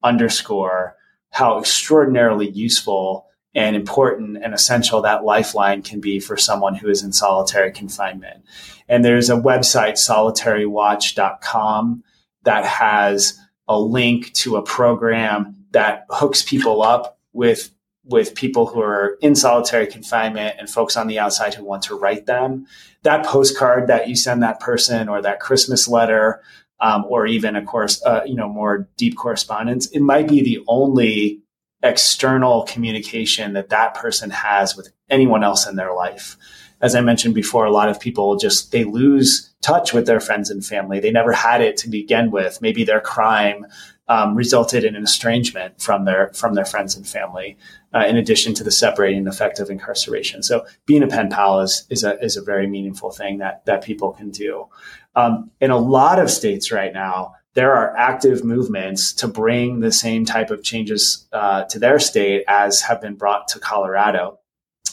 underscore 0.02 0.96
how 1.30 1.58
extraordinarily 1.60 2.48
useful 2.50 3.26
and 3.54 3.76
important 3.76 4.36
and 4.42 4.52
essential 4.52 5.00
that 5.02 5.24
lifeline 5.24 5.80
can 5.82 6.00
be 6.00 6.20
for 6.20 6.36
someone 6.36 6.74
who 6.74 6.88
is 6.88 7.02
in 7.02 7.12
solitary 7.12 7.72
confinement. 7.72 8.44
And 8.88 9.04
there's 9.04 9.30
a 9.30 9.36
website, 9.36 9.92
solitarywatch.com, 9.94 12.02
that 12.42 12.64
has 12.64 13.38
a 13.66 13.78
link 13.80 14.32
to 14.34 14.56
a 14.56 14.62
program 14.62 15.64
that 15.72 16.04
hooks 16.10 16.42
people 16.42 16.82
up 16.82 17.18
with 17.32 17.70
with 18.06 18.34
people 18.34 18.66
who 18.66 18.80
are 18.80 19.18
in 19.20 19.34
solitary 19.34 19.86
confinement 19.86 20.56
and 20.58 20.70
folks 20.70 20.96
on 20.96 21.08
the 21.08 21.18
outside 21.18 21.54
who 21.54 21.64
want 21.64 21.82
to 21.82 21.94
write 21.96 22.26
them. 22.26 22.66
That 23.02 23.26
postcard 23.26 23.88
that 23.88 24.08
you 24.08 24.16
send 24.16 24.42
that 24.42 24.60
person, 24.60 25.08
or 25.08 25.20
that 25.22 25.40
Christmas 25.40 25.88
letter, 25.88 26.40
um, 26.80 27.04
or 27.08 27.26
even 27.26 27.56
a 27.56 27.64
course, 27.64 28.02
uh, 28.04 28.20
you 28.24 28.34
know, 28.36 28.48
more 28.48 28.88
deep 28.96 29.16
correspondence, 29.16 29.86
it 29.90 30.00
might 30.00 30.28
be 30.28 30.40
the 30.42 30.62
only 30.68 31.40
external 31.82 32.62
communication 32.64 33.52
that 33.54 33.68
that 33.70 33.94
person 33.94 34.30
has 34.30 34.76
with 34.76 34.90
anyone 35.10 35.42
else 35.44 35.66
in 35.66 35.76
their 35.76 35.92
life. 35.94 36.36
As 36.80 36.94
I 36.94 37.00
mentioned 37.00 37.34
before, 37.34 37.64
a 37.64 37.72
lot 37.72 37.88
of 37.88 37.98
people 38.00 38.36
just 38.36 38.70
they 38.72 38.84
lose 38.84 39.52
touch 39.62 39.92
with 39.92 40.06
their 40.06 40.20
friends 40.20 40.50
and 40.50 40.64
family. 40.64 41.00
They 41.00 41.10
never 41.10 41.32
had 41.32 41.60
it 41.60 41.76
to 41.78 41.88
begin 41.88 42.30
with. 42.30 42.60
Maybe 42.60 42.84
their 42.84 43.00
crime 43.00 43.66
um, 44.08 44.34
resulted 44.34 44.84
in 44.84 44.94
an 44.94 45.02
estrangement 45.02 45.80
from 45.80 46.04
their 46.04 46.32
from 46.32 46.54
their 46.54 46.64
friends 46.64 46.94
and 46.94 47.06
family, 47.06 47.56
uh, 47.94 48.04
in 48.06 48.16
addition 48.16 48.54
to 48.54 48.64
the 48.64 48.70
separating 48.70 49.26
effect 49.26 49.58
of 49.58 49.70
incarceration. 49.70 50.42
So 50.42 50.64
being 50.86 51.02
a 51.02 51.08
pen 51.08 51.30
pal 51.30 51.60
is 51.60 51.86
is 51.90 52.04
a 52.04 52.18
is 52.22 52.36
a 52.36 52.42
very 52.42 52.66
meaningful 52.68 53.10
thing 53.10 53.38
that 53.38 53.64
that 53.66 53.82
people 53.82 54.12
can 54.12 54.30
do. 54.30 54.68
Um, 55.16 55.50
in 55.60 55.70
a 55.70 55.78
lot 55.78 56.18
of 56.20 56.30
states 56.30 56.70
right 56.70 56.92
now, 56.92 57.34
there 57.54 57.74
are 57.74 57.96
active 57.96 58.44
movements 58.44 59.12
to 59.14 59.26
bring 59.26 59.80
the 59.80 59.90
same 59.92 60.24
type 60.24 60.50
of 60.50 60.62
changes 60.62 61.26
uh, 61.32 61.64
to 61.64 61.78
their 61.78 61.98
state 61.98 62.44
as 62.46 62.80
have 62.82 63.00
been 63.00 63.14
brought 63.14 63.48
to 63.48 63.58
Colorado. 63.58 64.38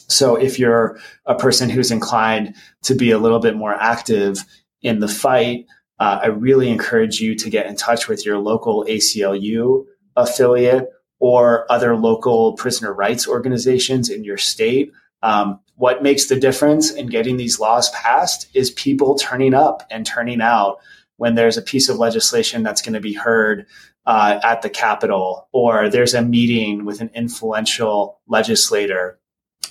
So 0.07 0.35
if 0.35 0.57
you're 0.59 0.99
a 1.25 1.35
person 1.35 1.69
who's 1.69 1.91
inclined 1.91 2.55
to 2.83 2.95
be 2.95 3.11
a 3.11 3.17
little 3.17 3.39
bit 3.39 3.55
more 3.55 3.73
active 3.73 4.39
in 4.81 4.99
the 4.99 5.07
fight 5.07 5.65
uh, 5.99 6.19
I 6.23 6.27
really 6.27 6.69
encourage 6.69 7.19
you 7.19 7.35
to 7.35 7.49
get 7.49 7.67
in 7.67 7.75
touch 7.75 8.07
with 8.07 8.25
your 8.25 8.39
local 8.39 8.85
ACLU 8.87 9.85
affiliate 10.15 10.89
or 11.19 11.71
other 11.71 11.95
local 11.95 12.53
prisoner 12.53 12.93
rights 12.93 13.27
organizations 13.27 14.09
in 14.09 14.23
your 14.23 14.37
state. 14.37 14.91
Um, 15.21 15.59
what 15.75 16.03
makes 16.03 16.27
the 16.27 16.39
difference 16.39 16.91
in 16.91 17.07
getting 17.07 17.37
these 17.37 17.59
laws 17.59 17.89
passed 17.91 18.47
is 18.53 18.71
people 18.71 19.15
turning 19.15 19.53
up 19.53 19.83
and 19.89 20.05
turning 20.05 20.41
out 20.41 20.79
when 21.17 21.35
there's 21.35 21.57
a 21.57 21.61
piece 21.61 21.89
of 21.89 21.97
legislation 21.97 22.63
that's 22.63 22.81
going 22.81 22.93
to 22.93 22.99
be 22.99 23.13
heard 23.13 23.65
uh, 24.05 24.39
at 24.43 24.61
the 24.61 24.69
Capitol 24.69 25.47
or 25.53 25.89
there's 25.89 26.13
a 26.13 26.21
meeting 26.21 26.85
with 26.85 27.01
an 27.01 27.09
influential 27.15 28.19
legislator. 28.27 29.17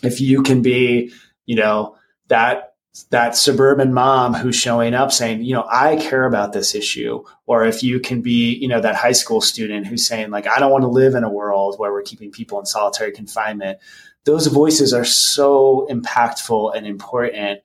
If 0.03 0.21
you 0.21 0.43
can 0.43 0.63
be, 0.63 1.13
you 1.45 1.57
know, 1.57 1.97
that 2.29 2.72
that 3.11 3.35
suburban 3.35 3.95
mom 3.95 4.35
who's 4.35 4.55
showing 4.57 4.95
up 4.95 5.13
saying, 5.13 5.43
you 5.43 5.55
know, 5.55 5.67
I 5.71 5.97
care 5.97 6.25
about 6.25 6.53
this 6.53 6.75
issue. 6.75 7.25
Or 7.47 7.65
if 7.65 7.83
you 7.83 8.01
can 8.01 8.21
be, 8.21 8.55
you 8.57 8.69
know, 8.69 8.81
that 8.81 8.95
high 8.97 9.13
school 9.13 9.41
student 9.41 9.87
who's 9.87 10.07
saying, 10.07 10.31
like, 10.31 10.47
I 10.47 10.59
don't 10.59 10.71
want 10.71 10.83
to 10.83 10.89
live 10.89 11.15
in 11.15 11.25
a 11.25 11.31
world 11.31 11.79
where 11.79 11.91
we're 11.93 12.03
keeping 12.03 12.31
people 12.31 12.59
in 12.59 12.67
solitary 12.67 13.13
confinement. 13.13 13.79
Those 14.25 14.47
voices 14.49 14.93
are 14.93 15.05
so 15.07 15.87
impactful 15.91 16.77
and 16.77 16.87
important 16.87 17.61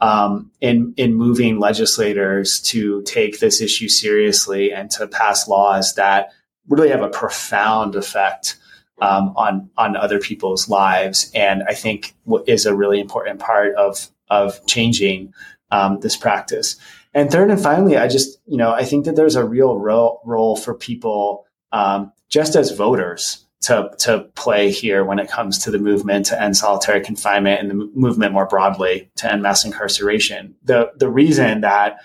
um, 0.00 0.52
in 0.60 0.94
in 0.96 1.12
moving 1.14 1.58
legislators 1.58 2.60
to 2.60 3.02
take 3.02 3.40
this 3.40 3.60
issue 3.60 3.88
seriously 3.88 4.72
and 4.72 4.90
to 4.92 5.08
pass 5.08 5.48
laws 5.48 5.94
that 5.96 6.28
really 6.68 6.88
have 6.90 7.02
a 7.02 7.08
profound 7.10 7.96
effect 7.96 8.56
um, 9.02 9.34
on 9.36 9.70
on 9.76 9.96
other 9.96 10.20
people's 10.20 10.68
lives. 10.68 11.32
And 11.34 11.64
I 11.66 11.74
think 11.74 12.14
what 12.24 12.48
is 12.48 12.64
a 12.64 12.74
really 12.76 13.00
important 13.00 13.40
part 13.40 13.74
of 13.74 14.08
of 14.30 14.64
changing 14.66 15.32
um, 15.70 16.00
this 16.00 16.16
practice. 16.16 16.76
And 17.14 17.30
third 17.30 17.50
and 17.50 17.60
finally, 17.60 17.96
I 17.96 18.08
just, 18.08 18.38
you 18.46 18.56
know, 18.56 18.72
I 18.72 18.84
think 18.84 19.04
that 19.06 19.16
there's 19.16 19.36
a 19.36 19.44
real 19.44 19.76
ro- 19.78 20.20
role 20.24 20.56
for 20.56 20.74
people 20.74 21.46
um, 21.72 22.12
just 22.28 22.54
as 22.56 22.70
voters 22.72 23.44
to, 23.62 23.90
to 23.98 24.20
play 24.34 24.70
here 24.70 25.04
when 25.04 25.18
it 25.18 25.28
comes 25.28 25.58
to 25.58 25.70
the 25.70 25.78
movement 25.78 26.26
to 26.26 26.40
end 26.40 26.56
solitary 26.56 27.00
confinement 27.00 27.60
and 27.60 27.70
the 27.70 27.84
m- 27.84 27.92
movement 27.94 28.32
more 28.32 28.46
broadly 28.46 29.10
to 29.16 29.30
end 29.32 29.42
mass 29.42 29.64
incarceration. 29.64 30.54
The, 30.62 30.92
the 30.96 31.10
reason 31.10 31.62
that 31.62 31.96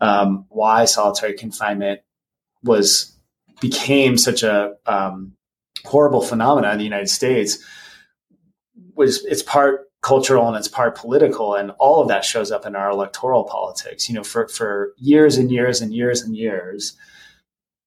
um, 0.00 0.46
why 0.48 0.84
solitary 0.84 1.34
confinement 1.34 2.00
was 2.62 3.12
became 3.60 4.18
such 4.18 4.42
a 4.42 4.74
um, 4.86 5.32
horrible 5.84 6.22
phenomenon 6.22 6.72
in 6.72 6.78
the 6.78 6.84
United 6.84 7.08
States 7.08 7.58
was 8.94 9.24
it's 9.24 9.42
part 9.42 9.86
cultural 10.06 10.46
and 10.46 10.56
it's 10.56 10.68
part 10.68 10.96
political 10.96 11.56
and 11.56 11.72
all 11.80 12.00
of 12.00 12.06
that 12.06 12.24
shows 12.24 12.52
up 12.52 12.64
in 12.64 12.76
our 12.76 12.88
electoral 12.90 13.42
politics 13.42 14.08
you 14.08 14.14
know 14.14 14.22
for 14.22 14.46
for 14.46 14.94
years 14.98 15.36
and 15.36 15.50
years 15.50 15.80
and 15.80 15.92
years 15.92 16.22
and 16.22 16.36
years 16.36 16.96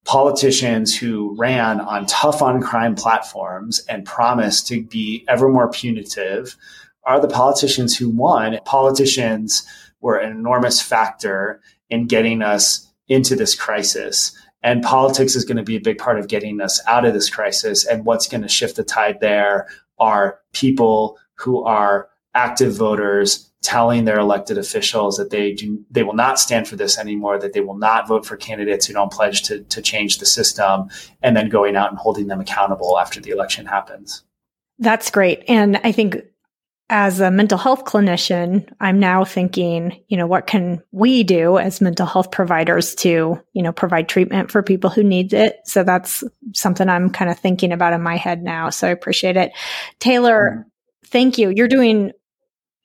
politicians 0.04 0.94
who 0.94 1.34
ran 1.38 1.80
on 1.80 2.04
tough 2.04 2.42
on 2.42 2.60
crime 2.60 2.94
platforms 2.94 3.82
and 3.88 4.04
promised 4.04 4.66
to 4.68 4.82
be 4.82 5.24
ever 5.28 5.48
more 5.48 5.70
punitive 5.70 6.56
are 7.04 7.18
the 7.18 7.26
politicians 7.28 7.96
who 7.96 8.10
won 8.10 8.58
politicians 8.66 9.64
were 10.02 10.18
an 10.18 10.30
enormous 10.30 10.78
factor 10.78 11.58
in 11.88 12.06
getting 12.06 12.42
us 12.42 12.86
into 13.08 13.34
this 13.34 13.54
crisis 13.54 14.36
and 14.62 14.82
politics 14.82 15.34
is 15.34 15.46
going 15.46 15.56
to 15.56 15.62
be 15.62 15.76
a 15.76 15.80
big 15.88 15.96
part 15.96 16.18
of 16.18 16.28
getting 16.28 16.60
us 16.60 16.82
out 16.86 17.06
of 17.06 17.14
this 17.14 17.30
crisis 17.30 17.86
and 17.86 18.04
what's 18.04 18.28
going 18.28 18.42
to 18.42 18.46
shift 18.58 18.76
the 18.76 18.84
tide 18.84 19.16
there 19.22 19.66
are 19.98 20.38
people 20.52 21.16
who 21.36 21.64
are 21.64 22.09
active 22.34 22.74
voters 22.74 23.46
telling 23.62 24.04
their 24.04 24.18
elected 24.18 24.56
officials 24.56 25.16
that 25.16 25.28
they 25.30 25.52
do 25.52 25.84
they 25.90 26.02
will 26.02 26.14
not 26.14 26.38
stand 26.38 26.66
for 26.66 26.76
this 26.76 26.98
anymore 26.98 27.38
that 27.38 27.52
they 27.52 27.60
will 27.60 27.76
not 27.76 28.08
vote 28.08 28.24
for 28.24 28.36
candidates 28.36 28.86
who 28.86 28.94
don't 28.94 29.12
pledge 29.12 29.42
to, 29.42 29.62
to 29.64 29.82
change 29.82 30.18
the 30.18 30.24
system 30.26 30.88
and 31.22 31.36
then 31.36 31.48
going 31.48 31.76
out 31.76 31.90
and 31.90 31.98
holding 31.98 32.26
them 32.28 32.40
accountable 32.40 32.98
after 32.98 33.20
the 33.20 33.30
election 33.30 33.66
happens 33.66 34.22
that's 34.78 35.10
great 35.10 35.42
and 35.48 35.78
i 35.84 35.92
think 35.92 36.16
as 36.92 37.20
a 37.20 37.30
mental 37.30 37.56
health 37.56 37.84
clinician, 37.84 38.68
I'm 38.80 38.98
now 38.98 39.24
thinking, 39.24 40.02
you 40.08 40.16
know, 40.16 40.26
what 40.26 40.48
can 40.48 40.82
we 40.90 41.22
do 41.22 41.56
as 41.56 41.80
mental 41.80 42.04
health 42.04 42.32
providers 42.32 42.96
to, 42.96 43.40
you 43.52 43.62
know, 43.62 43.70
provide 43.70 44.08
treatment 44.08 44.50
for 44.50 44.60
people 44.64 44.90
who 44.90 45.04
need 45.04 45.32
it? 45.32 45.58
So 45.66 45.84
that's 45.84 46.24
something 46.52 46.88
I'm 46.88 47.10
kind 47.10 47.30
of 47.30 47.38
thinking 47.38 47.70
about 47.70 47.92
in 47.92 48.02
my 48.02 48.16
head 48.16 48.42
now. 48.42 48.70
So 48.70 48.88
I 48.88 48.90
appreciate 48.90 49.36
it. 49.36 49.52
Taylor, 50.00 50.50
mm-hmm. 50.66 51.08
thank 51.12 51.38
you. 51.38 51.50
You're 51.50 51.68
doing 51.68 52.10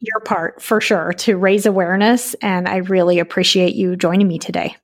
your 0.05 0.19
part 0.21 0.61
for 0.61 0.79
sure 0.81 1.13
to 1.13 1.35
raise 1.37 1.65
awareness. 1.65 2.33
And 2.35 2.67
I 2.67 2.77
really 2.77 3.19
appreciate 3.19 3.75
you 3.75 3.95
joining 3.95 4.27
me 4.27 4.39
today. 4.39 4.75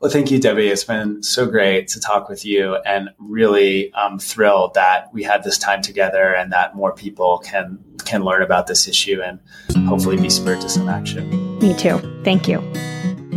Well, 0.00 0.10
thank 0.10 0.30
you, 0.30 0.38
Debbie. 0.38 0.68
It's 0.68 0.84
been 0.84 1.22
so 1.22 1.46
great 1.46 1.88
to 1.88 2.00
talk 2.00 2.28
with 2.28 2.44
you 2.44 2.76
and 2.84 3.10
really 3.18 3.92
um, 3.94 4.18
thrilled 4.18 4.74
that 4.74 5.12
we 5.14 5.22
had 5.22 5.44
this 5.44 5.56
time 5.56 5.80
together 5.80 6.34
and 6.34 6.52
that 6.52 6.74
more 6.76 6.92
people 6.92 7.38
can 7.38 7.78
can 8.04 8.22
learn 8.22 8.42
about 8.42 8.66
this 8.66 8.86
issue 8.86 9.22
and 9.24 9.40
hopefully 9.88 10.16
be 10.18 10.28
spurred 10.28 10.60
to 10.60 10.68
some 10.68 10.88
action. 10.90 11.58
Me 11.60 11.72
too. 11.74 11.96
Thank 12.22 12.46
you. 12.48 12.60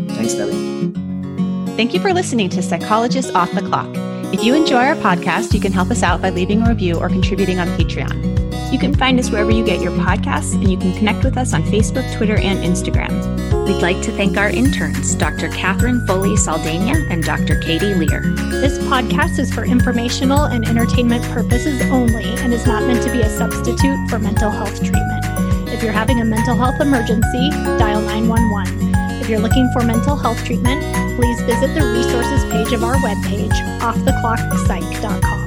Thanks, 0.10 0.34
Debbie. 0.34 0.52
Thank 1.78 1.94
you 1.94 2.02
for 2.02 2.12
listening 2.12 2.50
to 2.50 2.62
Psychologists 2.62 3.32
Off 3.32 3.50
the 3.54 3.62
Clock. 3.62 3.88
If 4.34 4.44
you 4.44 4.54
enjoy 4.56 4.84
our 4.84 4.96
podcast, 4.96 5.54
you 5.54 5.62
can 5.62 5.72
help 5.72 5.90
us 5.90 6.04
out 6.04 6.22
by 6.22 6.32
leaving 6.32 6.64
a 6.64 6.68
review 6.70 6.98
or 6.98 7.08
contributing 7.08 7.60
on 7.60 7.68
Patreon. 7.78 8.37
You 8.72 8.78
can 8.78 8.94
find 8.94 9.18
us 9.18 9.30
wherever 9.30 9.50
you 9.52 9.64
get 9.66 9.80
your 9.82 9.94
podcasts, 9.94 10.54
and 10.54 10.70
you 10.70 10.78
can 10.78 10.94
connect 10.98 11.24
with 11.24 11.38
us 11.38 11.54
on 11.54 11.64
Facebook, 11.64 12.04
Twitter, 12.18 12.36
and 12.36 12.60
Instagram. 12.60 13.18
We'd 13.66 13.82
like 13.82 14.02
to 14.04 14.12
thank 14.12 14.36
our 14.38 14.50
interns, 14.50 15.16
Dr. 15.16 15.48
Catherine 15.50 16.06
Foley 16.06 16.36
Saldania 16.36 17.10
and 17.10 17.24
Dr. 17.24 17.60
Katie 17.62 17.94
Lear. 17.94 18.22
This 18.60 18.78
podcast 18.80 19.40
is 19.40 19.54
for 19.54 19.64
informational 19.64 20.46
and 20.46 20.68
entertainment 20.68 21.24
purposes 21.32 21.82
only 21.84 22.26
and 22.42 22.54
is 22.54 22.66
not 22.66 22.84
meant 22.84 23.04
to 23.04 23.12
be 23.12 23.22
a 23.22 23.30
substitute 23.30 24.10
for 24.10 24.20
mental 24.20 24.52
health 24.52 24.80
treatment. 24.84 25.24
If 25.72 25.82
you're 25.82 25.94
having 25.94 26.20
a 26.20 26.26
mental 26.26 26.56
health 26.56 26.82
emergency, 26.82 27.50
dial 27.80 28.02
911. 28.02 29.22
If 29.22 29.30
you're 29.30 29.40
looking 29.40 29.70
for 29.72 29.84
mental 29.84 30.16
health 30.18 30.44
treatment, 30.44 30.82
please 31.16 31.40
visit 31.42 31.74
the 31.74 31.86
resources 31.94 32.44
page 32.52 32.74
of 32.74 32.84
our 32.84 32.96
webpage, 32.96 33.50
offtheclockpsych.com. 33.80 35.47